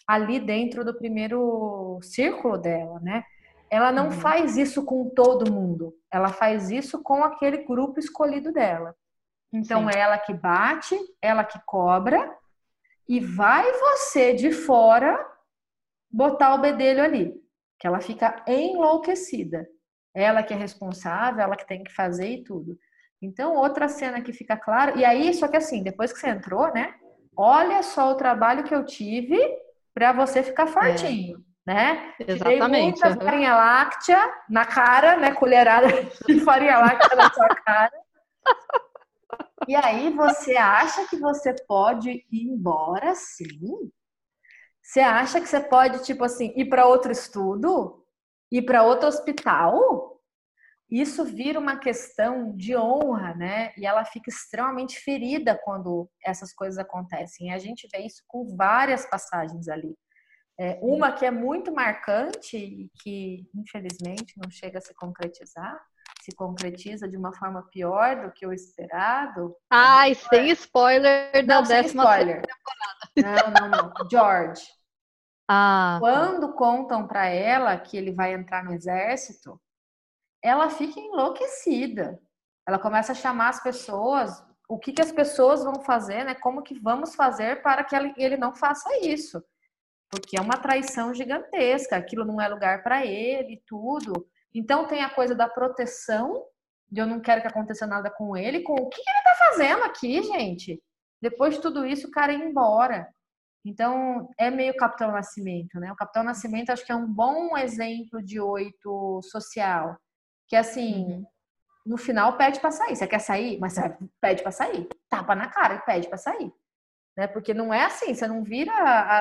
ali 0.06 0.40
dentro 0.40 0.84
do 0.84 0.98
primeiro 0.98 2.00
círculo 2.02 2.58
dela, 2.58 2.98
né? 3.00 3.24
Ela 3.70 3.92
não 3.92 4.06
uhum. 4.06 4.10
faz 4.10 4.56
isso 4.56 4.84
com 4.84 5.08
todo 5.10 5.52
mundo, 5.52 5.94
ela 6.12 6.28
faz 6.28 6.70
isso 6.70 7.00
com 7.02 7.22
aquele 7.22 7.58
grupo 7.58 8.00
escolhido 8.00 8.52
dela. 8.52 8.94
Então, 9.52 9.88
Sim. 9.90 9.98
ela 9.98 10.18
que 10.18 10.34
bate, 10.34 10.96
ela 11.22 11.44
que 11.44 11.58
cobra, 11.64 12.36
e 13.08 13.20
vai 13.20 13.70
você 13.72 14.34
de 14.34 14.52
fora 14.52 15.18
botar 16.10 16.54
o 16.54 16.60
bedelho 16.60 17.02
ali, 17.02 17.34
que 17.78 17.86
ela 17.86 18.00
fica 18.00 18.44
enlouquecida. 18.46 19.66
Ela 20.14 20.42
que 20.42 20.52
é 20.52 20.56
responsável, 20.56 21.40
ela 21.40 21.56
que 21.56 21.66
tem 21.66 21.84
que 21.84 21.92
fazer 21.92 22.28
e 22.28 22.44
tudo. 22.44 22.76
Então, 23.22 23.54
outra 23.54 23.88
cena 23.88 24.20
que 24.20 24.32
fica 24.32 24.56
clara, 24.56 24.96
e 24.98 25.04
aí, 25.04 25.32
só 25.34 25.46
que 25.46 25.56
assim, 25.56 25.82
depois 25.82 26.12
que 26.12 26.18
você 26.18 26.28
entrou, 26.28 26.72
né? 26.72 26.94
Olha 27.36 27.82
só 27.82 28.10
o 28.10 28.16
trabalho 28.16 28.64
que 28.64 28.74
eu 28.74 28.84
tive 28.84 29.38
para 29.94 30.12
você 30.12 30.42
ficar 30.42 30.64
é. 30.64 30.66
fortinho. 30.66 31.38
É 31.38 31.49
né? 31.70 32.14
Exatamente. 32.18 33.00
Muita 33.00 33.14
farinha 33.14 33.54
láctea 33.54 34.34
na 34.48 34.64
cara, 34.64 35.16
né? 35.16 35.32
Colherada 35.32 35.86
de 36.26 36.40
farinha 36.40 36.78
láctea 36.78 37.16
na 37.16 37.32
sua 37.32 37.48
cara. 37.48 37.92
E 39.68 39.76
aí 39.76 40.10
você 40.10 40.56
acha 40.56 41.06
que 41.06 41.16
você 41.16 41.54
pode 41.68 42.10
ir 42.10 42.48
embora, 42.48 43.14
sim? 43.14 43.92
Você 44.82 44.98
acha 44.98 45.40
que 45.40 45.46
você 45.48 45.60
pode, 45.60 46.02
tipo 46.02 46.24
assim, 46.24 46.52
ir 46.56 46.64
para 46.64 46.86
outro 46.86 47.12
estudo? 47.12 48.04
Ir 48.50 48.62
para 48.62 48.82
outro 48.82 49.06
hospital? 49.06 50.20
Isso 50.90 51.24
vira 51.24 51.60
uma 51.60 51.76
questão 51.76 52.50
de 52.56 52.76
honra, 52.76 53.32
né? 53.36 53.72
E 53.76 53.86
ela 53.86 54.04
fica 54.04 54.28
extremamente 54.28 54.98
ferida 54.98 55.56
quando 55.64 56.10
essas 56.26 56.52
coisas 56.52 56.78
acontecem. 56.78 57.46
E 57.46 57.52
a 57.52 57.58
gente 57.58 57.86
vê 57.92 58.00
isso 58.00 58.24
com 58.26 58.56
várias 58.56 59.06
passagens 59.06 59.68
ali. 59.68 59.96
É, 60.62 60.78
uma 60.82 61.10
que 61.10 61.24
é 61.24 61.30
muito 61.30 61.72
marcante 61.72 62.54
e 62.54 62.90
que, 63.02 63.48
infelizmente, 63.54 64.34
não 64.36 64.50
chega 64.50 64.76
a 64.76 64.82
se 64.82 64.92
concretizar, 64.94 65.82
se 66.20 66.36
concretiza 66.36 67.08
de 67.08 67.16
uma 67.16 67.32
forma 67.32 67.66
pior 67.70 68.26
do 68.26 68.30
que 68.30 68.46
o 68.46 68.52
esperado. 68.52 69.56
Ai, 69.70 70.14
sem 70.14 70.50
spoiler 70.50 71.46
da 71.46 71.62
não, 71.62 71.62
décima 71.62 72.02
spoiler. 72.02 72.42
temporada. 72.42 73.52
Não, 73.56 73.70
não, 73.70 73.84
não. 73.88 74.10
George. 74.10 74.62
Ah, 75.48 75.94
tá. 75.94 76.00
Quando 76.00 76.52
contam 76.52 77.08
para 77.08 77.24
ela 77.26 77.78
que 77.78 77.96
ele 77.96 78.12
vai 78.12 78.34
entrar 78.34 78.62
no 78.62 78.74
exército, 78.74 79.58
ela 80.44 80.68
fica 80.68 81.00
enlouquecida. 81.00 82.20
Ela 82.68 82.78
começa 82.78 83.12
a 83.12 83.14
chamar 83.14 83.48
as 83.48 83.62
pessoas, 83.62 84.44
o 84.68 84.78
que, 84.78 84.92
que 84.92 85.00
as 85.00 85.10
pessoas 85.10 85.64
vão 85.64 85.80
fazer, 85.80 86.22
né? 86.22 86.34
Como 86.34 86.62
que 86.62 86.78
vamos 86.78 87.14
fazer 87.14 87.62
para 87.62 87.82
que 87.82 87.96
ele 87.96 88.36
não 88.36 88.54
faça 88.54 88.94
isso 88.98 89.42
porque 90.10 90.36
é 90.36 90.40
uma 90.40 90.58
traição 90.58 91.14
gigantesca, 91.14 91.96
aquilo 91.96 92.24
não 92.24 92.40
é 92.40 92.48
lugar 92.48 92.82
para 92.82 93.06
ele, 93.06 93.62
tudo. 93.64 94.26
Então 94.52 94.86
tem 94.86 95.02
a 95.02 95.14
coisa 95.14 95.34
da 95.34 95.48
proteção, 95.48 96.44
de 96.90 97.00
eu 97.00 97.06
não 97.06 97.20
quero 97.20 97.40
que 97.40 97.46
aconteça 97.46 97.86
nada 97.86 98.10
com 98.10 98.36
ele, 98.36 98.62
com 98.62 98.74
o 98.74 98.88
que 98.88 99.00
ele 99.00 99.22
tá 99.22 99.34
fazendo 99.38 99.84
aqui, 99.84 100.20
gente? 100.24 100.82
Depois 101.22 101.54
de 101.54 101.60
tudo 101.60 101.86
isso, 101.86 102.08
o 102.08 102.10
cara 102.10 102.32
ia 102.32 102.44
embora. 102.44 103.08
Então, 103.64 104.28
é 104.38 104.50
meio 104.50 104.74
Capitão 104.76 105.12
Nascimento, 105.12 105.78
né? 105.78 105.92
O 105.92 105.96
Capitão 105.96 106.24
Nascimento 106.24 106.70
acho 106.70 106.84
que 106.84 106.90
é 106.90 106.96
um 106.96 107.06
bom 107.06 107.56
exemplo 107.56 108.22
de 108.22 108.40
oito 108.40 109.20
social. 109.22 109.96
Que 110.48 110.56
assim, 110.56 111.04
uhum. 111.04 111.24
no 111.86 111.96
final 111.98 112.36
pede 112.36 112.58
para 112.58 112.70
sair. 112.72 112.96
Você 112.96 113.06
quer 113.06 113.20
sair? 113.20 113.60
Mas 113.60 113.74
pede 114.20 114.42
para 114.42 114.50
sair. 114.50 114.88
Tapa 115.08 115.36
na 115.36 115.48
cara 115.48 115.74
e 115.74 115.84
pede 115.84 116.08
para 116.08 116.16
sair 116.16 116.52
né? 117.20 117.26
Porque 117.26 117.52
não 117.52 117.72
é 117.72 117.84
assim, 117.84 118.14
você 118.14 118.26
não 118.26 118.42
vira 118.42 118.72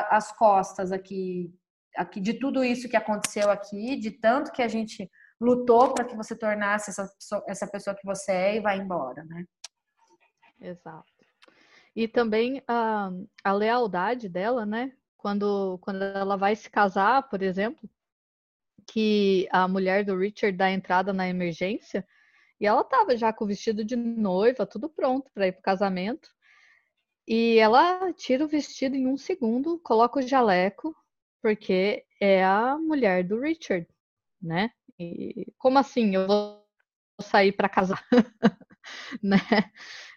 as 0.09 0.31
costas 0.31 0.89
aqui, 0.89 1.53
aqui 1.97 2.21
de 2.21 2.39
tudo 2.39 2.63
isso 2.63 2.87
que 2.87 2.95
aconteceu 2.95 3.51
aqui, 3.51 3.97
de 3.97 4.09
tanto 4.09 4.53
que 4.53 4.61
a 4.61 4.69
gente 4.69 5.11
lutou 5.37 5.93
para 5.93 6.05
que 6.05 6.15
você 6.15 6.33
tornasse 6.33 6.91
essa 6.91 7.05
pessoa, 7.05 7.43
essa 7.45 7.67
pessoa 7.67 7.93
que 7.93 8.05
você 8.05 8.31
é 8.31 8.55
e 8.55 8.61
vai 8.61 8.77
embora, 8.77 9.25
né? 9.25 9.43
Exato. 10.61 11.11
E 11.93 12.07
também 12.07 12.63
a, 12.65 13.11
a 13.43 13.51
lealdade 13.51 14.29
dela, 14.29 14.65
né? 14.65 14.93
Quando, 15.17 15.77
quando 15.81 16.01
ela 16.01 16.37
vai 16.37 16.55
se 16.55 16.69
casar, 16.69 17.27
por 17.27 17.41
exemplo, 17.41 17.89
que 18.87 19.45
a 19.51 19.67
mulher 19.67 20.05
do 20.05 20.17
Richard 20.17 20.57
dá 20.57 20.71
entrada 20.71 21.11
na 21.11 21.27
emergência, 21.27 22.07
e 22.61 22.65
ela 22.65 22.79
estava 22.79 23.17
já 23.17 23.33
com 23.33 23.43
o 23.43 23.47
vestido 23.47 23.83
de 23.83 23.97
noiva, 23.97 24.65
tudo 24.65 24.87
pronto 24.87 25.29
para 25.33 25.47
ir 25.47 25.51
para 25.51 25.59
o 25.59 25.63
casamento. 25.63 26.29
E 27.29 27.59
ela 27.59 28.11
tira 28.13 28.43
o 28.43 28.47
vestido 28.47 28.95
em 28.95 29.05
um 29.05 29.15
segundo, 29.15 29.77
coloca 29.77 30.17
o 30.17 30.21
jaleco, 30.21 30.95
porque 31.43 32.03
é 32.19 32.43
a 32.43 32.75
mulher 32.75 33.23
do 33.23 33.39
Richard, 33.39 33.87
né? 34.41 34.71
E 34.97 35.45
como 35.55 35.77
assim 35.77 36.15
eu 36.15 36.25
vou 36.25 36.65
sair 37.21 37.51
para 37.51 37.69
casar? 37.69 38.03
né? 39.21 39.37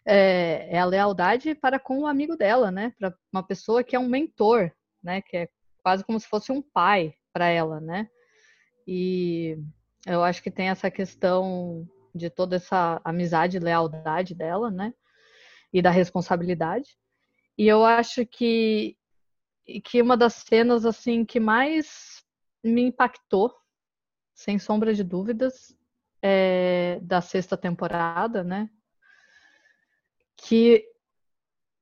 É, 0.07 0.75
é, 0.75 0.79
a 0.79 0.87
lealdade 0.87 1.55
para 1.55 1.79
com 1.79 2.01
o 2.01 2.07
amigo 2.07 2.35
dela, 2.35 2.71
né? 2.71 2.95
Para 2.99 3.15
uma 3.31 3.43
pessoa 3.43 3.85
que 3.85 3.95
é 3.95 3.99
um 3.99 4.09
mentor, 4.09 4.73
né? 5.03 5.21
Que 5.21 5.37
é 5.37 5.49
quase 5.83 6.03
como 6.03 6.19
se 6.19 6.27
fosse 6.27 6.51
um 6.51 6.63
pai 6.63 7.15
para 7.31 7.47
ela, 7.47 7.79
né? 7.79 8.09
E 8.87 9.59
eu 10.07 10.25
acho 10.25 10.43
que 10.43 10.51
tem 10.51 10.71
essa 10.71 10.91
questão 10.91 11.87
de 12.15 12.31
toda 12.31 12.57
essa 12.57 13.03
amizade 13.05 13.59
e 13.59 13.61
lealdade 13.61 14.35
dela, 14.35 14.71
né? 14.71 14.95
E 15.71 15.83
da 15.83 15.91
responsabilidade. 15.91 17.02
E 17.57 17.67
eu 17.67 17.85
acho 17.85 18.25
que 18.27 18.97
que 19.85 20.03
uma 20.03 20.17
das 20.17 20.35
cenas 20.35 20.85
assim 20.85 21.25
que 21.25 21.39
mais 21.39 22.25
me 22.65 22.83
impactou, 22.83 23.55
sem 24.35 24.59
sombra 24.59 24.93
de 24.93 25.05
dúvidas, 25.05 25.77
é 26.21 26.99
da 27.03 27.21
sexta 27.21 27.57
temporada, 27.57 28.43
né? 28.43 28.71
Que 30.37 30.85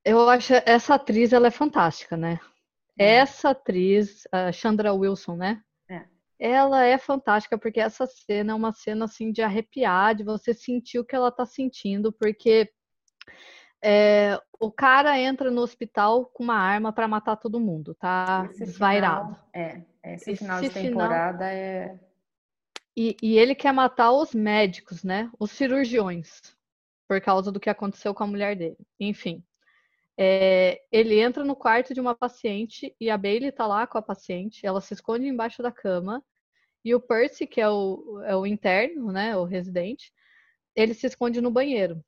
eu 0.03 0.29
acho 0.29 0.53
essa 0.65 0.95
atriz 0.95 1.31
ela 1.33 1.47
é 1.47 1.51
fantástica, 1.51 2.17
né? 2.17 2.39
É. 2.97 3.15
Essa 3.15 3.51
atriz, 3.51 4.27
a 4.31 4.51
Chandra 4.51 4.93
Wilson, 4.93 5.35
né? 5.35 5.63
É. 5.89 6.05
Ela 6.39 6.83
é 6.85 6.97
fantástica 6.97 7.57
porque 7.57 7.79
essa 7.79 8.05
cena 8.05 8.51
é 8.51 8.55
uma 8.55 8.71
cena 8.71 9.05
assim 9.05 9.31
de 9.31 9.41
arrepiar, 9.41 10.15
de 10.15 10.23
você 10.23 10.53
sentir 10.53 10.99
o 10.99 11.05
que 11.05 11.15
ela 11.15 11.31
tá 11.31 11.45
sentindo, 11.45 12.11
porque 12.11 12.71
é, 13.83 14.39
o 14.59 14.71
cara 14.71 15.19
entra 15.19 15.49
no 15.49 15.61
hospital 15.61 16.25
com 16.25 16.43
uma 16.43 16.55
arma 16.55 16.93
para 16.93 17.07
matar 17.07 17.35
todo 17.35 17.59
mundo, 17.59 17.95
tá 17.95 18.47
esse 18.51 18.65
desvairado. 18.65 19.35
Final, 19.35 19.49
é, 19.53 19.81
esse, 20.03 20.31
esse 20.31 20.43
final 20.43 20.61
de 20.61 20.69
temporada 20.69 21.45
final... 21.45 21.49
é. 21.49 21.99
E, 22.95 23.15
e, 23.21 23.37
ele 23.37 23.55
quer 23.55 23.71
matar 23.71 24.11
os 24.11 24.33
médicos, 24.33 25.03
né? 25.03 25.31
Os 25.39 25.51
cirurgiões, 25.51 26.41
por 27.07 27.21
causa 27.21 27.49
do 27.51 27.59
que 27.59 27.69
aconteceu 27.69 28.13
com 28.13 28.23
a 28.23 28.27
mulher 28.27 28.55
dele. 28.55 28.77
Enfim. 28.99 29.43
É, 30.17 30.81
ele 30.91 31.19
entra 31.19 31.43
no 31.43 31.55
quarto 31.55 31.93
de 31.93 32.01
uma 32.01 32.13
paciente 32.13 32.93
e 32.99 33.09
a 33.09 33.17
Bailey 33.17 33.51
tá 33.51 33.65
lá 33.65 33.87
com 33.87 33.97
a 33.97 34.01
paciente, 34.01 34.65
ela 34.65 34.81
se 34.81 34.93
esconde 34.93 35.25
embaixo 35.25 35.63
da 35.63 35.71
cama, 35.71 36.21
e 36.83 36.93
o 36.93 36.99
Percy, 36.99 37.47
que 37.47 37.61
é 37.61 37.69
o, 37.69 38.21
é 38.25 38.35
o 38.35 38.45
interno, 38.45 39.11
né? 39.11 39.35
O 39.37 39.45
residente, 39.45 40.11
ele 40.75 40.93
se 40.93 41.07
esconde 41.07 41.39
no 41.39 41.49
banheiro. 41.49 42.03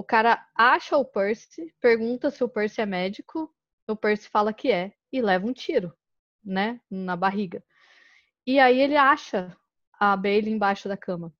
O 0.00 0.02
cara 0.02 0.42
acha 0.54 0.96
o 0.96 1.04
Percy, 1.04 1.74
pergunta 1.78 2.30
se 2.30 2.42
o 2.42 2.48
Percy 2.48 2.80
é 2.80 2.86
médico, 2.86 3.54
o 3.86 3.94
Percy 3.94 4.30
fala 4.30 4.50
que 4.50 4.72
é 4.72 4.94
e 5.12 5.20
leva 5.20 5.46
um 5.46 5.52
tiro, 5.52 5.92
né, 6.42 6.80
na 6.90 7.14
barriga. 7.16 7.62
E 8.46 8.58
aí 8.58 8.80
ele 8.80 8.96
acha 8.96 9.54
a 9.98 10.16
Bailey 10.16 10.54
embaixo 10.54 10.88
da 10.88 10.96
cama. 10.96 11.34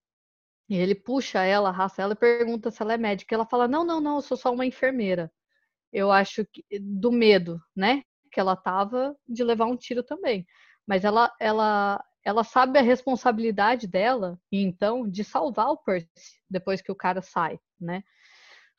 E 0.68 0.76
ele 0.76 0.94
puxa 0.94 1.42
ela, 1.42 1.70
arrasta 1.70 2.02
ela 2.02 2.12
e 2.12 2.16
pergunta 2.16 2.70
se 2.70 2.82
ela 2.82 2.92
é 2.92 2.98
médica. 2.98 3.34
Ela 3.34 3.46
fala: 3.46 3.66
"Não, 3.66 3.82
não, 3.82 3.98
não, 3.98 4.16
eu 4.16 4.20
sou 4.20 4.36
só 4.36 4.52
uma 4.52 4.66
enfermeira". 4.66 5.32
Eu 5.90 6.12
acho 6.12 6.44
que 6.44 6.62
do 6.78 7.10
medo, 7.10 7.58
né, 7.74 8.02
que 8.30 8.38
ela 8.38 8.56
tava 8.56 9.16
de 9.26 9.42
levar 9.42 9.68
um 9.68 9.76
tiro 9.76 10.02
também. 10.02 10.46
Mas 10.86 11.02
ela 11.06 11.32
ela 11.40 12.04
ela 12.22 12.44
sabe 12.44 12.78
a 12.78 12.82
responsabilidade 12.82 13.86
dela, 13.86 14.38
então, 14.52 15.08
de 15.08 15.24
salvar 15.24 15.70
o 15.70 15.78
Percy 15.78 16.42
depois 16.50 16.82
que 16.82 16.92
o 16.92 16.96
cara 16.96 17.22
sai, 17.22 17.58
né? 17.80 18.04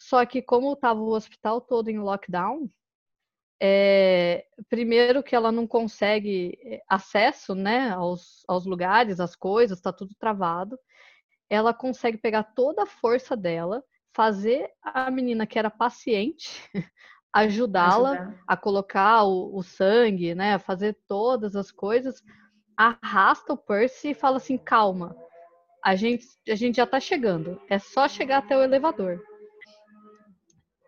Só 0.02 0.26
que 0.26 0.42
como 0.42 0.74
estava 0.74 1.00
o 1.00 1.14
hospital 1.14 1.62
todo 1.62 1.88
em 1.88 2.00
lockdown, 2.00 2.68
é, 3.62 4.48
primeiro 4.68 5.22
que 5.22 5.36
ela 5.36 5.52
não 5.52 5.68
consegue 5.68 6.58
é, 6.64 6.82
acesso 6.90 7.54
né, 7.54 7.92
aos, 7.92 8.44
aos 8.48 8.66
lugares, 8.66 9.20
às 9.20 9.36
coisas, 9.36 9.78
está 9.78 9.94
tudo 9.94 10.16
travado. 10.16 10.76
Ela 11.48 11.72
consegue 11.72 12.18
pegar 12.18 12.44
toda 12.44 12.82
a 12.82 12.88
força 12.88 13.38
dela, 13.38 13.84
fazer 14.12 14.72
a 14.82 15.12
menina 15.12 15.46
que 15.46 15.60
era 15.60 15.70
paciente 15.70 16.68
ajudá-la 17.32 18.36
a 18.48 18.58
colocar 18.58 19.24
o, 19.24 19.56
o, 19.56 19.62
sangue, 19.62 20.34
né, 20.34 20.56
a 20.56 20.60
fazer 20.60 20.98
todas 21.08 21.56
as 21.56 21.72
coisas, 21.72 22.24
arrasta 22.76 23.54
o 23.54 23.58
Percy 23.58 24.10
e 24.10 24.16
fala 24.16 24.38
assim, 24.38 24.58
calma, 24.58 25.16
a 25.86 25.96
gente, 25.96 26.26
a 26.50 26.56
gente 26.56 26.78
já 26.78 26.86
está 26.86 27.00
chegando, 27.00 27.62
é 27.70 27.78
só 27.78 28.08
chegar 28.08 28.40
até 28.40 28.58
o 28.58 28.64
elevador. 28.64 29.24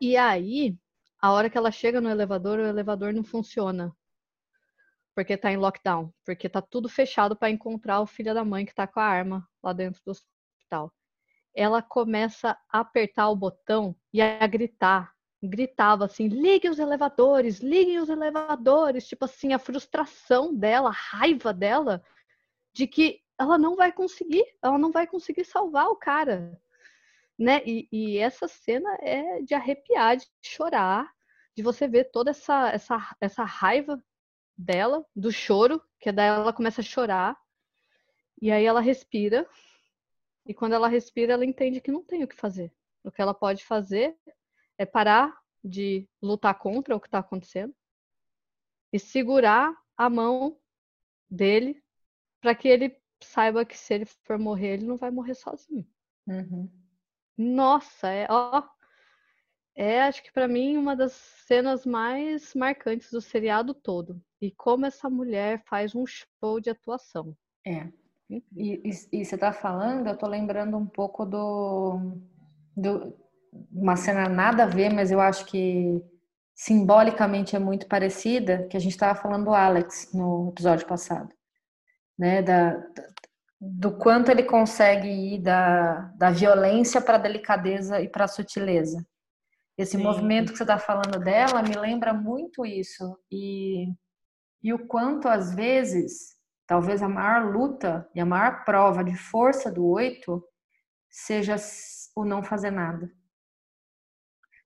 E 0.06 0.18
aí, 0.18 0.78
a 1.22 1.32
hora 1.32 1.50
que 1.50 1.58
ela 1.58 1.72
chega 1.72 2.02
no 2.02 2.10
elevador, 2.10 2.60
o 2.60 2.66
elevador 2.66 3.14
não 3.14 3.24
funciona. 3.24 3.96
Porque 5.16 5.38
tá 5.38 5.50
em 5.50 5.56
lockdown. 5.56 6.14
Porque 6.26 6.50
tá 6.50 6.62
tudo 6.62 6.90
fechado 6.90 7.38
para 7.38 7.50
encontrar 7.50 8.02
o 8.02 8.06
filho 8.06 8.34
da 8.34 8.44
mãe 8.44 8.66
que 8.66 8.76
tá 8.76 8.86
com 8.86 9.00
a 9.00 9.06
arma 9.06 9.48
lá 9.64 9.72
dentro 9.72 10.02
do 10.04 10.12
hospital. 10.12 10.94
Ela 11.56 11.82
começa 11.82 12.58
a 12.70 12.82
apertar 12.82 13.30
o 13.30 13.36
botão 13.38 13.96
e 14.12 14.22
a 14.22 14.46
gritar. 14.46 15.14
Gritava 15.42 16.04
assim: 16.04 16.28
liguem 16.28 16.70
os 16.70 16.80
elevadores, 16.80 17.60
liguem 17.60 18.00
os 18.00 18.10
elevadores. 18.10 19.08
Tipo 19.08 19.24
assim, 19.24 19.54
a 19.54 19.60
frustração 19.60 20.54
dela, 20.54 20.90
a 20.90 21.18
raiva 21.18 21.54
dela 21.54 22.04
de 22.74 22.88
que 22.88 23.22
ela 23.40 23.58
não 23.58 23.78
vai 23.78 23.94
conseguir, 23.94 24.44
ela 24.62 24.78
não 24.78 24.92
vai 24.92 25.08
conseguir 25.08 25.46
salvar 25.46 25.88
o 25.88 25.96
cara 25.96 26.62
né? 27.38 27.62
E, 27.66 27.88
e, 27.92 28.18
essa 28.18 28.48
cena 28.48 28.90
é 29.02 29.42
de 29.42 29.54
arrepiar, 29.54 30.18
de 30.18 30.28
chorar, 30.42 31.12
de 31.56 31.64
você 31.64 31.88
ver 31.88 32.06
toda 32.06 32.32
essa, 32.32 32.70
essa, 32.70 33.16
essa 33.20 33.44
raiva 33.44 34.04
dela, 34.58 35.06
do 35.16 35.32
choro, 35.32 35.82
que 36.00 36.12
daí 36.12 36.28
ela 36.28 36.54
começa 36.54 36.82
a 36.82 36.84
chorar, 36.84 37.38
e 38.42 38.52
aí 38.52 38.66
ela 38.66 38.82
respira, 38.82 39.48
e 40.46 40.54
quando 40.54 40.74
ela 40.74 40.88
respira, 40.88 41.34
ela 41.34 41.46
entende 41.46 41.82
que 41.82 41.92
não 41.92 42.04
tem 42.04 42.24
o 42.24 42.28
que 42.28 42.36
fazer. 42.36 42.74
O 43.04 43.12
que 43.12 43.22
ela 43.22 43.34
pode 43.34 43.64
fazer 43.64 44.16
é 44.78 44.86
parar 44.86 45.36
de 45.64 46.08
lutar 46.22 46.58
contra 46.58 46.96
o 46.96 47.00
que 47.00 47.08
está 47.08 47.20
acontecendo 47.20 47.74
e 48.92 49.00
segurar 49.00 49.74
a 49.98 50.10
mão 50.10 50.60
dele 51.30 51.82
para 52.42 52.54
que 52.54 52.68
ele 52.68 52.96
saiba 53.22 53.66
que 53.66 53.78
se 53.78 53.94
ele 53.94 54.06
for 54.06 54.38
morrer, 54.38 54.74
ele 54.74 54.86
não 54.86 54.98
vai 54.98 55.10
morrer 55.10 55.34
sozinho. 55.34 55.88
Uhum. 56.28 56.70
Nossa, 57.38 58.10
é, 58.10 58.28
ó, 58.30 58.64
é 59.76 60.02
acho 60.04 60.24
que 60.24 60.32
para 60.32 60.48
mim 60.48 60.78
uma 60.78 60.96
das 60.96 61.14
cenas 61.14 61.86
mais 61.86 62.54
marcantes 62.54 63.12
do 63.12 63.22
seriado 63.22 63.74
todo. 63.74 64.22
E 64.42 64.52
como 64.52 64.86
essa 64.86 65.10
mulher 65.10 65.64
faz 65.66 65.96
um 65.96 66.06
show 66.06 66.60
de 66.62 66.70
atuação. 66.70 67.36
É. 67.66 67.88
E, 68.30 68.44
e, 68.56 68.90
e 69.12 69.26
você 69.26 69.38
tá 69.38 69.52
falando, 69.52 70.08
eu 70.08 70.18
tô 70.18 70.28
lembrando 70.28 70.78
um 70.78 70.86
pouco 70.86 71.26
do, 71.26 72.18
do 72.76 73.14
uma 73.72 73.96
cena 73.96 74.28
nada 74.28 74.64
a 74.64 74.68
ver, 74.68 74.92
mas 74.92 75.12
eu 75.12 75.20
acho 75.20 75.46
que 75.46 76.04
simbolicamente 76.56 77.56
é 77.56 77.60
muito 77.60 77.88
parecida, 77.88 78.68
que 78.68 78.78
a 78.78 78.80
gente 78.80 78.94
estava 78.94 79.20
falando 79.20 79.46
do 79.46 79.54
Alex 79.54 80.12
no 80.14 80.50
episódio 80.50 80.88
passado, 80.88 81.30
né? 82.18 82.42
Da, 82.42 82.78
do 83.66 83.96
quanto 83.96 84.30
ele 84.30 84.44
consegue 84.44 85.08
ir 85.08 85.40
da, 85.40 86.12
da 86.18 86.30
violência 86.30 87.00
para 87.00 87.16
a 87.16 87.22
delicadeza 87.22 88.02
e 88.02 88.10
para 88.10 88.26
a 88.26 88.28
sutileza. 88.28 89.06
Esse 89.78 89.98
Sim. 89.98 90.04
movimento 90.04 90.52
que 90.52 90.58
você 90.58 90.64
está 90.64 90.78
falando 90.78 91.18
dela 91.18 91.64
me 91.64 91.74
lembra 91.74 92.14
muito 92.14 92.66
isso. 92.66 93.18
E, 93.32 93.88
e 94.62 94.74
o 94.74 94.86
quanto, 94.86 95.30
às 95.30 95.56
vezes, 95.56 96.36
talvez 96.68 97.02
a 97.02 97.08
maior 97.08 97.54
luta 97.54 98.08
e 98.14 98.20
a 98.20 98.26
maior 98.26 98.66
prova 98.66 99.02
de 99.02 99.16
força 99.16 99.72
do 99.72 99.86
oito 99.86 100.44
seja 101.10 101.56
o 102.16 102.26
não 102.26 102.44
fazer 102.44 102.72
nada. 102.72 103.10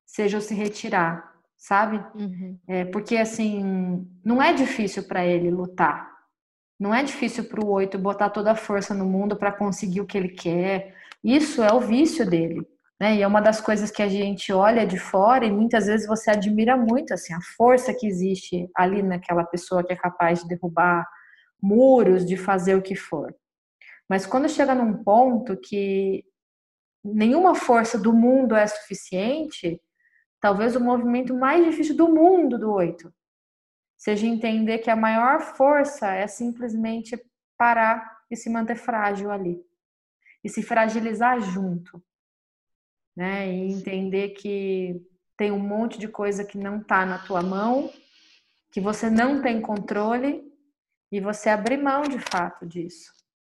Seja 0.06 0.40
o 0.40 0.42
se 0.42 0.56
retirar, 0.56 1.36
sabe? 1.56 2.04
Uhum. 2.20 2.60
É, 2.68 2.86
porque, 2.86 3.16
assim, 3.18 4.10
não 4.26 4.42
é 4.42 4.54
difícil 4.54 5.04
para 5.04 5.24
ele 5.24 5.52
lutar 5.52 6.17
não 6.80 6.94
é 6.94 7.04
difícil 7.04 7.44
para 7.46 7.64
o 7.64 7.70
oito 7.70 7.98
botar 7.98 8.30
toda 8.30 8.52
a 8.52 8.56
força 8.56 8.94
no 8.94 9.06
mundo 9.06 9.36
para 9.36 9.52
conseguir 9.52 10.02
o 10.02 10.06
que 10.06 10.18
ele 10.18 10.30
quer. 10.30 10.96
Isso 11.24 11.64
é 11.64 11.74
o 11.74 11.80
vício 11.80 12.30
dele. 12.30 12.68
Né? 13.00 13.18
E 13.18 13.22
é 13.22 13.28
uma 13.28 13.42
das 13.42 13.60
coisas 13.60 13.90
que 13.90 14.02
a 14.02 14.08
gente 14.08 14.52
olha 14.54 14.86
de 14.86 14.98
fora 14.98 15.46
e 15.46 15.52
muitas 15.52 15.88
vezes 15.88 16.08
você 16.08 16.32
admira 16.32 16.78
muito 16.78 17.14
assim 17.14 17.34
a 17.34 17.42
força 17.56 17.94
que 17.94 18.08
existe 18.08 18.70
ali 18.76 19.02
naquela 19.02 19.44
pessoa 19.44 19.84
que 19.84 19.94
é 19.94 19.96
capaz 19.96 20.42
de 20.42 20.48
derrubar 20.48 21.08
muros, 21.62 22.26
de 22.26 22.38
fazer 22.38 22.76
o 22.76 22.82
que 22.82 22.96
for. 22.96 23.36
Mas 24.10 24.26
quando 24.26 24.50
chega 24.50 24.76
num 24.76 25.04
ponto 25.04 25.58
que 25.58 26.24
nenhuma 27.04 27.56
força 27.56 27.98
do 27.98 28.14
mundo 28.14 28.56
é 28.56 28.66
suficiente, 28.68 29.82
talvez 30.40 30.76
o 30.76 30.80
movimento 30.80 31.34
mais 31.34 31.66
difícil 31.66 31.96
do 31.96 32.08
mundo 32.08 32.58
do 32.60 32.72
oito 32.72 33.12
seja 33.98 34.28
entender 34.28 34.80
que 34.80 34.90
a 34.90 34.96
maior 34.96 35.42
força 35.42 36.14
é 36.14 36.28
simplesmente 36.28 37.20
parar 37.58 38.20
e 38.30 38.36
se 38.36 38.50
manter 38.50 38.76
frágil 38.76 39.32
ali 39.32 39.66
e 40.44 40.50
se 40.50 40.62
fragilizar 40.62 41.42
junto, 41.42 42.02
né? 43.16 43.52
E 43.52 43.72
entender 43.72 44.30
que 44.30 45.02
tem 45.36 45.52
um 45.52 45.60
monte 45.60 45.98
de 45.98 46.08
coisa 46.08 46.46
que 46.46 46.58
não 46.58 46.80
está 46.80 47.06
na 47.06 47.20
tua 47.20 47.42
mão, 47.42 47.92
que 48.72 48.80
você 48.80 49.10
não 49.10 49.42
tem 49.42 49.62
controle 49.62 50.44
e 51.12 51.20
você 51.20 51.50
abrir 51.50 51.78
mão 51.78 52.04
de 52.04 52.20
fato 52.20 52.66
disso, 52.66 53.12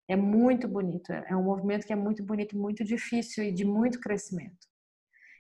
É 0.08 0.16
muito 0.16 0.68
bonito. 0.68 1.12
É 1.14 1.36
um 1.36 1.44
movimento 1.44 1.86
que 1.86 1.94
é 1.94 1.96
muito 1.96 2.24
bonito, 2.24 2.58
muito 2.58 2.84
difícil 2.84 3.44
e 3.46 3.52
de 3.52 3.64
muito 3.64 4.00
crescimento. 4.00 4.68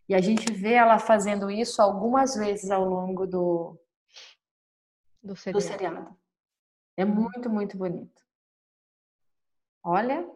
E 0.07 0.15
a 0.15 0.21
gente 0.21 0.51
vê 0.53 0.73
ela 0.73 0.99
fazendo 0.99 1.49
isso 1.51 1.81
algumas 1.81 2.35
vezes 2.35 2.71
ao 2.71 2.85
longo 2.85 3.25
do, 3.27 3.77
do 5.23 5.35
seriado. 5.35 5.63
Do 5.63 5.67
seriado. 5.67 6.17
É 6.97 7.05
muito, 7.05 7.49
muito 7.49 7.77
bonito. 7.77 8.21
Olha. 9.83 10.27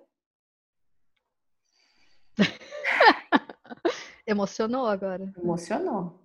Emocionou 4.25 4.87
agora. 4.87 5.31
Emocionou. 5.37 6.19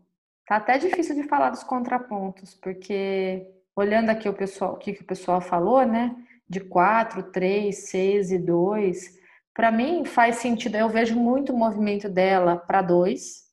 Tá 0.47 0.57
até 0.57 0.79
difícil 0.79 1.15
de 1.15 1.29
falar 1.29 1.51
dos 1.51 1.63
contrapontos, 1.63 2.55
porque 2.55 3.47
olhando 3.77 4.11
aqui 4.11 4.29
o 4.29 4.35
pessoal, 4.35 4.75
o 4.75 4.77
que, 4.77 4.93
que 4.95 5.03
o 5.03 5.07
pessoal 5.07 5.41
falou, 5.41 5.87
né? 5.87 6.17
De 6.49 6.61
4, 6.61 7.31
3, 7.31 7.77
6 7.89 8.33
e 8.33 8.39
2, 8.39 9.19
para 9.55 9.71
mim 9.71 10.05
faz 10.05 10.37
sentido. 10.37 10.77
Eu 10.77 10.89
vejo 10.89 11.15
muito 11.15 11.53
o 11.53 11.57
movimento 11.57 12.09
dela 12.09 12.57
para 12.57 12.83
2, 12.83 13.45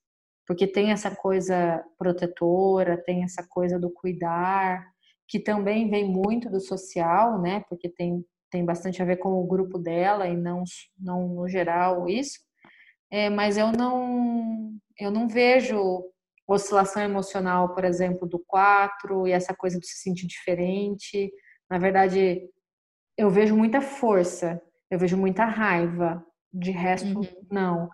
porque 0.45 0.65
tem 0.65 0.91
essa 0.91 1.11
coisa 1.13 1.83
protetora, 1.97 2.97
tem 2.97 3.23
essa 3.23 3.45
coisa 3.45 3.77
do 3.77 3.91
cuidar, 3.91 4.91
que 5.27 5.39
também 5.39 5.89
vem 5.89 6.05
muito 6.05 6.49
do 6.49 6.59
social, 6.59 7.41
né? 7.41 7.63
Porque 7.69 7.89
tem, 7.89 8.23
tem 8.49 8.63
bastante 8.63 9.01
a 9.01 9.05
ver 9.05 9.17
com 9.17 9.29
o 9.29 9.47
grupo 9.47 9.77
dela 9.77 10.27
e 10.27 10.35
não, 10.35 10.63
não 10.99 11.27
no 11.27 11.47
geral 11.47 12.07
isso. 12.07 12.39
É, 13.11 13.29
mas 13.29 13.57
eu 13.57 13.71
não, 13.71 14.71
eu 14.97 15.11
não 15.11 15.27
vejo 15.27 16.03
oscilação 16.47 17.03
emocional, 17.03 17.73
por 17.73 17.83
exemplo, 17.83 18.27
do 18.27 18.39
4 18.39 19.27
e 19.27 19.31
essa 19.31 19.53
coisa 19.53 19.79
de 19.79 19.87
se 19.87 20.01
sentir 20.01 20.27
diferente. 20.27 21.31
Na 21.69 21.77
verdade, 21.77 22.41
eu 23.17 23.29
vejo 23.29 23.55
muita 23.55 23.81
força, 23.81 24.61
eu 24.89 24.97
vejo 24.97 25.17
muita 25.17 25.43
raiva. 25.45 26.23
De 26.53 26.71
resto, 26.71 27.19
uhum. 27.19 27.47
não. 27.51 27.89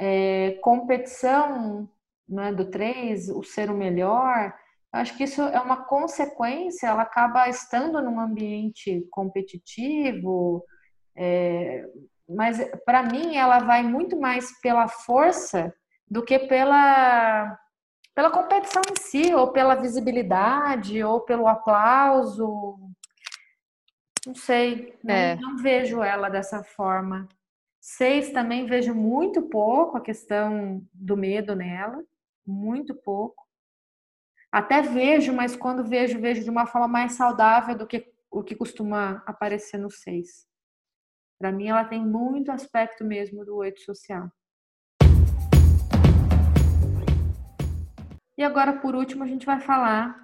É, 0.00 0.58
competição 0.62 1.88
né, 2.28 2.52
do 2.52 2.70
3, 2.70 3.28
o 3.28 3.42
ser 3.42 3.70
o 3.70 3.76
melhor, 3.76 4.54
acho 4.92 5.16
que 5.16 5.24
isso 5.24 5.42
é 5.42 5.60
uma 5.60 5.84
consequência, 5.84 6.86
ela 6.86 7.02
acaba 7.02 7.48
estando 7.48 8.00
num 8.02 8.18
ambiente 8.18 9.06
competitivo, 9.10 10.64
é, 11.16 11.84
mas 12.28 12.58
para 12.84 13.02
mim 13.02 13.36
ela 13.36 13.58
vai 13.60 13.82
muito 13.82 14.18
mais 14.18 14.58
pela 14.60 14.88
força 14.88 15.74
do 16.10 16.22
que 16.22 16.38
pela 16.38 17.58
pela 18.18 18.32
competição 18.32 18.82
em 18.90 19.00
si, 19.00 19.32
ou 19.32 19.52
pela 19.52 19.76
visibilidade, 19.76 21.04
ou 21.04 21.20
pelo 21.20 21.46
aplauso. 21.46 22.76
Não 24.26 24.34
sei, 24.34 24.98
não, 25.04 25.14
é. 25.14 25.36
não 25.36 25.56
vejo 25.56 26.02
ela 26.02 26.28
dessa 26.28 26.64
forma. 26.64 27.28
Seis 27.80 28.32
também 28.32 28.66
vejo 28.66 28.92
muito 28.92 29.42
pouco 29.42 29.96
a 29.96 30.00
questão 30.00 30.84
do 30.92 31.16
medo 31.16 31.54
nela, 31.54 32.02
muito 32.44 32.92
pouco. 32.92 33.47
Até 34.50 34.80
vejo, 34.80 35.32
mas 35.32 35.54
quando 35.54 35.84
vejo, 35.84 36.18
vejo 36.20 36.42
de 36.42 36.48
uma 36.48 36.64
forma 36.64 36.88
mais 36.88 37.12
saudável 37.12 37.76
do 37.76 37.86
que 37.86 38.10
o 38.30 38.42
que 38.42 38.54
costuma 38.54 39.22
aparecer 39.26 39.78
no 39.78 39.90
seis. 39.90 40.46
Para 41.38 41.52
mim, 41.52 41.68
ela 41.68 41.84
tem 41.84 42.04
muito 42.04 42.50
aspecto 42.50 43.04
mesmo 43.04 43.44
do 43.44 43.56
oito 43.56 43.80
social. 43.82 44.30
E 48.36 48.42
agora, 48.42 48.72
por 48.80 48.94
último, 48.94 49.22
a 49.22 49.26
gente 49.26 49.44
vai 49.44 49.60
falar 49.60 50.16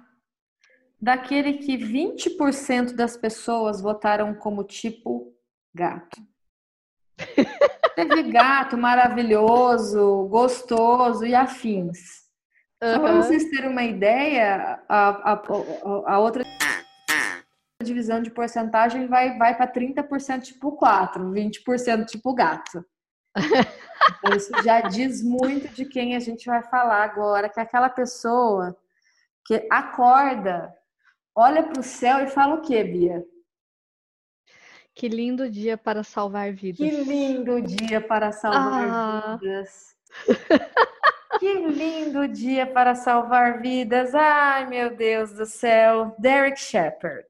daquele 0.99 1.59
que 1.59 1.77
20% 1.77 2.95
das 2.95 3.15
pessoas 3.15 3.79
votaram 3.79 4.33
como 4.33 4.63
tipo 4.63 5.35
gato. 5.73 6.19
Teve 7.95 8.23
gato 8.31 8.75
maravilhoso, 8.75 10.27
gostoso 10.29 11.25
e 11.25 11.35
afins. 11.35 12.24
Uhum. 12.85 12.93
Só 12.93 12.99
para 12.99 13.15
vocês 13.15 13.49
terem 13.49 13.69
uma 13.69 13.83
ideia, 13.83 14.79
a, 14.87 15.33
a, 15.33 15.41
a 16.05 16.19
outra 16.19 16.43
divisão 17.83 18.21
de 18.21 18.29
porcentagem 18.29 19.07
vai, 19.07 19.37
vai 19.37 19.55
para 19.57 19.71
30% 19.71 20.41
tipo 20.41 20.73
4, 20.73 21.31
20% 21.31 22.05
tipo 22.05 22.33
gato. 22.33 22.85
Então, 23.35 24.37
isso 24.37 24.51
já 24.63 24.81
diz 24.81 25.23
muito 25.23 25.67
de 25.69 25.85
quem 25.85 26.15
a 26.15 26.19
gente 26.19 26.45
vai 26.45 26.61
falar 26.61 27.03
agora, 27.03 27.49
que 27.49 27.59
é 27.59 27.63
aquela 27.63 27.89
pessoa 27.89 28.77
que 29.45 29.67
acorda, 29.69 30.71
olha 31.35 31.63
para 31.63 31.79
o 31.79 31.83
céu 31.83 32.19
e 32.19 32.27
fala 32.27 32.55
o 32.55 32.61
quê, 32.61 32.83
Bia? 32.83 33.23
Que 34.93 35.09
lindo 35.09 35.49
dia 35.49 35.77
para 35.77 36.03
salvar 36.03 36.53
vidas. 36.53 36.77
Que 36.77 37.03
lindo 37.03 37.61
dia 37.61 37.99
para 37.99 38.31
salvar 38.31 38.87
ah. 38.89 39.37
vidas. 39.37 39.95
Que 41.45 41.53
lindo 41.53 42.27
dia 42.27 42.65
para 42.65 42.95
salvar 42.95 43.61
vidas. 43.61 44.15
Ai, 44.15 44.65
meu 44.65 44.95
Deus 44.95 45.31
do 45.31 45.45
céu. 45.45 46.15
Derek 46.17 46.59
Shepard. 46.59 47.27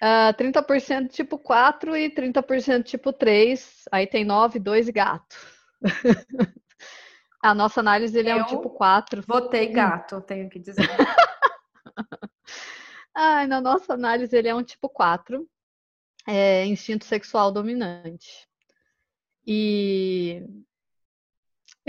Uh, 0.00 0.32
30% 0.38 1.08
tipo 1.08 1.40
4 1.40 1.96
e 1.96 2.08
30% 2.08 2.84
tipo 2.84 3.12
3. 3.12 3.82
Aí 3.90 4.06
tem 4.06 4.24
9, 4.24 4.60
2 4.60 4.86
e 4.86 4.92
gato. 4.92 5.36
A 7.42 7.52
nossa 7.52 7.80
análise 7.80 8.16
ele 8.16 8.28
é 8.28 8.36
um 8.36 8.44
tipo 8.44 8.70
4. 8.70 9.24
Votei 9.26 9.72
gato, 9.72 10.20
tenho 10.20 10.48
que 10.48 10.60
dizer. 10.60 10.86
Ai, 13.12 13.48
na 13.48 13.60
nossa 13.60 13.94
análise 13.94 14.36
ele 14.36 14.46
é 14.46 14.54
um 14.54 14.62
tipo 14.62 14.88
4. 14.88 15.44
É 16.28 16.64
instinto 16.64 17.04
sexual 17.04 17.50
dominante. 17.50 18.48
E 19.44 20.46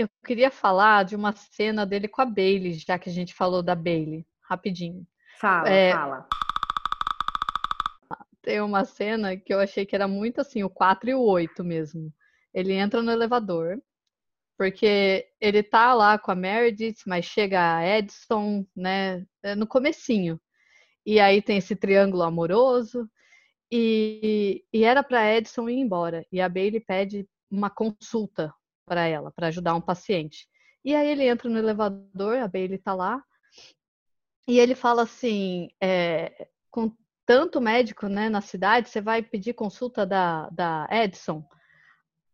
eu 0.02 0.08
queria 0.24 0.50
falar 0.50 1.04
de 1.04 1.14
uma 1.14 1.32
cena 1.34 1.84
dele 1.84 2.08
com 2.08 2.22
a 2.22 2.24
Bailey, 2.24 2.72
já 2.72 2.98
que 2.98 3.10
a 3.10 3.12
gente 3.12 3.34
falou 3.34 3.62
da 3.62 3.74
Bailey, 3.74 4.26
rapidinho. 4.40 5.06
Fala, 5.38 5.68
é, 5.68 5.92
fala. 5.92 6.26
Tem 8.42 8.62
uma 8.62 8.86
cena 8.86 9.36
que 9.36 9.52
eu 9.52 9.60
achei 9.60 9.84
que 9.84 9.94
era 9.94 10.08
muito 10.08 10.40
assim, 10.40 10.62
o 10.62 10.70
4 10.70 11.10
e 11.10 11.14
o 11.14 11.20
8 11.20 11.62
mesmo. 11.62 12.10
Ele 12.54 12.72
entra 12.72 13.02
no 13.02 13.10
elevador, 13.10 13.78
porque 14.56 15.28
ele 15.38 15.62
tá 15.62 15.92
lá 15.92 16.18
com 16.18 16.30
a 16.30 16.34
Meredith, 16.34 17.02
mas 17.06 17.26
chega 17.26 17.76
a 17.76 17.86
Edson, 17.86 18.66
né, 18.74 19.26
é 19.42 19.54
no 19.54 19.66
comecinho. 19.66 20.40
E 21.04 21.20
aí 21.20 21.42
tem 21.42 21.58
esse 21.58 21.76
triângulo 21.76 22.22
amoroso, 22.22 23.06
e, 23.70 24.64
e 24.72 24.82
era 24.82 25.02
para 25.02 25.36
Edson 25.36 25.68
ir 25.68 25.78
embora. 25.78 26.26
E 26.32 26.40
a 26.40 26.48
Bailey 26.48 26.80
pede 26.80 27.28
uma 27.50 27.68
consulta 27.68 28.54
para 28.90 29.06
ela, 29.06 29.30
para 29.30 29.46
ajudar 29.46 29.76
um 29.76 29.80
paciente. 29.80 30.48
E 30.84 30.96
aí 30.96 31.08
ele 31.08 31.28
entra 31.28 31.48
no 31.48 31.56
elevador, 31.56 32.38
a 32.38 32.48
Bailey 32.48 32.74
está 32.74 32.92
lá, 32.92 33.22
e 34.48 34.58
ele 34.58 34.74
fala 34.74 35.02
assim, 35.02 35.70
é, 35.80 36.48
com 36.72 36.92
tanto 37.24 37.60
médico 37.60 38.08
né, 38.08 38.28
na 38.28 38.40
cidade, 38.40 38.88
você 38.88 39.00
vai 39.00 39.22
pedir 39.22 39.54
consulta 39.54 40.04
da, 40.04 40.48
da 40.50 40.88
Edson? 40.90 41.46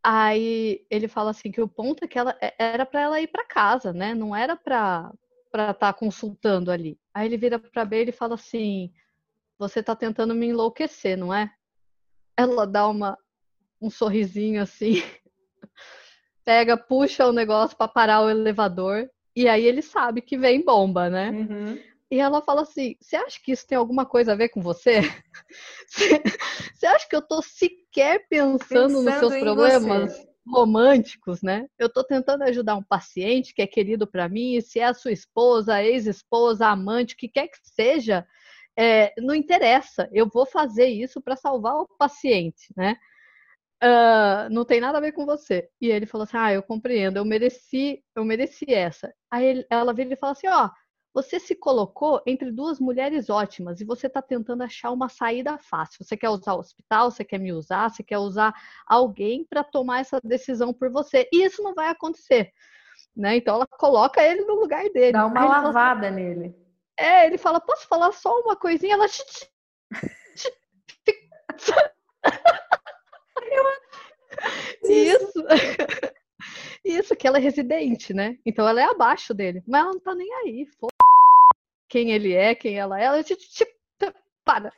Aí 0.01 0.83
ele 0.89 1.07
fala 1.07 1.29
assim 1.29 1.51
que 1.51 1.61
o 1.61 1.67
ponto 1.67 2.03
é 2.03 2.07
que 2.07 2.17
ela 2.17 2.35
é, 2.41 2.55
era 2.57 2.87
para 2.87 3.01
ela 3.01 3.21
ir 3.21 3.27
para 3.27 3.45
casa, 3.45 3.93
né? 3.93 4.15
Não 4.15 4.35
era 4.35 4.55
para 4.55 5.13
para 5.51 5.71
estar 5.71 5.93
tá 5.93 5.99
consultando 5.99 6.71
ali. 6.71 6.99
Aí 7.13 7.27
ele 7.27 7.37
vira 7.37 7.59
para 7.59 7.85
Bailey 7.85 8.09
e 8.09 8.17
fala 8.17 8.35
assim: 8.35 8.91
"Você 9.59 9.81
está 9.81 9.95
tentando 9.95 10.33
me 10.33 10.47
enlouquecer, 10.47 11.17
não 11.17 11.33
é?" 11.33 11.53
Ela 12.35 12.65
dá 12.65 12.87
uma 12.87 13.17
um 13.81 13.89
sorrisinho 13.89 14.61
assim 14.61 15.03
pega, 16.47 16.77
puxa 16.77 17.27
o 17.27 17.33
negócio 17.33 17.75
para 17.75 17.89
parar 17.89 18.21
o 18.21 18.29
elevador 18.29 19.09
e 19.35 19.49
aí 19.49 19.65
ele 19.65 19.81
sabe 19.81 20.21
que 20.21 20.37
vem 20.37 20.63
bomba, 20.63 21.09
né? 21.09 21.29
Uhum. 21.31 21.77
E 22.09 22.21
ela 22.21 22.41
fala 22.41 22.61
assim: 22.61 22.95
Você 23.01 23.17
acha 23.17 23.37
que 23.43 23.51
isso 23.51 23.67
tem 23.67 23.77
alguma 23.77 24.05
coisa 24.05 24.31
a 24.31 24.35
ver 24.35 24.47
com 24.47 24.61
você? 24.61 25.01
Você 26.73 26.85
acha 26.85 27.07
que 27.09 27.15
eu 27.15 27.21
tô 27.21 27.41
sequer 27.41 28.25
pensando, 28.29 28.59
pensando 28.59 29.01
nos 29.01 29.13
seus 29.15 29.35
problemas 29.37 30.13
você. 30.13 30.27
românticos, 30.47 31.41
né? 31.41 31.67
Eu 31.77 31.91
tô 31.91 32.01
tentando 32.03 32.43
ajudar 32.43 32.77
um 32.77 32.83
paciente 32.83 33.53
que 33.53 33.61
é 33.61 33.67
querido 33.67 34.07
para 34.07 34.29
mim, 34.29 34.55
e 34.55 34.61
se 34.61 34.79
é 34.79 34.85
a 34.85 34.93
sua 34.93 35.11
esposa, 35.11 35.83
ex-esposa, 35.83 36.67
amante, 36.67 37.13
o 37.13 37.17
que 37.17 37.27
quer 37.27 37.47
que 37.47 37.57
seja, 37.63 38.25
é, 38.77 39.13
não 39.17 39.35
interessa. 39.35 40.07
Eu 40.13 40.29
vou 40.33 40.45
fazer 40.45 40.87
isso 40.87 41.19
para 41.19 41.35
salvar 41.35 41.75
o 41.75 41.87
paciente, 41.97 42.71
né? 42.75 42.95
Uh, 43.83 44.49
não 44.49 44.65
tem 44.65 44.81
nada 44.81 44.97
a 44.97 45.01
ver 45.01 45.11
com 45.11 45.25
você. 45.25 45.69
E 45.79 45.87
ele 45.89 46.05
falou 46.05 46.23
assim: 46.23 46.37
Ah, 46.37 46.53
eu 46.53 46.63
compreendo, 46.63 47.17
eu 47.17 47.25
mereci, 47.25 48.03
eu 48.15 48.25
mereci 48.25 48.65
essa. 48.73 49.13
Aí 49.29 49.45
ele, 49.45 49.67
ela 49.69 49.93
vira 49.93 50.13
e 50.13 50.17
fala 50.17 50.31
assim: 50.31 50.47
Ó, 50.47 50.65
oh, 50.65 50.69
você 51.13 51.39
se 51.39 51.55
colocou 51.55 52.21
entre 52.25 52.51
duas 52.51 52.79
mulheres 52.79 53.29
ótimas 53.29 53.79
e 53.79 53.85
você 53.85 54.07
está 54.07 54.21
tentando 54.21 54.63
achar 54.63 54.91
uma 54.91 55.09
saída 55.09 55.57
fácil. 55.57 56.03
Você 56.03 56.17
quer 56.17 56.29
usar 56.29 56.53
o 56.53 56.59
hospital, 56.59 57.11
você 57.11 57.23
quer 57.23 57.39
me 57.39 57.53
usar, 57.53 57.89
você 57.89 58.03
quer 58.03 58.17
usar 58.17 58.53
alguém 58.85 59.45
para 59.47 59.63
tomar 59.63 60.01
essa 60.01 60.19
decisão 60.23 60.73
por 60.73 60.91
você. 60.91 61.27
E 61.31 61.43
isso 61.43 61.61
não 61.61 61.73
vai 61.73 61.89
acontecer. 61.89 62.51
Né? 63.15 63.37
Então 63.37 63.55
ela 63.55 63.67
coloca 63.67 64.21
ele 64.21 64.41
no 64.41 64.55
lugar 64.59 64.83
dele. 64.89 65.13
Dá 65.13 65.25
uma 65.25 65.45
lavada 65.45 66.07
assim, 66.07 66.15
nele. 66.15 66.55
É, 66.97 67.27
ele 67.27 67.37
fala: 67.37 67.59
Posso 67.59 67.87
falar 67.87 68.11
só 68.11 68.39
uma 68.41 68.55
coisinha? 68.55 68.95
Ela. 68.95 69.05
Isso. 74.83 75.43
Isso, 76.85 77.15
que 77.15 77.27
ela 77.27 77.37
é 77.37 77.41
residente, 77.41 78.13
né? 78.13 78.37
Então 78.45 78.67
ela 78.67 78.81
é 78.81 78.85
abaixo 78.85 79.33
dele. 79.33 79.61
Mas 79.67 79.81
ela 79.81 79.93
não 79.93 79.99
tá 79.99 80.15
nem 80.15 80.31
aí. 80.35 80.65
Foda 80.79 80.93
quem 81.89 82.11
ele 82.11 82.33
é, 82.33 82.53
quem 82.55 82.77
ela 82.77 82.99
é. 82.99 83.05
Ela 83.05 83.19
é 83.19 83.23
te, 83.23 83.35
tipo, 83.35 83.71
tá, 83.97 84.13
para. 84.45 84.71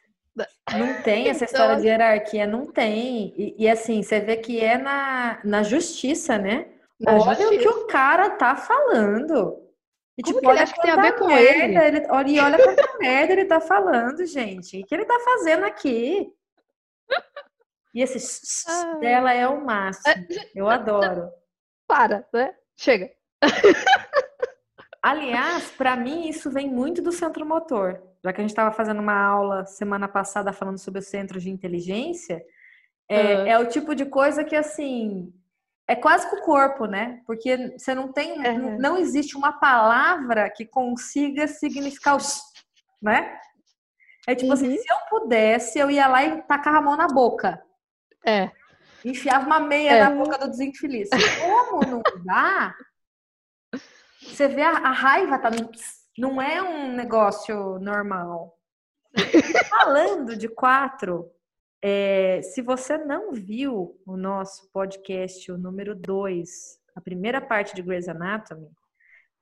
Não 0.72 1.02
tem 1.02 1.28
essa 1.28 1.44
então, 1.44 1.46
história 1.46 1.76
de 1.76 1.82
assim, 1.82 1.88
hierarquia, 1.88 2.48
não 2.48 2.66
tem. 2.66 3.34
E, 3.38 3.56
e, 3.60 3.70
assim, 3.70 4.02
você 4.02 4.20
vê 4.20 4.38
que 4.38 4.60
é 4.60 4.78
na, 4.78 5.40
na 5.44 5.64
justiça, 5.64 6.38
né? 6.38 6.68
Na 7.00 7.14
olha 7.14 7.36
justiça. 7.36 7.54
o 7.56 7.60
que 7.60 7.68
o 7.68 7.88
cara 7.88 8.30
tá 8.32 8.56
falando. 8.56 9.58
E, 10.18 10.24
tipo, 10.24 10.40
que 10.40 10.48
ele 10.48 10.60
acha 10.60 10.74
que 10.74 10.82
tem 10.82 10.92
a 10.92 11.02
ver 11.02 11.16
com 11.18 11.28
merda, 11.28 11.64
ele? 11.64 11.78
ele? 11.78 12.02
Tá, 12.02 12.14
olha, 12.14 12.30
e 12.30 12.40
olha 12.40 12.64
quanta 12.64 12.98
merda 13.00 13.34
ele 13.34 13.46
tá 13.46 13.60
falando, 13.60 14.26
gente. 14.26 14.82
O 14.82 14.86
que 14.86 14.96
ele 14.96 15.06
tá 15.06 15.20
fazendo 15.20 15.66
aqui? 15.66 16.32
E 17.94 18.02
esse 18.02 18.20
dela 19.00 19.34
é 19.34 19.48
o 19.48 19.64
máximo. 19.66 20.26
Eu 20.54 20.70
adoro. 20.70 21.30
Para, 21.88 22.28
né? 22.34 22.54
Chega. 22.78 23.12
Aliás, 25.02 25.72
para 25.72 25.96
mim 25.96 26.28
isso 26.28 26.52
vem 26.52 26.70
muito 26.70 27.02
do 27.02 27.12
centro 27.12 27.46
motor. 27.46 28.02
Já 28.24 28.34
que 28.34 28.42
a 28.42 28.44
gente 28.44 28.52
estava 28.52 28.72
fazendo 28.72 29.00
uma 29.00 29.18
aula 29.18 29.66
semana 29.66 30.08
passada 30.08 30.52
falando 30.52 30.78
sobre 30.78 31.00
o 31.00 31.04
centro 31.04 31.40
de 31.40 31.50
inteligência, 31.50 32.44
é, 33.08 33.22
uhum. 33.22 33.48
é, 33.48 33.60
o 33.60 33.66
tipo 33.66 33.96
de 33.96 34.06
coisa 34.06 34.44
que 34.44 34.56
assim 34.56 35.34
é 35.88 35.96
quase 35.96 36.30
com 36.30 36.36
o 36.36 36.42
corpo, 36.42 36.86
né? 36.86 37.22
Porque 37.26 37.76
você 37.76 37.96
não 37.96 38.12
tem, 38.12 38.38
uhum. 38.38 38.78
não 38.78 38.98
existe 38.98 39.36
uma 39.36 39.54
palavra 39.54 40.48
que 40.50 40.64
consiga 40.64 41.48
significar 41.48 42.16
os, 42.16 42.42
né? 43.02 43.40
É 44.28 44.36
tipo 44.36 44.54
assim, 44.54 44.68
uhum. 44.68 44.74
assim, 44.74 44.84
se 44.84 44.94
eu 44.94 44.98
pudesse, 45.10 45.80
eu 45.80 45.90
ia 45.90 46.08
lá 46.08 46.24
e 46.24 46.42
tacava 46.44 46.78
a 46.78 46.82
mão 46.82 46.96
na 46.96 47.08
boca. 47.08 47.60
É. 48.26 48.52
Enfiava 49.04 49.46
uma 49.46 49.60
meia 49.60 49.92
é. 49.92 50.04
na 50.04 50.12
boca 50.12 50.38
do 50.38 50.50
desinfeliz. 50.50 51.10
Como 51.42 51.86
não 51.86 52.02
dá? 52.26 52.76
Você 54.22 54.48
vê 54.48 54.62
a, 54.62 54.72
a 54.72 54.92
raiva 54.92 55.40
tá 55.40 55.50
no, 55.50 55.72
não 56.18 56.42
é 56.42 56.62
um 56.62 56.92
negócio 56.94 57.80
normal. 57.80 58.58
Falando 59.70 60.36
de 60.36 60.48
quatro, 60.50 61.32
é, 61.82 62.42
se 62.42 62.62
você 62.62 62.98
não 62.98 63.32
viu 63.32 64.00
o 64.06 64.18
nosso 64.18 64.70
podcast, 64.72 65.50
o 65.52 65.58
número 65.58 65.96
dois, 65.96 66.78
a 66.96 67.02
primeira 67.02 67.40
parte 67.40 67.74
de 67.74 67.82
Grey's 67.82 68.10
Anatomy, 68.10 68.70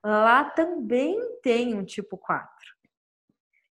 lá 0.03 0.43
também 0.45 1.19
tem 1.41 1.73
um 1.73 1.84
tipo 1.84 2.17
4. 2.17 2.47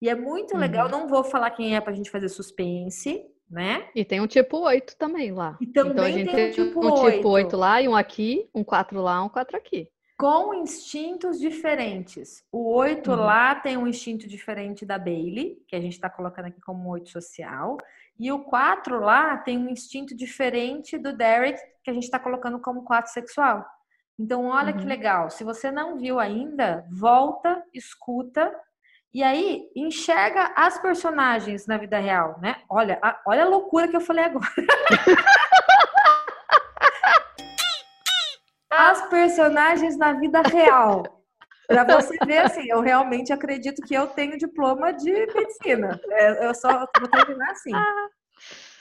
E 0.03 0.09
é 0.09 0.15
muito 0.15 0.57
legal, 0.57 0.87
uhum. 0.87 0.93
não 0.93 1.09
vou 1.09 1.25
falar 1.25 1.51
quem 1.51 1.77
é 1.77 1.81
pra 1.81 1.93
gente 1.93 2.11
fazer 2.11 2.29
suspense, 2.29 3.23
né? 3.51 3.89
E 3.95 4.05
tem 4.05 4.21
um 4.21 4.27
tipo 4.27 4.59
8 4.59 4.97
também 4.97 5.33
lá. 5.33 5.59
E 5.61 5.67
também 5.67 5.93
então 5.93 6.05
a 6.05 6.11
gente 6.11 6.33
tem 6.33 6.49
um 6.49 6.53
tipo 6.53 6.87
um 6.87 6.93
8. 6.93 7.17
tipo 7.17 7.29
8 7.29 7.57
lá 7.57 7.83
e 7.83 7.89
um 7.89 7.97
aqui, 7.97 8.49
um 8.55 8.63
4 8.63 9.01
lá, 9.03 9.23
um 9.23 9.29
4 9.29 9.57
aqui. 9.57 9.89
Com 10.17 10.55
instintos 10.55 11.41
diferentes. 11.41 12.45
O 12.53 12.73
8 12.75 13.11
uhum. 13.11 13.17
lá 13.17 13.55
tem 13.55 13.77
um 13.77 13.87
instinto 13.87 14.29
diferente 14.29 14.87
da 14.87 14.99
Bailey, 14.99 15.57
que 15.67 15.75
a 15.75 15.81
gente 15.81 15.95
está 15.95 16.09
colocando 16.09 16.47
aqui 16.47 16.61
como 16.61 16.89
8 16.91 17.09
social. 17.09 17.77
E 18.19 18.31
o 18.31 18.45
4 18.45 19.01
lá 19.01 19.39
tem 19.39 19.59
um 19.59 19.69
instinto 19.69 20.15
diferente 20.15 20.97
do 20.99 21.17
Derek, 21.17 21.59
que 21.83 21.91
a 21.91 21.95
gente 21.95 22.05
está 22.05 22.19
colocando 22.19 22.61
como 22.61 22.85
4 22.85 23.11
sexual. 23.11 23.67
Então, 24.19 24.45
olha 24.45 24.73
uhum. 24.75 24.79
que 24.79 24.85
legal. 24.85 25.31
Se 25.31 25.43
você 25.43 25.71
não 25.71 25.97
viu 25.97 26.21
ainda, 26.21 26.87
volta, 26.93 27.65
escuta 27.73 28.55
e 29.13 29.23
aí, 29.25 29.69
enxerga 29.75 30.53
as 30.55 30.79
personagens 30.79 31.67
na 31.67 31.77
vida 31.77 31.99
real, 31.99 32.39
né? 32.41 32.63
Olha, 32.69 32.99
a, 33.03 33.21
olha 33.27 33.43
a 33.43 33.49
loucura 33.49 33.89
que 33.89 33.97
eu 33.97 34.01
falei 34.01 34.25
agora. 34.25 34.47
as 38.71 39.03
personagens 39.09 39.97
na 39.97 40.13
vida 40.13 40.43
real. 40.43 41.03
Pra 41.67 41.85
você 41.85 42.17
ver, 42.25 42.39
assim, 42.39 42.69
eu 42.69 42.81
realmente 42.81 43.33
acredito 43.33 43.83
que 43.83 43.95
eu 43.95 44.07
tenho 44.09 44.39
diploma 44.39 44.93
de 44.93 45.11
medicina. 45.11 46.01
É, 46.11 46.47
eu 46.47 46.55
só 46.55 46.87
vou 46.99 47.09
terminar 47.09 47.51
assim. 47.51 47.71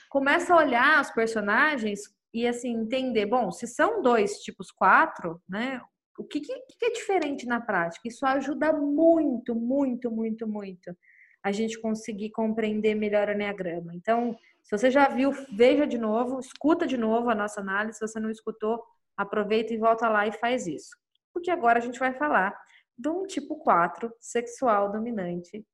Começa 0.09 0.53
a 0.53 0.57
olhar 0.57 1.01
os 1.01 1.11
personagens 1.11 2.01
e, 2.33 2.47
assim, 2.47 2.71
entender, 2.71 3.25
bom, 3.25 3.51
se 3.51 3.67
são 3.67 4.01
dois 4.01 4.39
tipos 4.39 4.71
quatro, 4.71 5.41
né? 5.47 5.81
O 6.19 6.23
que, 6.25 6.41
que, 6.41 6.53
que 6.77 6.85
é 6.85 6.91
diferente 6.91 7.45
na 7.45 7.61
prática? 7.61 8.07
Isso 8.07 8.25
ajuda 8.25 8.73
muito, 8.73 9.55
muito, 9.55 10.11
muito, 10.11 10.45
muito 10.45 10.95
a 11.41 11.51
gente 11.51 11.79
conseguir 11.79 12.31
compreender 12.31 12.93
melhor 12.95 13.29
o 13.29 13.31
Enneagrama. 13.31 13.95
Então, 13.95 14.35
se 14.61 14.77
você 14.77 14.91
já 14.91 15.07
viu, 15.07 15.31
veja 15.55 15.87
de 15.87 15.97
novo, 15.97 16.39
escuta 16.39 16.85
de 16.85 16.97
novo 16.97 17.29
a 17.29 17.35
nossa 17.35 17.61
análise. 17.61 17.97
Se 17.97 18.07
você 18.07 18.19
não 18.19 18.29
escutou, 18.29 18.83
aproveita 19.15 19.73
e 19.73 19.77
volta 19.77 20.09
lá 20.09 20.27
e 20.27 20.33
faz 20.33 20.67
isso. 20.67 20.89
Porque 21.33 21.49
agora 21.49 21.79
a 21.79 21.81
gente 21.81 21.97
vai 21.97 22.13
falar 22.13 22.53
de 22.97 23.07
um 23.07 23.25
tipo 23.25 23.55
4 23.57 24.13
sexual 24.19 24.91
dominante 24.91 25.65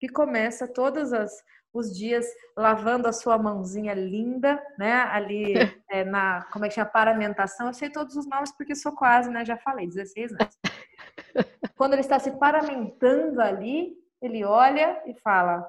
que 0.00 0.08
começa 0.08 0.66
todas 0.66 1.12
as 1.12 1.32
os 1.72 1.96
dias 1.96 2.26
lavando 2.56 3.08
a 3.08 3.12
sua 3.12 3.38
mãozinha 3.38 3.94
linda, 3.94 4.62
né? 4.78 4.92
Ali 4.92 5.54
é, 5.88 6.04
na, 6.04 6.44
como 6.52 6.64
é 6.64 6.68
que 6.68 6.74
chama? 6.74 6.90
Paramentação. 6.90 7.68
Eu 7.68 7.74
sei 7.74 7.90
todos 7.90 8.14
os 8.16 8.26
nomes 8.26 8.52
porque 8.52 8.74
sou 8.74 8.92
quase, 8.92 9.30
né? 9.30 9.44
Já 9.44 9.56
falei, 9.56 9.86
16 9.86 10.32
anos. 10.32 10.58
Quando 11.76 11.94
ele 11.94 12.02
está 12.02 12.18
se 12.18 12.32
paramentando 12.32 13.40
ali, 13.40 13.96
ele 14.20 14.44
olha 14.44 15.02
e 15.06 15.14
fala: 15.14 15.66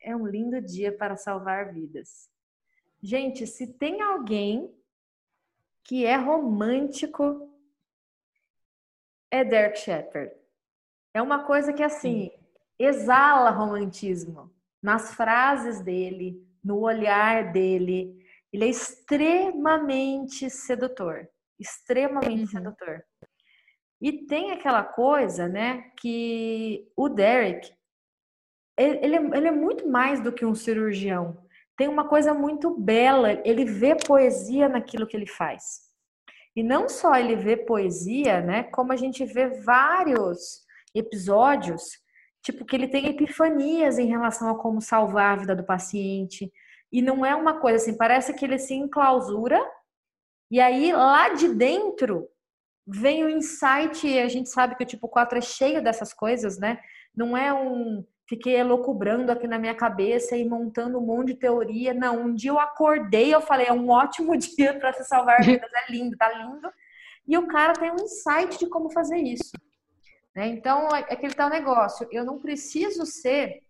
É 0.00 0.14
um 0.14 0.26
lindo 0.26 0.60
dia 0.60 0.96
para 0.96 1.16
salvar 1.16 1.72
vidas. 1.72 2.30
Gente, 3.02 3.46
se 3.46 3.66
tem 3.66 4.00
alguém 4.00 4.72
que 5.82 6.06
é 6.06 6.16
romântico, 6.16 7.50
é 9.30 9.44
Derek 9.44 9.78
Shepard. 9.78 10.32
É 11.12 11.20
uma 11.20 11.44
coisa 11.44 11.72
que 11.72 11.82
assim 11.82 12.30
exala 12.78 13.50
romantismo 13.50 14.53
nas 14.84 15.14
frases 15.14 15.80
dele, 15.80 16.46
no 16.62 16.80
olhar 16.80 17.52
dele. 17.52 18.22
Ele 18.52 18.66
é 18.66 18.68
extremamente 18.68 20.50
sedutor, 20.50 21.26
extremamente 21.58 22.42
uhum. 22.42 22.46
sedutor. 22.46 23.02
E 23.98 24.26
tem 24.26 24.52
aquela 24.52 24.84
coisa, 24.84 25.48
né, 25.48 25.90
que 25.98 26.86
o 26.94 27.08
Derek, 27.08 27.72
ele, 28.76 29.16
ele 29.16 29.48
é 29.48 29.50
muito 29.50 29.88
mais 29.88 30.20
do 30.20 30.30
que 30.30 30.44
um 30.44 30.54
cirurgião. 30.54 31.42
Tem 31.78 31.88
uma 31.88 32.06
coisa 32.06 32.34
muito 32.34 32.78
bela, 32.78 33.40
ele 33.42 33.64
vê 33.64 33.96
poesia 33.96 34.68
naquilo 34.68 35.06
que 35.06 35.16
ele 35.16 35.26
faz. 35.26 35.80
E 36.54 36.62
não 36.62 36.90
só 36.90 37.16
ele 37.16 37.36
vê 37.36 37.56
poesia, 37.56 38.42
né, 38.42 38.64
como 38.64 38.92
a 38.92 38.96
gente 38.96 39.24
vê 39.24 39.48
vários 39.62 40.62
episódios 40.94 42.03
tipo, 42.44 42.64
que 42.64 42.76
ele 42.76 42.86
tem 42.86 43.06
epifanias 43.06 43.98
em 43.98 44.06
relação 44.06 44.48
a 44.50 44.58
como 44.58 44.80
salvar 44.80 45.32
a 45.32 45.40
vida 45.40 45.56
do 45.56 45.64
paciente. 45.64 46.52
E 46.92 47.02
não 47.02 47.26
é 47.26 47.34
uma 47.34 47.58
coisa 47.58 47.78
assim, 47.78 47.96
parece 47.96 48.34
que 48.34 48.44
ele 48.44 48.58
se 48.58 48.74
enclausura 48.74 49.60
e 50.50 50.60
aí 50.60 50.92
lá 50.92 51.30
de 51.30 51.48
dentro 51.48 52.28
vem 52.86 53.24
o 53.24 53.30
insight, 53.30 54.06
e 54.06 54.20
a 54.20 54.28
gente 54.28 54.50
sabe 54.50 54.76
que 54.76 54.84
o 54.84 54.86
tipo 54.86 55.08
4 55.08 55.38
é 55.38 55.40
cheio 55.40 55.82
dessas 55.82 56.12
coisas, 56.12 56.58
né? 56.58 56.78
Não 57.16 57.36
é 57.36 57.52
um 57.52 58.04
fiquei 58.28 58.56
elocubrando 58.56 59.30
aqui 59.32 59.46
na 59.46 59.58
minha 59.58 59.74
cabeça 59.74 60.36
e 60.36 60.48
montando 60.48 60.98
um 60.98 61.04
monte 61.04 61.28
de 61.28 61.40
teoria. 61.40 61.92
Não, 61.92 62.22
um 62.22 62.34
dia 62.34 62.50
eu 62.50 62.58
acordei, 62.58 63.34
eu 63.34 63.40
falei, 63.40 63.66
é 63.66 63.72
um 63.72 63.88
ótimo 63.88 64.36
dia 64.38 64.78
para 64.78 64.92
se 64.92 65.04
salvar 65.04 65.42
vidas, 65.42 65.70
é 65.72 65.92
lindo, 65.92 66.16
tá 66.16 66.30
lindo. 66.32 66.70
E 67.26 67.36
o 67.36 67.46
cara 67.46 67.72
tem 67.72 67.90
um 67.90 67.96
insight 67.96 68.58
de 68.58 68.68
como 68.68 68.90
fazer 68.92 69.18
isso. 69.18 69.52
Né? 70.34 70.48
Então, 70.48 70.88
é, 70.94 71.00
é 71.00 71.14
aquele 71.14 71.34
tal 71.34 71.48
negócio. 71.48 72.08
Eu 72.10 72.24
não 72.24 72.38
preciso 72.38 73.06
ser. 73.06 73.62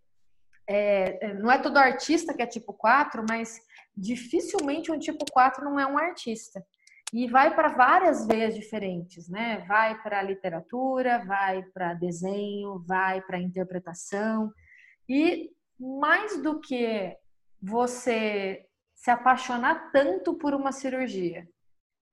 É, 0.66 1.26
é 1.26 1.34
não 1.34 1.50
é 1.50 1.58
todo 1.58 1.76
artista 1.76 2.32
que 2.32 2.42
é 2.42 2.46
tipo 2.46 2.72
4, 2.72 3.24
mas 3.28 3.60
dificilmente 3.96 4.90
um 4.90 4.98
tipo 4.98 5.24
4 5.30 5.64
não 5.64 5.78
é 5.78 5.86
um 5.86 5.98
artista. 5.98 6.64
E 7.12 7.28
vai 7.28 7.54
para 7.54 7.68
várias 7.68 8.26
veias 8.26 8.54
diferentes, 8.54 9.28
né? 9.28 9.64
Vai 9.68 10.02
para 10.02 10.22
literatura, 10.22 11.24
vai 11.24 11.62
para 11.62 11.94
desenho, 11.94 12.82
vai 12.86 13.20
para 13.22 13.38
interpretação. 13.38 14.52
E 15.08 15.50
mais 15.78 16.42
do 16.42 16.60
que 16.60 17.16
você 17.62 18.66
se 18.94 19.10
apaixonar 19.10 19.92
tanto 19.92 20.34
por 20.34 20.54
uma 20.54 20.72
cirurgia 20.72 21.46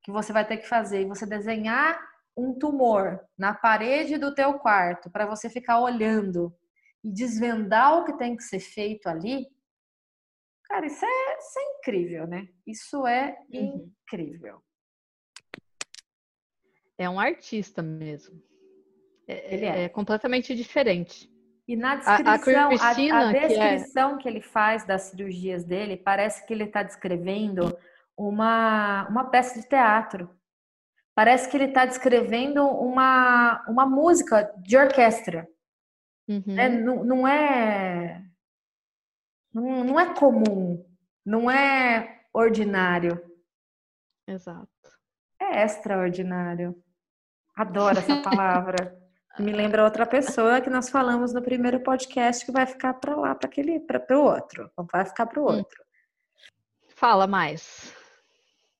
que 0.04 0.12
você 0.12 0.34
vai 0.34 0.46
ter 0.46 0.58
que 0.58 0.68
fazer 0.68 1.02
e 1.02 1.08
você 1.08 1.26
desenhar 1.26 2.00
um 2.36 2.58
tumor 2.58 3.20
na 3.38 3.54
parede 3.54 4.18
do 4.18 4.34
teu 4.34 4.60
quarto 4.60 5.10
para 5.10 5.26
você 5.26 5.50
ficar 5.50 5.80
olhando 5.80 6.56
e 7.04 7.12
desvendar 7.12 7.98
o 7.98 8.06
que 8.06 8.18
tem 8.18 8.36
que 8.36 8.44
ser 8.44 8.60
feito 8.60 9.08
ali, 9.08 9.48
cara, 10.66 10.86
isso 10.86 11.04
é, 11.04 11.38
isso 11.38 11.60
é 11.60 11.78
incrível, 11.78 12.28
né? 12.28 12.48
Isso 12.66 13.06
é 13.08 13.38
uhum. 13.52 13.92
incrível. 14.06 14.62
É 16.98 17.10
um 17.10 17.20
artista 17.20 17.82
mesmo. 17.82 18.42
É, 19.28 19.54
ele 19.54 19.66
é. 19.66 19.84
é 19.84 19.90
completamente 19.90 20.56
diferente. 20.56 21.30
E 21.68 21.76
na 21.76 21.96
descrição, 21.96 22.70
a, 22.70 22.86
a, 22.86 23.30
a 23.30 23.32
descrição 23.32 24.18
que, 24.18 24.20
é... 24.20 24.22
que, 24.24 24.28
ele 24.28 24.42
faz 24.42 24.86
das 24.86 25.04
cirurgias 25.04 25.64
dele, 25.64 25.96
parece 25.98 26.46
que 26.46 26.54
ele 26.54 26.66
está 26.66 26.84
descrevendo 26.84 27.76
uma, 28.18 29.08
uma 29.08 29.30
peça 29.30 29.60
de 29.60 29.68
teatro. 29.68 30.30
Parece 31.22 31.48
que 31.48 31.56
ele 31.56 31.66
está 31.66 31.86
descrevendo 31.86 32.66
uma, 32.66 33.64
uma 33.68 33.86
música 33.86 34.52
de 34.58 34.76
orquestra. 34.76 35.48
Uhum. 36.28 36.58
É, 36.58 36.68
não, 36.68 37.04
não 37.04 37.28
é 37.28 38.24
não, 39.54 39.84
não 39.84 40.00
é 40.00 40.16
comum, 40.16 40.84
não 41.24 41.52
é 41.52 42.24
ordinário. 42.34 43.24
Exato. 44.28 44.68
É 45.40 45.64
extraordinário. 45.64 46.76
Adoro 47.56 48.00
essa 48.00 48.20
palavra. 48.24 49.00
Me 49.38 49.52
lembra 49.52 49.84
outra 49.84 50.08
pessoa 50.08 50.60
que 50.60 50.72
nós 50.72 50.90
falamos 50.90 51.36
no 51.36 51.42
primeiro 51.44 51.82
podcast 51.82 52.44
que 52.44 52.52
vai 52.52 52.66
ficar 52.66 52.96
para 52.96 53.16
lá, 53.16 53.36
para 53.36 53.48
aquele, 53.48 53.80
para 53.80 54.04
o 54.18 54.24
outro. 54.24 54.72
Vai 54.92 55.06
ficar 55.06 55.28
para 55.28 55.40
o 55.40 55.44
hum. 55.44 55.58
outro. 55.58 55.84
Fala 56.96 57.28
mais. 57.28 57.96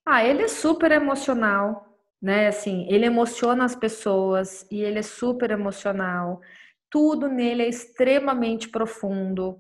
Ah, 0.04 0.24
ele 0.24 0.42
é 0.42 0.48
super 0.48 0.92
emocional, 0.92 1.91
né? 2.22 2.48
Assim, 2.48 2.86
ele 2.90 3.06
emociona 3.06 3.66
as 3.66 3.76
pessoas 3.76 4.66
e 4.70 4.82
ele 4.82 5.00
é 5.00 5.04
super 5.04 5.52
emocional. 5.52 6.42
Tudo 6.90 7.28
nele 7.28 7.64
é 7.64 7.70
extremamente 7.70 8.70
profundo. 8.70 9.60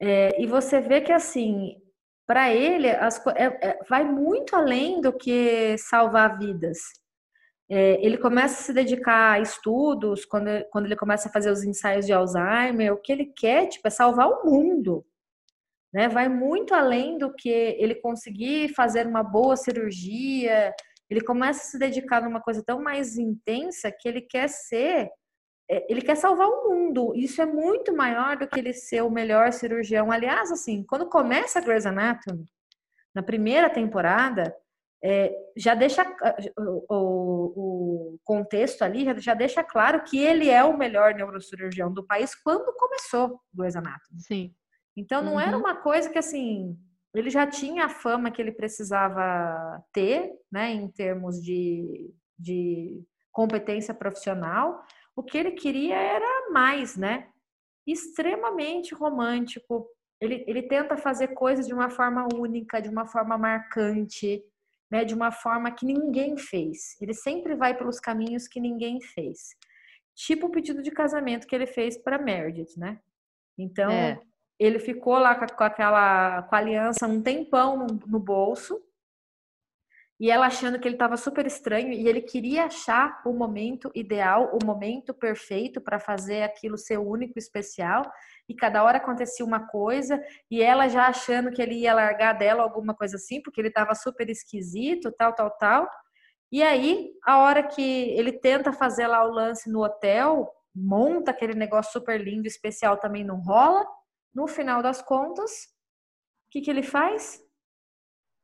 É, 0.00 0.40
e 0.40 0.46
você 0.46 0.80
vê 0.80 1.00
que 1.00 1.12
assim, 1.12 1.76
para 2.26 2.54
ele, 2.54 2.88
as, 2.88 3.24
é, 3.28 3.70
é, 3.70 3.78
vai 3.88 4.04
muito 4.04 4.54
além 4.54 5.00
do 5.00 5.12
que 5.12 5.76
salvar 5.78 6.38
vidas. 6.38 6.78
É, 7.68 8.04
ele 8.04 8.18
começa 8.18 8.60
a 8.60 8.64
se 8.64 8.72
dedicar 8.72 9.32
a 9.32 9.40
estudos, 9.40 10.24
quando, 10.24 10.48
quando 10.70 10.86
ele 10.86 10.96
começa 10.96 11.28
a 11.28 11.32
fazer 11.32 11.50
os 11.50 11.64
ensaios 11.64 12.06
de 12.06 12.12
Alzheimer, 12.12 12.92
o 12.92 12.96
que 12.98 13.12
ele 13.12 13.26
quer 13.26 13.66
tipo, 13.68 13.86
é 13.86 13.90
salvar 13.90 14.28
o 14.28 14.44
mundo. 14.44 15.04
Né? 15.92 16.08
Vai 16.08 16.28
muito 16.28 16.74
além 16.74 17.18
do 17.18 17.32
que 17.34 17.48
ele 17.48 17.94
conseguir 17.96 18.74
fazer 18.74 19.06
uma 19.06 19.22
boa 19.22 19.56
cirurgia. 19.56 20.74
Ele 21.10 21.20
começa 21.20 21.60
a 21.60 21.64
se 21.64 21.78
dedicar 21.78 22.22
numa 22.22 22.40
coisa 22.40 22.62
tão 22.64 22.80
mais 22.80 23.18
intensa 23.18 23.90
que 23.90 24.08
ele 24.08 24.20
quer 24.20 24.48
ser, 24.48 25.10
é, 25.68 25.92
ele 25.92 26.00
quer 26.00 26.16
salvar 26.16 26.48
o 26.48 26.70
mundo. 26.70 27.12
Isso 27.16 27.42
é 27.42 27.46
muito 27.46 27.94
maior 27.94 28.36
do 28.36 28.46
que 28.46 28.60
ele 28.60 28.72
ser 28.72 29.02
o 29.02 29.10
melhor 29.10 29.52
cirurgião. 29.52 30.12
Aliás, 30.12 30.52
assim, 30.52 30.84
quando 30.84 31.08
começa 31.08 31.58
a 31.58 31.62
Grey's 31.62 31.84
Anatomy, 31.84 32.46
na 33.12 33.22
primeira 33.22 33.68
temporada, 33.68 34.54
é, 35.02 35.34
já 35.56 35.74
deixa 35.74 36.04
o, 36.58 36.84
o, 36.88 38.14
o, 38.14 38.18
contexto 38.22 38.82
ali, 38.82 39.04
já, 39.04 39.18
já 39.18 39.34
deixa 39.34 39.64
claro 39.64 40.04
que 40.04 40.18
ele 40.18 40.48
é 40.48 40.62
o 40.62 40.76
melhor 40.76 41.14
neurocirurgião 41.14 41.92
do 41.92 42.06
país 42.06 42.34
quando 42.34 42.72
começou 42.74 43.40
Grey's 43.52 43.76
Anatomy. 43.76 44.20
Sim. 44.20 44.54
Então 44.96 45.22
não 45.22 45.34
uhum. 45.34 45.40
era 45.40 45.56
uma 45.56 45.74
coisa 45.76 46.10
que 46.10 46.18
assim, 46.18 46.78
ele 47.14 47.30
já 47.30 47.46
tinha 47.46 47.86
a 47.86 47.88
fama 47.88 48.30
que 48.30 48.40
ele 48.40 48.52
precisava 48.52 49.82
ter, 49.92 50.32
né, 50.50 50.70
em 50.70 50.88
termos 50.88 51.42
de, 51.42 52.12
de 52.38 53.02
competência 53.32 53.92
profissional. 53.92 54.84
O 55.16 55.22
que 55.22 55.36
ele 55.36 55.52
queria 55.52 55.96
era 55.96 56.50
mais, 56.50 56.96
né? 56.96 57.28
Extremamente 57.86 58.94
romântico. 58.94 59.88
Ele, 60.20 60.44
ele 60.46 60.62
tenta 60.62 60.96
fazer 60.96 61.28
coisas 61.28 61.66
de 61.66 61.74
uma 61.74 61.90
forma 61.90 62.28
única, 62.34 62.80
de 62.80 62.88
uma 62.88 63.06
forma 63.06 63.36
marcante 63.36 64.44
né, 64.90 65.04
de 65.04 65.14
uma 65.14 65.30
forma 65.30 65.70
que 65.70 65.86
ninguém 65.86 66.36
fez. 66.36 67.00
Ele 67.00 67.14
sempre 67.14 67.54
vai 67.54 67.76
pelos 67.76 68.00
caminhos 68.00 68.48
que 68.48 68.60
ninguém 68.60 69.00
fez. 69.00 69.56
Tipo 70.16 70.48
o 70.48 70.50
pedido 70.50 70.82
de 70.82 70.90
casamento 70.90 71.46
que 71.46 71.54
ele 71.54 71.66
fez 71.66 71.96
para 71.96 72.18
Meredith, 72.18 72.76
né? 72.76 72.98
Então, 73.56 73.90
é. 73.90 74.20
Ele 74.60 74.78
ficou 74.78 75.18
lá 75.18 75.34
com 75.34 75.64
aquela 75.64 76.42
com 76.42 76.54
a 76.54 76.58
aliança 76.58 77.08
um 77.08 77.22
tempão 77.22 77.78
no, 77.78 77.86
no 78.06 78.20
bolso 78.20 78.78
e 80.20 80.30
ela 80.30 80.46
achando 80.46 80.78
que 80.78 80.86
ele 80.86 80.96
estava 80.96 81.16
super 81.16 81.46
estranho 81.46 81.90
e 81.90 82.06
ele 82.06 82.20
queria 82.20 82.66
achar 82.66 83.22
o 83.24 83.32
momento 83.32 83.90
ideal, 83.94 84.50
o 84.52 84.62
momento 84.66 85.14
perfeito 85.14 85.80
para 85.80 85.98
fazer 85.98 86.42
aquilo 86.42 86.76
ser 86.76 86.98
único, 86.98 87.38
especial. 87.38 88.02
E 88.46 88.54
cada 88.54 88.84
hora 88.84 88.98
acontecia 88.98 89.46
uma 89.46 89.66
coisa 89.66 90.22
e 90.50 90.60
ela 90.60 90.88
já 90.88 91.06
achando 91.06 91.50
que 91.50 91.62
ele 91.62 91.74
ia 91.76 91.94
largar 91.94 92.34
dela 92.34 92.62
alguma 92.62 92.94
coisa 92.94 93.16
assim, 93.16 93.40
porque 93.40 93.62
ele 93.62 93.68
estava 93.68 93.94
super 93.94 94.28
esquisito, 94.28 95.10
tal, 95.10 95.32
tal, 95.32 95.50
tal. 95.52 95.88
E 96.52 96.62
aí, 96.62 97.12
a 97.24 97.38
hora 97.38 97.62
que 97.62 98.10
ele 98.10 98.32
tenta 98.32 98.74
fazer 98.74 99.06
lá 99.06 99.24
o 99.24 99.32
lance 99.32 99.70
no 99.70 99.82
hotel, 99.82 100.52
monta 100.74 101.30
aquele 101.30 101.54
negócio 101.54 101.92
super 101.92 102.20
lindo, 102.20 102.46
especial, 102.46 102.98
também 102.98 103.24
não 103.24 103.40
rola. 103.40 103.86
No 104.34 104.46
final 104.46 104.82
das 104.82 105.02
contas, 105.02 105.50
o 106.46 106.50
que, 106.50 106.60
que 106.60 106.70
ele 106.70 106.82
faz? 106.82 107.42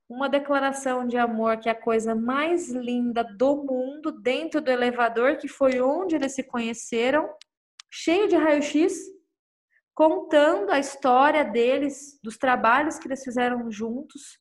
uma 0.09 0.29
declaração 0.29 1.07
de 1.07 1.19
amor 1.19 1.59
que 1.59 1.69
é 1.69 1.73
a 1.73 1.81
coisa 1.81 2.15
mais 2.15 2.71
linda 2.71 3.25
do 3.25 3.65
mundo 3.65 4.13
dentro 4.13 4.61
do 4.61 4.71
elevador, 4.71 5.37
que 5.37 5.49
foi 5.49 5.81
onde 5.81 6.15
eles 6.15 6.35
se 6.35 6.45
conheceram, 6.45 7.29
cheio 7.91 8.29
de 8.29 8.37
raio-x, 8.37 8.97
contando 9.95 10.71
a 10.71 10.79
história 10.79 11.45
deles, 11.45 12.21
dos 12.23 12.37
trabalhos 12.37 12.99
que 12.99 13.09
eles 13.09 13.25
fizeram 13.25 13.71
juntos 13.71 14.39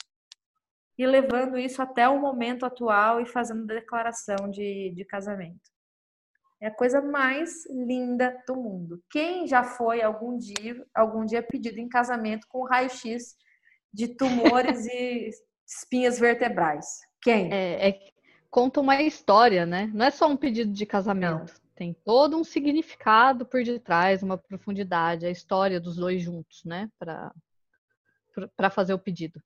e 0.97 1.05
levando 1.05 1.57
isso 1.57 1.81
até 1.81 2.07
o 2.07 2.19
momento 2.19 2.65
atual 2.65 3.19
e 3.19 3.25
fazendo 3.25 3.65
declaração 3.65 4.49
de, 4.49 4.93
de 4.95 5.05
casamento. 5.05 5.74
É 6.65 6.69
a 6.69 6.73
coisa 6.73 6.99
mais 6.99 7.63
linda 7.69 8.35
do 8.47 8.55
mundo. 8.55 8.99
Quem 9.11 9.45
já 9.45 9.63
foi 9.63 10.01
algum 10.01 10.35
dia, 10.35 10.83
algum 10.95 11.23
dia 11.23 11.43
pedido 11.43 11.77
em 11.77 11.87
casamento 11.87 12.47
com 12.49 12.65
raio-x 12.65 13.37
de 13.93 14.07
tumores 14.07 14.83
e 14.89 15.29
espinhas 15.63 16.17
vertebrais? 16.17 16.87
Quem? 17.21 17.53
É, 17.53 17.89
é, 17.89 17.99
conta 18.49 18.81
uma 18.81 18.99
história, 18.99 19.63
né? 19.63 19.91
Não 19.93 20.07
é 20.07 20.09
só 20.09 20.27
um 20.27 20.35
pedido 20.35 20.73
de 20.73 20.87
casamento. 20.87 21.53
Não. 21.53 21.61
Tem 21.75 21.93
todo 22.03 22.35
um 22.35 22.43
significado 22.43 23.45
por 23.45 23.63
detrás, 23.63 24.23
uma 24.23 24.35
profundidade, 24.39 25.27
a 25.27 25.29
história 25.29 25.79
dos 25.79 25.97
dois 25.97 26.23
juntos, 26.23 26.65
né? 26.65 26.89
Para 26.97 28.71
fazer 28.71 28.95
o 28.95 28.99
pedido. 28.99 29.39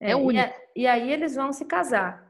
É, 0.00 0.10
é 0.10 0.16
único. 0.16 0.52
E, 0.74 0.82
e 0.82 0.86
aí 0.88 1.12
eles 1.12 1.36
vão 1.36 1.52
se 1.52 1.64
casar, 1.64 2.28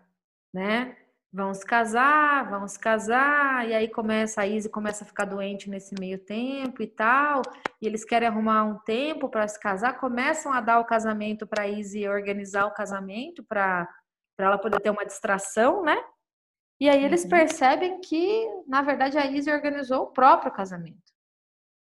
né? 0.52 0.94
Vão 1.32 1.54
se 1.54 1.64
casar, 1.64 2.50
vão 2.50 2.66
se 2.66 2.78
casar, 2.78 3.68
e 3.68 3.74
aí 3.74 3.88
começa 3.88 4.40
a 4.40 4.46
Izzy 4.46 4.68
começa 4.68 5.04
a 5.04 5.06
ficar 5.06 5.24
doente 5.24 5.70
nesse 5.70 5.94
meio 5.98 6.18
tempo 6.18 6.82
e 6.82 6.86
tal, 6.86 7.42
e 7.80 7.86
eles 7.86 8.04
querem 8.04 8.28
arrumar 8.28 8.64
um 8.64 8.78
tempo 8.80 9.28
para 9.28 9.46
se 9.46 9.58
casar, 9.58 9.98
começam 9.98 10.52
a 10.52 10.60
dar 10.60 10.80
o 10.80 10.84
casamento 10.84 11.46
para 11.46 11.68
Izzy 11.68 12.08
organizar 12.08 12.66
o 12.66 12.74
casamento 12.74 13.44
para 13.44 13.88
para 14.36 14.46
ela 14.46 14.58
poder 14.58 14.80
ter 14.80 14.88
uma 14.88 15.04
distração, 15.04 15.82
né? 15.82 16.02
E 16.80 16.88
aí 16.88 17.04
eles 17.04 17.24
uhum. 17.24 17.28
percebem 17.28 18.00
que, 18.00 18.48
na 18.66 18.80
verdade, 18.80 19.18
a 19.18 19.26
Izzy 19.26 19.52
organizou 19.52 20.04
o 20.04 20.12
próprio 20.12 20.50
casamento. 20.50 21.12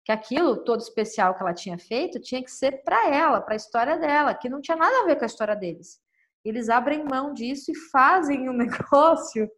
Que 0.04 0.10
aquilo 0.10 0.64
todo 0.64 0.80
especial 0.80 1.36
que 1.36 1.42
ela 1.42 1.54
tinha 1.54 1.78
feito 1.78 2.18
tinha 2.20 2.42
que 2.42 2.50
ser 2.50 2.82
para 2.82 3.08
ela, 3.08 3.40
para 3.40 3.54
a 3.54 3.56
história 3.56 3.96
dela, 3.96 4.34
que 4.34 4.48
não 4.48 4.60
tinha 4.60 4.76
nada 4.76 5.00
a 5.00 5.06
ver 5.06 5.14
com 5.14 5.22
a 5.22 5.26
história 5.26 5.54
deles 5.54 6.00
eles 6.44 6.68
abrem 6.68 7.04
mão 7.04 7.32
disso 7.32 7.70
e 7.70 7.76
fazem 7.90 8.48
um 8.48 8.52
negócio 8.56 9.50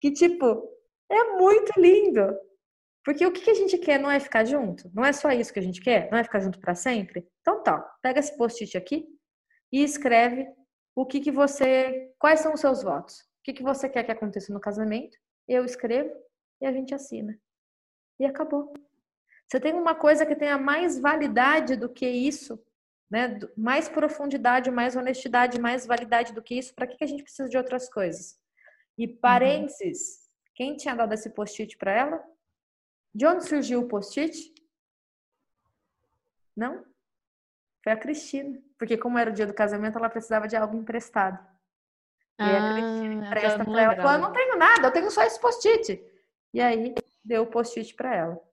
que, 0.00 0.12
tipo, 0.12 0.62
é 1.10 1.36
muito 1.36 1.78
lindo. 1.80 2.36
Porque 3.04 3.24
o 3.24 3.32
que 3.32 3.50
a 3.50 3.54
gente 3.54 3.78
quer 3.78 3.98
não 3.98 4.10
é 4.10 4.20
ficar 4.20 4.44
junto? 4.44 4.90
Não 4.92 5.04
é 5.04 5.12
só 5.12 5.30
isso 5.30 5.52
que 5.52 5.58
a 5.58 5.62
gente 5.62 5.80
quer? 5.80 6.10
Não 6.10 6.18
é 6.18 6.24
ficar 6.24 6.40
junto 6.40 6.60
para 6.60 6.74
sempre? 6.74 7.26
Então 7.40 7.62
tá, 7.62 7.80
pega 8.02 8.20
esse 8.20 8.36
post-it 8.36 8.76
aqui 8.76 9.06
e 9.72 9.82
escreve 9.82 10.46
o 10.94 11.06
que, 11.06 11.20
que 11.20 11.30
você. 11.30 12.12
Quais 12.18 12.40
são 12.40 12.52
os 12.52 12.60
seus 12.60 12.82
votos? 12.82 13.20
O 13.20 13.44
que, 13.44 13.52
que 13.54 13.62
você 13.62 13.88
quer 13.88 14.04
que 14.04 14.12
aconteça 14.12 14.52
no 14.52 14.60
casamento? 14.60 15.16
Eu 15.46 15.64
escrevo 15.64 16.12
e 16.60 16.66
a 16.66 16.72
gente 16.72 16.94
assina. 16.94 17.38
E 18.20 18.26
acabou. 18.26 18.74
Você 19.48 19.58
tem 19.58 19.72
uma 19.72 19.94
coisa 19.94 20.26
que 20.26 20.36
tenha 20.36 20.58
mais 20.58 20.98
validade 20.98 21.76
do 21.76 21.88
que 21.88 22.06
isso 22.06 22.62
né? 23.10 23.38
Mais 23.56 23.88
profundidade, 23.88 24.70
mais 24.70 24.96
honestidade, 24.96 25.60
mais 25.60 25.86
validade 25.86 26.32
do 26.32 26.42
que 26.42 26.58
isso, 26.58 26.74
para 26.74 26.86
que, 26.86 26.96
que 26.96 27.04
a 27.04 27.06
gente 27.06 27.22
precisa 27.22 27.48
de 27.48 27.56
outras 27.56 27.88
coisas? 27.88 28.38
E 28.96 29.06
uhum. 29.06 29.16
parênteses, 29.16 30.16
uhum. 30.18 30.52
quem 30.54 30.76
tinha 30.76 30.94
dado 30.94 31.14
esse 31.14 31.30
post-it 31.30 31.76
para 31.76 31.92
ela? 31.92 32.24
De 33.14 33.26
onde 33.26 33.46
surgiu 33.46 33.80
o 33.80 33.88
post-it? 33.88 34.52
Não? 36.56 36.84
Foi 37.82 37.92
a 37.92 37.96
Cristina. 37.96 38.60
Porque 38.78 38.96
como 38.96 39.18
era 39.18 39.30
o 39.30 39.32
dia 39.32 39.46
do 39.46 39.54
casamento, 39.54 39.98
ela 39.98 40.10
precisava 40.10 40.46
de 40.46 40.56
algo 40.56 40.76
emprestado. 40.76 41.38
E 42.38 42.42
ah, 42.42 42.70
a 42.70 42.72
Cristina 42.74 43.26
empresta 43.26 43.64
para 43.64 43.82
ela. 43.82 43.96
Falou, 43.96 44.12
eu 44.12 44.18
não 44.18 44.32
tenho 44.32 44.56
nada, 44.56 44.86
eu 44.88 44.92
tenho 44.92 45.10
só 45.10 45.22
esse 45.22 45.40
post-it. 45.40 46.00
E 46.52 46.60
aí, 46.60 46.94
deu 47.24 47.42
o 47.42 47.46
post-it 47.46 47.94
para 47.94 48.14
ela. 48.14 48.47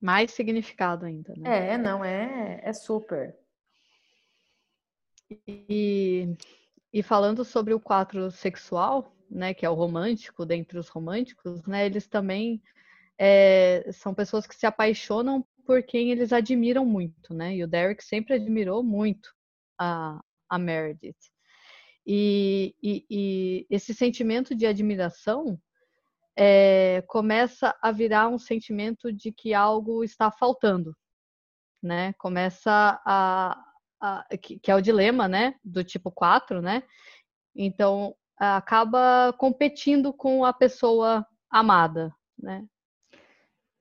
Mais 0.00 0.30
significado 0.30 1.06
ainda, 1.06 1.34
né? 1.36 1.74
É, 1.74 1.78
não, 1.78 2.04
é, 2.04 2.60
é 2.62 2.72
super. 2.72 3.36
E, 5.46 6.36
e 6.92 7.02
falando 7.02 7.44
sobre 7.44 7.74
o 7.74 7.80
quadro 7.80 8.30
sexual, 8.30 9.14
né, 9.30 9.52
que 9.52 9.66
é 9.66 9.70
o 9.70 9.74
romântico, 9.74 10.46
dentre 10.46 10.78
os 10.78 10.88
românticos, 10.88 11.66
né, 11.66 11.84
eles 11.84 12.06
também 12.06 12.62
é, 13.18 13.90
são 13.92 14.14
pessoas 14.14 14.46
que 14.46 14.54
se 14.54 14.66
apaixonam 14.66 15.44
por 15.66 15.82
quem 15.82 16.10
eles 16.10 16.32
admiram 16.32 16.86
muito, 16.86 17.34
né? 17.34 17.54
E 17.54 17.62
o 17.62 17.68
Derek 17.68 18.02
sempre 18.02 18.32
admirou 18.32 18.82
muito 18.82 19.34
a, 19.78 20.18
a 20.48 20.58
Meredith. 20.58 21.30
E, 22.06 22.74
e, 22.82 23.04
e 23.10 23.66
esse 23.68 23.92
sentimento 23.92 24.54
de 24.54 24.66
admiração 24.66 25.60
é, 26.40 27.02
começa 27.08 27.76
a 27.82 27.90
virar 27.90 28.28
um 28.28 28.38
sentimento 28.38 29.12
de 29.12 29.32
que 29.32 29.52
algo 29.52 30.04
está 30.04 30.30
faltando, 30.30 30.96
né? 31.82 32.12
Começa 32.12 32.70
a, 33.04 33.60
a 34.00 34.36
que, 34.40 34.56
que, 34.60 34.70
é 34.70 34.74
o 34.76 34.80
dilema, 34.80 35.26
né, 35.26 35.56
do 35.64 35.82
tipo 35.82 36.12
4, 36.12 36.62
né? 36.62 36.84
Então, 37.56 38.14
acaba 38.36 39.34
competindo 39.36 40.12
com 40.12 40.44
a 40.44 40.52
pessoa 40.52 41.26
amada, 41.50 42.14
né? 42.38 42.64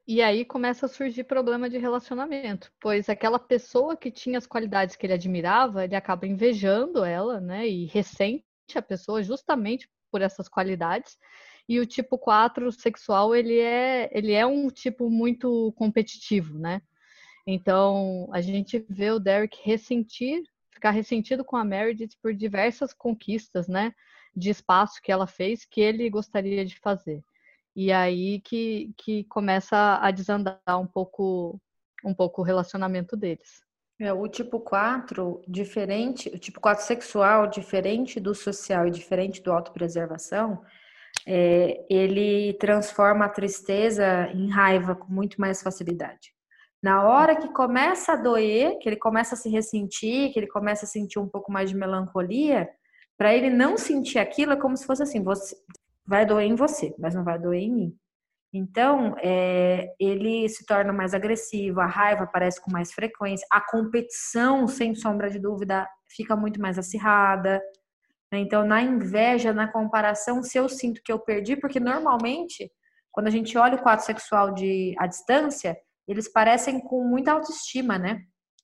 E 0.08 0.24
aí 0.24 0.44
começa 0.44 0.88
a 0.88 0.90
surgir 0.90 1.26
problema 1.26 1.70
de 1.70 1.78
relacionamento, 1.78 2.72
pois 2.80 3.08
aquela 3.08 3.38
pessoa 3.38 3.96
que 3.96 4.10
tinha 4.10 4.40
as 4.40 4.48
qualidades 4.48 4.96
que 4.96 5.06
ele 5.06 5.14
admirava, 5.14 5.84
ele 5.84 5.96
acaba 5.96 6.26
invejando 6.26 7.06
ela, 7.06 7.40
né? 7.40 7.68
E 7.68 7.86
ressente 7.86 8.44
a 8.74 8.82
pessoa 8.82 9.22
justamente 9.22 9.88
por 10.10 10.24
essas 10.24 10.48
qualidades. 10.50 11.20
E 11.68 11.80
o 11.80 11.86
tipo 11.86 12.18
4 12.18 12.72
sexual, 12.72 13.36
ele 13.36 13.60
é, 13.60 14.10
ele 14.12 14.34
é 14.34 14.46
um 14.46 14.70
tipo 14.70 15.10
muito 15.10 15.74
competitivo, 15.76 16.58
né? 16.58 16.82
Então, 17.46 18.30
a 18.32 18.42
gente 18.42 18.86
vê 18.90 19.12
o 19.12 19.20
Derek 19.20 19.58
ressentir, 19.64 20.44
ficar 20.72 20.92
ressentido 20.92 21.44
com 21.46 21.56
a 21.56 21.64
Meredith 21.64 22.18
por 22.22 22.34
diversas 22.34 22.94
conquistas, 22.94 23.68
né? 23.68 23.94
De 24.36 24.50
espaço 24.50 25.02
que 25.02 25.12
ela 25.12 25.26
fez 25.26 25.66
que 25.66 25.82
ele 25.82 26.10
gostaria 26.10 26.66
de 26.66 26.78
fazer. 26.80 27.24
E 27.76 27.92
aí 27.92 28.42
que, 28.42 28.94
que 28.98 29.24
começa 29.26 30.00
a 30.02 30.12
desandar 30.12 30.60
um 30.70 30.88
pouco, 30.88 31.60
um 32.04 32.14
pouco 32.14 32.42
o 32.42 32.44
relacionamento 32.44 33.16
deles. 33.16 33.62
É, 34.00 34.14
o 34.14 34.28
tipo 34.28 34.60
4, 34.60 35.42
diferente, 35.48 36.30
o 36.30 36.38
tipo 36.38 36.60
4 36.60 36.84
sexual, 36.84 37.48
diferente 37.48 38.20
do 38.20 38.36
social 38.36 38.88
e 38.88 38.92
diferente 38.92 39.42
do 39.42 39.52
autopreservação, 39.52 40.64
é, 41.26 41.86
ele 41.90 42.54
transforma 42.60 43.26
a 43.26 43.30
tristeza 43.30 44.30
em 44.34 44.50
raiva 44.50 44.96
com 44.96 45.12
muito 45.12 45.40
mais 45.40 45.62
facilidade. 45.62 46.34
Na 46.82 47.04
hora 47.04 47.36
que 47.36 47.52
começa 47.54 48.14
a 48.14 48.16
doer, 48.16 48.78
que 48.80 48.88
ele 48.88 48.96
começa 48.96 49.36
a 49.36 49.38
se 49.38 49.50
ressentir, 49.50 50.32
que 50.32 50.40
ele 50.40 50.48
começa 50.48 50.86
a 50.86 50.88
sentir 50.88 51.20
um 51.20 51.28
pouco 51.28 51.52
mais 51.52 51.70
de 51.70 51.76
melancolia, 51.76 52.70
para 53.18 53.34
ele 53.34 53.50
não 53.50 53.78
sentir 53.78 54.20
aquilo 54.20 54.54
é 54.54 54.56
como 54.56 54.78
se 54.78 54.86
fosse 54.86 55.04
assim: 55.04 55.24
você, 55.24 55.56
vai 56.06 56.26
doer 56.26 56.46
em 56.46 56.56
você, 56.56 56.96
mas 56.98 57.16
não 57.16 57.24
vai 57.24 57.40
doer 57.40 57.62
em 57.62 57.72
mim. 57.72 57.98
Então, 58.54 59.16
é, 59.20 59.94
ele 60.00 60.48
se 60.48 60.66
torna 60.66 60.94
mais 60.94 61.14
agressivo, 61.14 61.82
a 61.82 61.86
raiva 61.86 62.24
aparece 62.24 62.62
com 62.62 62.72
mais 62.72 62.94
frequência, 62.94 63.46
a 63.52 63.60
competição, 63.60 64.68
sem 64.68 64.96
sombra 64.96 65.30
de 65.30 65.38
dúvida, 65.38 65.88
fica 66.08 66.36
muito 66.36 66.62
mais 66.62 66.80
acirrada. 66.80 67.62
Né? 68.32 68.40
Então, 68.40 68.66
na 68.66 68.82
inveja, 68.82 69.54
na 69.54 69.68
comparação, 69.72 70.44
se 70.44 70.58
eu 70.58 70.68
sinto 70.68 71.02
que 71.04 71.12
eu 71.12 71.20
perdi, 71.20 71.56
porque 71.56 71.80
normalmente, 71.80 72.72
quando 73.12 73.28
a 73.28 73.32
gente 73.32 73.58
olha 73.58 73.76
o 73.76 73.82
quadro 73.82 74.06
sexual 74.06 74.54
de 74.54 74.96
à 74.98 75.08
distância, 75.08 75.78
eles 76.08 76.32
parecem 76.32 76.80
com 76.80 77.04
muita 77.04 77.32
autoestima, 77.32 77.98
né? 77.98 78.22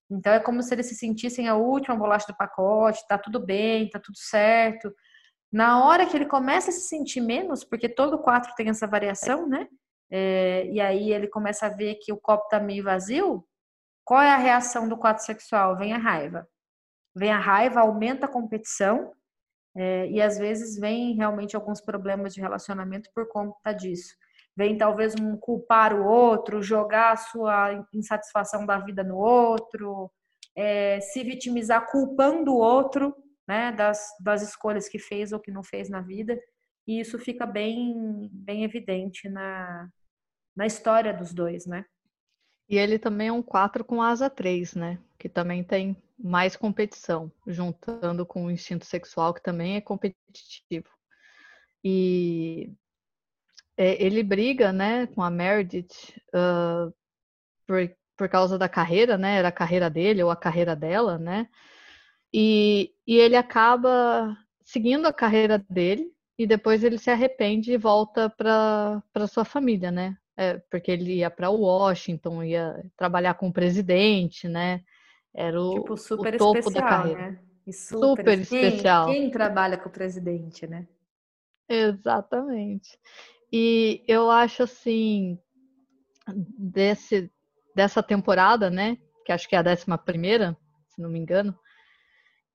Então, 0.10 0.34
é 0.34 0.40
como 0.40 0.62
se 0.62 0.74
eles 0.74 0.88
se 0.88 0.96
sentissem 0.96 1.48
a 1.48 1.56
última 1.56 1.96
bolacha 1.96 2.28
do 2.28 2.38
pacote, 2.38 3.06
tá 3.08 3.18
tudo 3.18 3.40
bem, 3.40 3.90
tá 3.90 4.00
tudo 4.00 4.18
certo. 4.18 4.94
Na 5.52 5.86
hora 5.86 6.06
que 6.06 6.16
ele 6.16 6.26
começa 6.26 6.70
a 6.70 6.74
se 6.74 6.88
sentir 6.88 7.22
menos, 7.22 7.64
porque 7.64 7.90
todo 7.90 8.20
quatro 8.20 8.54
tem 8.56 8.70
essa 8.70 8.88
variação, 8.88 9.48
né? 9.48 9.68
É, 10.12 10.68
e 10.68 10.80
aí 10.80 11.12
ele 11.12 11.28
começa 11.28 11.66
a 11.66 11.70
ver 11.70 11.96
que 11.96 12.14
o 12.14 12.18
copo 12.18 12.48
tá 12.50 12.60
meio 12.60 12.84
vazio. 12.84 13.46
Qual 14.06 14.22
é 14.22 14.32
a 14.32 14.38
reação 14.38 14.88
do 14.88 14.98
quatro 14.98 15.24
sexual? 15.24 15.78
Vem 15.78 15.94
a 15.94 15.98
raiva. 15.98 16.48
Vem 17.16 17.32
a 17.32 17.40
raiva, 17.40 17.82
aumenta 17.82 18.26
a 18.26 18.30
competição 18.30 19.14
é, 19.76 20.08
e 20.10 20.22
às 20.22 20.38
vezes 20.38 20.78
vem 20.80 21.16
realmente 21.16 21.56
alguns 21.56 21.82
problemas 21.82 22.34
de 22.34 22.42
relacionamento 22.42 23.10
por 23.14 23.28
conta 23.28 23.74
disso. 23.74 24.16
Vem 24.56 24.78
talvez 24.78 25.16
um 25.20 25.36
culpar 25.36 25.94
o 25.94 26.06
outro, 26.06 26.62
jogar 26.62 27.14
a 27.14 27.18
sua 27.18 27.86
insatisfação 27.92 28.66
da 28.66 28.78
vida 28.78 29.04
no 29.04 29.18
outro, 29.18 30.12
é, 30.56 31.00
se 31.00 31.24
vitimizar 31.24 31.90
culpando 31.90 32.54
o 32.54 32.60
outro 32.60 33.16
né, 33.48 33.72
das, 33.72 34.10
das 34.20 34.44
escolhas 34.44 34.88
que 34.88 35.00
fez 35.00 35.32
ou 35.32 35.40
que 35.40 35.52
não 35.52 35.64
fez 35.64 35.90
na 35.90 36.02
vida. 36.02 36.40
E 36.88 37.00
isso 37.00 37.18
fica 37.18 37.46
bem, 37.46 38.30
bem 38.32 38.64
evidente 38.64 39.28
na, 39.28 39.90
na 40.56 40.68
história 40.68 41.14
dos 41.14 41.34
dois, 41.34 41.66
né? 41.66 41.86
E 42.70 42.78
ele 42.78 43.00
também 43.00 43.30
é 43.30 43.32
um 43.32 43.42
4 43.42 43.84
com 43.84 44.02
asa 44.02 44.30
3, 44.30 44.76
né? 44.76 45.00
Que 45.18 45.28
também 45.28 45.64
tem 45.64 45.98
mais 46.24 46.56
competição, 46.56 47.30
juntando 47.46 48.26
com 48.26 48.46
o 48.46 48.52
instinto 48.52 48.86
sexual, 48.86 49.34
que 49.34 49.44
também 49.44 49.76
é 49.76 49.82
competitivo. 49.82 50.88
E 51.84 52.72
é, 53.78 54.02
ele 54.04 54.24
briga, 54.24 54.72
né, 54.72 55.08
com 55.08 55.22
a 55.22 55.30
Meredith 55.30 56.16
uh, 56.30 56.94
por, 57.68 57.96
por 58.18 58.30
causa 58.30 58.58
da 58.58 58.70
carreira, 58.70 59.18
né? 59.18 59.38
Era 59.38 59.50
a 59.50 59.52
carreira 59.52 59.90
dele 59.90 60.24
ou 60.24 60.32
a 60.32 60.36
carreira 60.36 60.76
dela, 60.76 61.18
né? 61.18 61.50
E, 62.34 62.94
e 63.06 63.18
ele 63.18 63.36
acaba 63.36 64.38
seguindo 64.64 65.06
a 65.08 65.14
carreira 65.14 65.64
dele 65.70 66.12
e 66.38 66.48
depois 66.48 66.84
ele 66.84 66.98
se 66.98 67.10
arrepende 67.12 67.74
e 67.74 67.78
volta 67.78 68.30
para 68.30 69.28
sua 69.28 69.46
família, 69.46 69.92
né? 69.92 70.18
É, 70.38 70.58
porque 70.72 70.92
ele 70.92 71.16
ia 71.18 71.30
para 71.30 71.50
Washington, 71.50 72.44
ia 72.44 72.84
trabalhar 72.98 73.36
com 73.36 73.50
o 73.50 73.54
presidente, 73.54 74.48
né? 74.48 74.84
Era 75.34 75.60
o, 75.60 75.74
tipo, 75.74 75.98
super 75.98 76.36
o 76.36 76.38
topo 76.38 76.60
especial, 76.60 76.84
da 76.84 76.90
carreira. 76.90 77.32
Né? 77.32 77.40
super, 77.72 78.00
super 78.02 78.40
especial. 78.40 79.06
Quem 79.08 79.32
trabalha 79.32 79.78
com 79.78 79.90
o 79.90 79.92
presidente, 79.92 80.68
né? 80.68 80.88
Exatamente. 81.68 83.00
E 83.52 84.04
eu 84.08 84.30
acho 84.30 84.64
assim, 84.64 85.40
desse, 86.58 87.32
dessa 87.76 88.04
temporada, 88.04 88.70
né? 88.70 88.98
Que 89.26 89.32
acho 89.32 89.48
que 89.48 89.56
é 89.56 89.60
a 89.60 89.64
décima 89.64 89.98
primeira, 89.98 90.58
se 90.90 91.02
não 91.02 91.10
me 91.10 91.20
engano, 91.20 91.58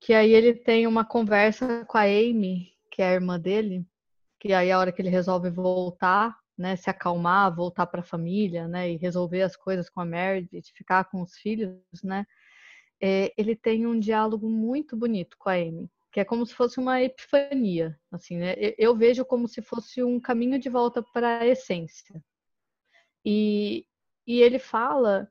que 0.00 0.12
aí 0.12 0.32
ele 0.32 0.54
tem 0.54 0.86
uma 0.86 1.04
conversa 1.04 1.84
com 1.86 1.98
a 1.98 2.02
Amy, 2.02 2.72
que 2.90 3.02
é 3.02 3.08
a 3.08 3.14
irmã 3.14 3.38
dele, 3.38 3.86
que 4.38 4.52
aí 4.52 4.70
a 4.70 4.78
hora 4.78 4.92
que 4.92 5.02
ele 5.02 5.08
resolve 5.08 5.50
voltar, 5.50 6.36
né, 6.56 6.76
se 6.76 6.90
acalmar, 6.90 7.54
voltar 7.54 7.86
para 7.86 8.00
a 8.00 8.04
família, 8.04 8.68
né, 8.68 8.90
e 8.90 8.96
resolver 8.96 9.42
as 9.42 9.56
coisas 9.56 9.88
com 9.88 10.00
a 10.00 10.04
Meredith, 10.04 10.72
ficar 10.74 11.04
com 11.04 11.22
os 11.22 11.36
filhos, 11.38 11.80
né, 12.02 12.26
é, 13.00 13.32
ele 13.36 13.54
tem 13.54 13.86
um 13.86 13.98
diálogo 13.98 14.48
muito 14.48 14.96
bonito 14.96 15.36
com 15.38 15.48
a 15.48 15.54
Amy, 15.54 15.90
que 16.12 16.20
é 16.20 16.24
como 16.24 16.44
se 16.46 16.54
fosse 16.54 16.80
uma 16.80 17.02
epifania, 17.02 17.98
assim, 18.10 18.38
né, 18.38 18.54
eu 18.78 18.96
vejo 18.96 19.24
como 19.24 19.46
se 19.46 19.62
fosse 19.62 20.02
um 20.02 20.18
caminho 20.20 20.58
de 20.58 20.68
volta 20.68 21.02
para 21.02 21.40
a 21.40 21.46
essência. 21.46 22.22
E, 23.24 23.86
e 24.26 24.40
ele 24.40 24.58
fala 24.58 25.30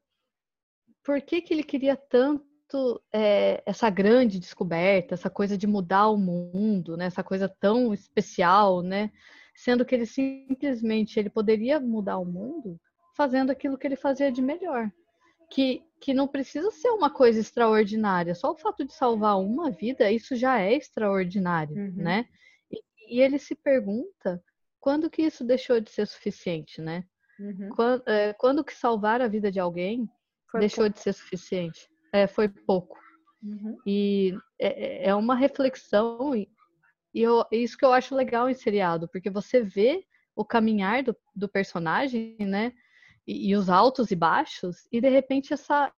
por 1.03 1.21
que, 1.21 1.41
que 1.41 1.53
ele 1.53 1.63
queria 1.63 1.95
tanto 1.95 3.01
é, 3.13 3.63
essa 3.65 3.89
grande 3.89 4.39
descoberta, 4.39 5.13
essa 5.13 5.29
coisa 5.29 5.57
de 5.57 5.65
mudar 5.65 6.09
o 6.09 6.17
mundo, 6.17 6.97
né? 6.97 7.05
Essa 7.05 7.23
coisa 7.23 7.47
tão 7.47 7.93
especial, 7.93 8.81
né? 8.81 9.09
Sendo 9.55 9.85
que 9.85 9.95
ele 9.95 10.05
simplesmente 10.05 11.17
ele 11.17 11.29
poderia 11.29 11.79
mudar 11.79 12.17
o 12.17 12.25
mundo 12.25 12.77
fazendo 13.15 13.51
aquilo 13.51 13.77
que 13.77 13.87
ele 13.87 13.95
fazia 13.95 14.29
de 14.29 14.41
melhor, 14.41 14.91
que 15.49 15.86
que 15.99 16.13
não 16.13 16.27
precisa 16.27 16.69
ser 16.71 16.89
uma 16.89 17.09
coisa 17.09 17.39
extraordinária. 17.39 18.35
Só 18.35 18.51
o 18.51 18.57
fato 18.57 18.85
de 18.85 18.93
salvar 18.93 19.39
uma 19.39 19.71
vida, 19.71 20.11
isso 20.11 20.35
já 20.35 20.59
é 20.59 20.73
extraordinário, 20.75 21.75
uhum. 21.75 21.93
né? 21.95 22.27
E, 22.71 22.81
e, 23.09 23.21
ele 23.21 23.39
se 23.39 23.55
pergunta 23.55 24.43
quando 24.79 25.09
que 25.09 25.23
isso 25.23 25.43
deixou 25.43 25.79
de 25.79 25.89
ser 25.89 26.07
suficiente, 26.07 26.81
né? 26.81 27.03
Uhum. 27.39 27.69
Quando, 27.69 28.03
é, 28.07 28.33
quando 28.33 28.63
que 28.63 28.73
salvar 28.73 29.21
a 29.21 29.27
vida 29.27 29.51
de 29.51 29.59
alguém 29.59 30.09
Foi 30.51 30.59
deixou 30.59 30.89
de 30.89 30.99
ser 30.99 31.13
suficiente? 31.13 31.89
é, 32.11 32.27
foi 32.27 32.47
pouco. 32.47 32.97
Uhum. 33.43 33.77
E 33.85 34.37
é, 34.59 35.05
é, 35.05 35.09
é 35.09 35.15
uma 35.15 35.35
reflexão, 35.35 36.35
e, 36.35 36.49
e 37.13 37.21
eu, 37.21 37.45
isso 37.51 37.77
que 37.77 37.85
eu 37.85 37.93
acho 37.93 38.15
legal 38.15 38.49
em 38.49 38.53
seriado, 38.53 39.07
porque 39.07 39.29
você 39.29 39.61
vê 39.61 40.03
o 40.35 40.45
caminhar 40.45 41.03
do, 41.03 41.15
do 41.35 41.47
personagem, 41.47 42.35
né? 42.39 42.73
E, 43.27 43.49
e, 43.49 43.55
os 43.55 43.69
altos 43.69 44.09
e 44.09 44.15
baixos, 44.15 44.87
e 44.91 45.01
de 45.01 45.09
repente 45.09 45.53
essa, 45.53 45.91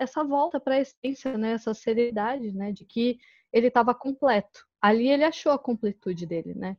essa 0.00 0.24
volta 0.24 0.58
para 0.58 0.74
a 0.74 0.80
essência, 0.80 1.38
né? 1.38 1.52
Essa 1.52 1.72
seriedade, 1.72 2.52
né? 2.52 2.72
De 2.72 2.84
que 2.84 3.18
ele 3.52 3.68
estava 3.68 3.94
completo. 3.94 4.66
Ali 4.80 5.08
ele 5.08 5.24
achou 5.24 5.52
a 5.52 5.58
completude 5.58 6.26
dele, 6.26 6.54
né? 6.54 6.76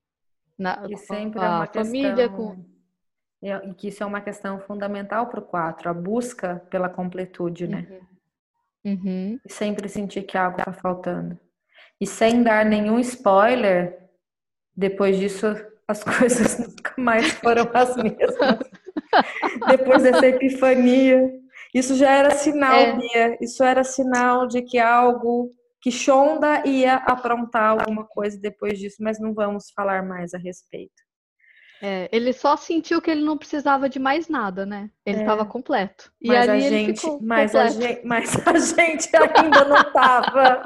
Na, 0.57 0.85
que 0.87 0.97
sempre 0.97 1.39
a 1.39 1.45
é 1.45 1.49
uma 1.49 1.67
família, 1.67 2.29
questão... 2.29 2.35
com 2.35 2.73
e 3.43 3.73
que 3.73 3.89
isso 3.89 4.01
é 4.01 4.05
uma 4.05 4.21
questão 4.21 4.57
fundamental 4.61 5.27
para 5.27 5.41
o 5.41 5.43
quatro, 5.43 5.89
a 5.89 5.93
busca 5.93 6.65
pela 6.69 6.87
completude, 6.87 7.67
né? 7.67 7.85
Uhum. 8.85 8.93
Uhum. 8.93 9.39
E 9.45 9.51
sempre 9.51 9.89
sentir 9.89 10.23
que 10.23 10.37
algo 10.37 10.59
está 10.59 10.71
faltando. 10.71 11.37
E 11.99 12.07
sem 12.07 12.41
dar 12.41 12.65
nenhum 12.65 12.99
spoiler, 12.99 14.09
depois 14.73 15.17
disso 15.17 15.47
as 15.85 16.03
coisas 16.07 16.57
nunca 16.57 16.93
mais 16.97 17.31
foram 17.33 17.69
as 17.73 17.95
mesmas. 17.97 18.71
Depois 19.67 20.03
dessa 20.03 20.27
epifania. 20.27 21.29
Isso 21.73 21.95
já 21.95 22.11
era 22.11 22.31
sinal, 22.31 22.73
é. 22.73 22.95
Bia. 22.95 23.37
Isso 23.41 23.63
era 23.63 23.83
sinal 23.83 24.47
de 24.47 24.61
que 24.61 24.77
algo 24.77 25.49
que 25.81 25.91
Shonda 25.91 26.65
ia 26.65 26.95
aprontar 26.95 27.71
alguma 27.71 28.05
coisa 28.05 28.39
depois 28.39 28.79
disso, 28.79 28.97
mas 29.01 29.19
não 29.19 29.33
vamos 29.33 29.71
falar 29.75 30.01
mais 30.01 30.33
a 30.33 30.37
respeito. 30.37 31.02
É, 31.85 32.07
ele 32.13 32.31
só 32.31 32.55
sentiu 32.55 33.01
que 33.01 33.11
ele 33.11 33.25
não 33.25 33.37
precisava 33.37 33.89
de 33.89 33.99
mais 33.99 34.29
nada, 34.29 34.65
né? 34.65 34.89
Ele 35.05 35.19
estava 35.19 35.41
é. 35.41 35.45
completo. 35.45 36.13
E 36.21 36.29
mas 36.29 36.47
ali 36.47 36.65
a 36.65 36.69
gente, 36.69 37.17
mas 37.21 37.53
a 37.53 37.67
gente, 37.67 38.05
mas 38.05 38.33
a 38.47 38.57
gente 38.57 39.09
ainda 39.13 39.65
não 39.65 39.81
estava. 39.81 40.63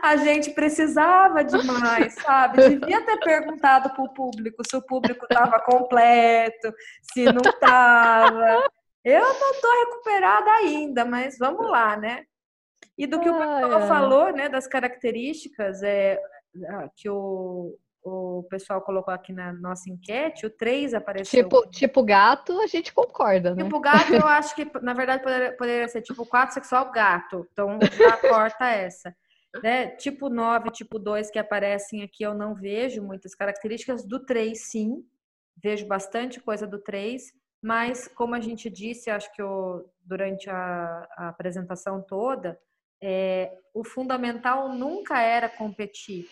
a 0.00 0.16
gente 0.16 0.50
precisava 0.50 1.42
de 1.42 1.66
mais, 1.66 2.14
sabe? 2.14 2.76
Devia 2.76 3.04
ter 3.04 3.18
perguntado 3.18 3.90
para 3.90 4.04
o 4.04 4.14
público 4.14 4.62
se 4.64 4.76
o 4.76 4.82
público 4.82 5.26
estava 5.28 5.58
completo, 5.62 6.72
se 7.12 7.24
não 7.24 7.42
estava. 7.44 8.70
Eu 9.04 9.20
não 9.20 9.50
estou 9.50 9.80
recuperada 9.80 10.50
ainda, 10.52 11.04
mas 11.04 11.36
vamos 11.36 11.68
lá, 11.68 11.96
né? 11.96 12.22
E 12.96 13.04
do 13.04 13.18
que 13.18 13.28
o 13.28 13.36
pessoal 13.36 13.88
falou, 13.88 14.32
né, 14.32 14.48
das 14.48 14.68
características 14.68 15.82
é, 15.82 16.20
que 16.96 17.10
o, 17.10 17.76
o 18.08 18.42
pessoal 18.44 18.80
colocou 18.80 19.12
aqui 19.12 19.32
na 19.32 19.52
nossa 19.52 19.90
enquete, 19.90 20.46
o 20.46 20.50
3 20.50 20.94
apareceu. 20.94 21.44
Tipo, 21.44 21.70
tipo 21.70 22.02
gato, 22.02 22.60
a 22.60 22.66
gente 22.66 22.92
concorda, 22.92 23.54
né? 23.54 23.62
Tipo 23.62 23.80
gato, 23.80 24.12
eu 24.14 24.26
acho 24.26 24.54
que, 24.54 24.70
na 24.82 24.94
verdade, 24.94 25.22
poderia, 25.22 25.56
poderia 25.56 25.88
ser 25.88 26.02
tipo 26.02 26.26
4 26.26 26.54
sexual 26.54 26.90
gato. 26.90 27.46
Então, 27.52 27.78
já 27.96 28.16
corta 28.16 28.66
essa. 28.66 29.14
Né? 29.62 29.88
Tipo 29.96 30.28
9, 30.28 30.70
tipo 30.70 30.98
2 30.98 31.30
que 31.30 31.38
aparecem 31.38 32.02
aqui, 32.02 32.22
eu 32.22 32.34
não 32.34 32.54
vejo 32.54 33.02
muitas 33.02 33.34
características. 33.34 34.04
Do 34.04 34.24
3, 34.24 34.58
sim. 34.58 35.04
Vejo 35.62 35.86
bastante 35.86 36.40
coisa 36.40 36.66
do 36.66 36.78
3. 36.78 37.22
Mas, 37.62 38.06
como 38.08 38.34
a 38.34 38.40
gente 38.40 38.70
disse, 38.70 39.10
acho 39.10 39.32
que 39.32 39.42
o, 39.42 39.84
durante 40.00 40.48
a, 40.48 41.08
a 41.16 41.28
apresentação 41.28 42.00
toda, 42.00 42.58
é, 43.02 43.52
o 43.74 43.84
fundamental 43.84 44.68
nunca 44.68 45.20
era 45.20 45.48
competir 45.48 46.28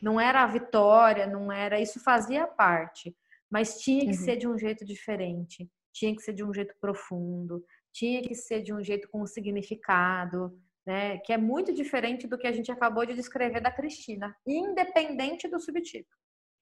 não 0.00 0.20
era 0.20 0.42
a 0.42 0.46
vitória, 0.46 1.26
não 1.26 1.52
era. 1.52 1.80
Isso 1.80 2.00
fazia 2.00 2.46
parte, 2.46 3.14
mas 3.50 3.80
tinha 3.80 4.02
que 4.02 4.16
uhum. 4.16 4.24
ser 4.24 4.36
de 4.36 4.48
um 4.48 4.58
jeito 4.58 4.84
diferente, 4.84 5.68
tinha 5.92 6.14
que 6.14 6.22
ser 6.22 6.32
de 6.32 6.44
um 6.44 6.52
jeito 6.52 6.74
profundo, 6.80 7.64
tinha 7.92 8.22
que 8.22 8.34
ser 8.34 8.62
de 8.62 8.72
um 8.72 8.82
jeito 8.82 9.08
com 9.10 9.26
significado, 9.26 10.58
né? 10.86 11.18
Que 11.18 11.32
é 11.32 11.36
muito 11.36 11.72
diferente 11.72 12.26
do 12.26 12.38
que 12.38 12.46
a 12.46 12.52
gente 12.52 12.70
acabou 12.70 13.04
de 13.04 13.14
descrever 13.14 13.60
da 13.60 13.70
Cristina, 13.70 14.34
independente 14.46 15.48
do 15.48 15.60
subtipo. 15.60 16.10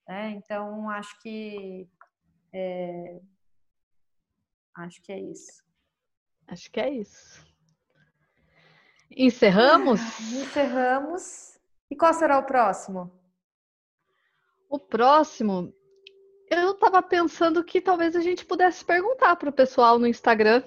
Né? 0.07 0.31
Então, 0.31 0.89
acho 0.91 1.21
que. 1.21 1.89
É... 2.53 3.21
Acho 4.77 5.03
que 5.03 5.13
é 5.13 5.21
isso. 5.21 5.63
Acho 6.47 6.71
que 6.71 6.81
é 6.81 6.91
isso. 6.91 7.47
Encerramos? 9.11 10.01
Encerramos. 10.33 11.59
E 11.91 11.97
qual 11.97 12.15
será 12.15 12.39
o 12.39 12.47
próximo? 12.47 13.18
O 14.69 14.79
próximo, 14.79 15.73
eu 16.51 16.73
estava 16.73 17.03
pensando 17.03 17.65
que 17.65 17.81
talvez 17.81 18.15
a 18.15 18.21
gente 18.21 18.45
pudesse 18.45 18.85
perguntar 18.85 19.35
para 19.37 19.49
o 19.49 19.53
pessoal 19.53 19.99
no 19.99 20.07
Instagram, 20.07 20.63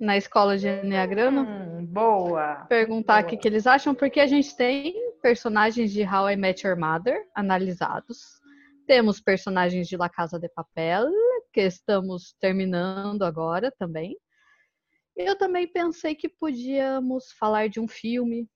na 0.00 0.16
escola 0.16 0.56
de 0.56 0.66
Enneagrama. 0.66 1.42
Hum, 1.42 1.84
boa! 1.84 2.64
Perguntar 2.68 3.22
o 3.22 3.26
que, 3.26 3.36
que 3.36 3.46
eles 3.46 3.66
acham, 3.66 3.94
porque 3.94 4.20
a 4.20 4.26
gente 4.26 4.56
tem 4.56 4.94
personagens 5.20 5.92
de 5.92 6.02
How 6.02 6.30
I 6.30 6.36
Met 6.36 6.66
Your 6.66 6.78
Mother 6.78 7.28
analisados. 7.34 8.40
Temos 8.86 9.20
personagens 9.20 9.86
de 9.86 9.96
La 9.98 10.08
Casa 10.08 10.38
de 10.38 10.48
Papel, 10.48 11.10
que 11.52 11.60
estamos 11.60 12.34
terminando 12.40 13.22
agora 13.22 13.70
também. 13.70 14.16
Eu 15.14 15.36
também 15.36 15.68
pensei 15.68 16.14
que 16.14 16.28
podíamos 16.28 17.32
falar 17.32 17.68
de 17.68 17.78
um 17.78 17.86
filme, 17.86 18.48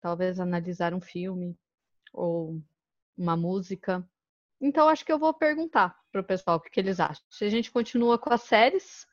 talvez 0.00 0.40
analisar 0.40 0.92
um 0.92 1.00
filme, 1.00 1.56
ou 2.12 2.60
uma 3.20 3.36
música. 3.36 4.04
Então, 4.60 4.88
acho 4.88 5.04
que 5.04 5.12
eu 5.12 5.18
vou 5.18 5.32
perguntar 5.32 5.94
para 6.10 6.20
o 6.20 6.24
pessoal 6.24 6.56
o 6.56 6.60
que, 6.60 6.70
que, 6.70 6.80
eles 6.80 6.98
acham. 6.98 7.24
Se 7.30 7.44
a 7.44 7.48
gente 7.48 7.70
continua 7.70 8.18
com 8.18 8.32
as 8.32 8.42
séries 8.42 9.06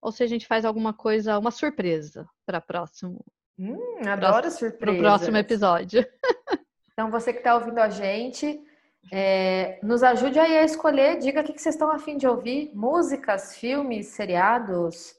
ou 0.00 0.12
se 0.12 0.22
a 0.22 0.26
gente 0.26 0.46
faz 0.46 0.64
alguma 0.64 0.92
coisa, 0.92 1.38
uma 1.38 1.50
surpresa 1.50 2.28
para 2.44 2.60
próximo. 2.60 3.24
Hum, 3.58 4.00
adoro 4.06 4.50
surpresa. 4.50 4.78
Para 4.78 4.92
o 4.92 4.98
próximo 4.98 5.36
episódio. 5.36 6.06
Então, 6.98 7.10
você 7.10 7.30
que 7.30 7.40
está 7.40 7.54
ouvindo 7.54 7.78
a 7.78 7.90
gente, 7.90 8.58
é, 9.12 9.78
nos 9.82 10.02
ajude 10.02 10.38
aí 10.38 10.56
a 10.56 10.64
escolher. 10.64 11.18
Diga 11.18 11.42
o 11.42 11.44
que, 11.44 11.52
que 11.52 11.60
vocês 11.60 11.74
estão 11.74 11.90
afim 11.90 12.16
de 12.16 12.26
ouvir: 12.26 12.70
músicas, 12.74 13.54
filmes, 13.54 14.06
seriados, 14.06 15.14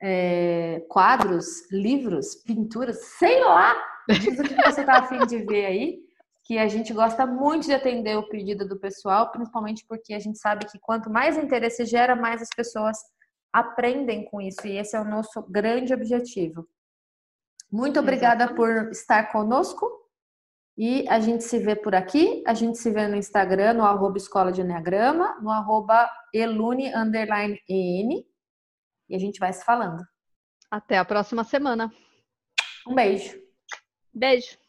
é, 0.00 0.86
quadros, 0.88 1.68
livros, 1.72 2.36
pinturas, 2.36 3.04
sei 3.18 3.40
lá. 3.40 3.74
Diz 4.08 4.38
o 4.38 4.44
que 4.44 4.54
você 4.54 4.82
está 4.82 4.98
afim 4.98 5.26
de 5.26 5.38
ver 5.38 5.66
aí 5.66 6.09
que 6.50 6.58
a 6.58 6.66
gente 6.66 6.92
gosta 6.92 7.24
muito 7.24 7.66
de 7.66 7.72
atender 7.72 8.18
o 8.18 8.28
pedido 8.28 8.66
do 8.66 8.76
pessoal, 8.76 9.30
principalmente 9.30 9.84
porque 9.86 10.12
a 10.12 10.18
gente 10.18 10.36
sabe 10.36 10.66
que 10.66 10.80
quanto 10.80 11.08
mais 11.08 11.38
interesse 11.38 11.84
gera, 11.84 12.16
mais 12.16 12.42
as 12.42 12.48
pessoas 12.48 12.98
aprendem 13.52 14.24
com 14.24 14.40
isso, 14.40 14.66
e 14.66 14.76
esse 14.76 14.96
é 14.96 15.00
o 15.00 15.04
nosso 15.04 15.42
grande 15.48 15.94
objetivo. 15.94 16.68
Muito 17.70 18.00
obrigada 18.00 18.46
Exatamente. 18.46 18.56
por 18.56 18.90
estar 18.90 19.30
conosco. 19.30 19.88
E 20.76 21.08
a 21.08 21.20
gente 21.20 21.44
se 21.44 21.56
vê 21.60 21.76
por 21.76 21.94
aqui, 21.94 22.42
a 22.44 22.52
gente 22.52 22.78
se 22.78 22.90
vê 22.90 23.06
no 23.06 23.14
Instagram, 23.14 23.74
no 23.74 23.84
arroba 23.84 24.18
Escola 24.18 24.50
de 24.50 24.60
Enneagrama, 24.60 25.38
no 25.40 25.50
arroba 25.52 26.10
elune, 26.34 26.92
underline, 26.92 27.60
en, 27.68 28.26
e 29.08 29.14
a 29.14 29.18
gente 29.20 29.38
vai 29.38 29.52
se 29.52 29.64
falando. 29.64 30.02
Até 30.68 30.98
a 30.98 31.04
próxima 31.04 31.44
semana. 31.44 31.92
Um 32.88 32.96
beijo. 32.96 33.40
Beijo. 34.12 34.59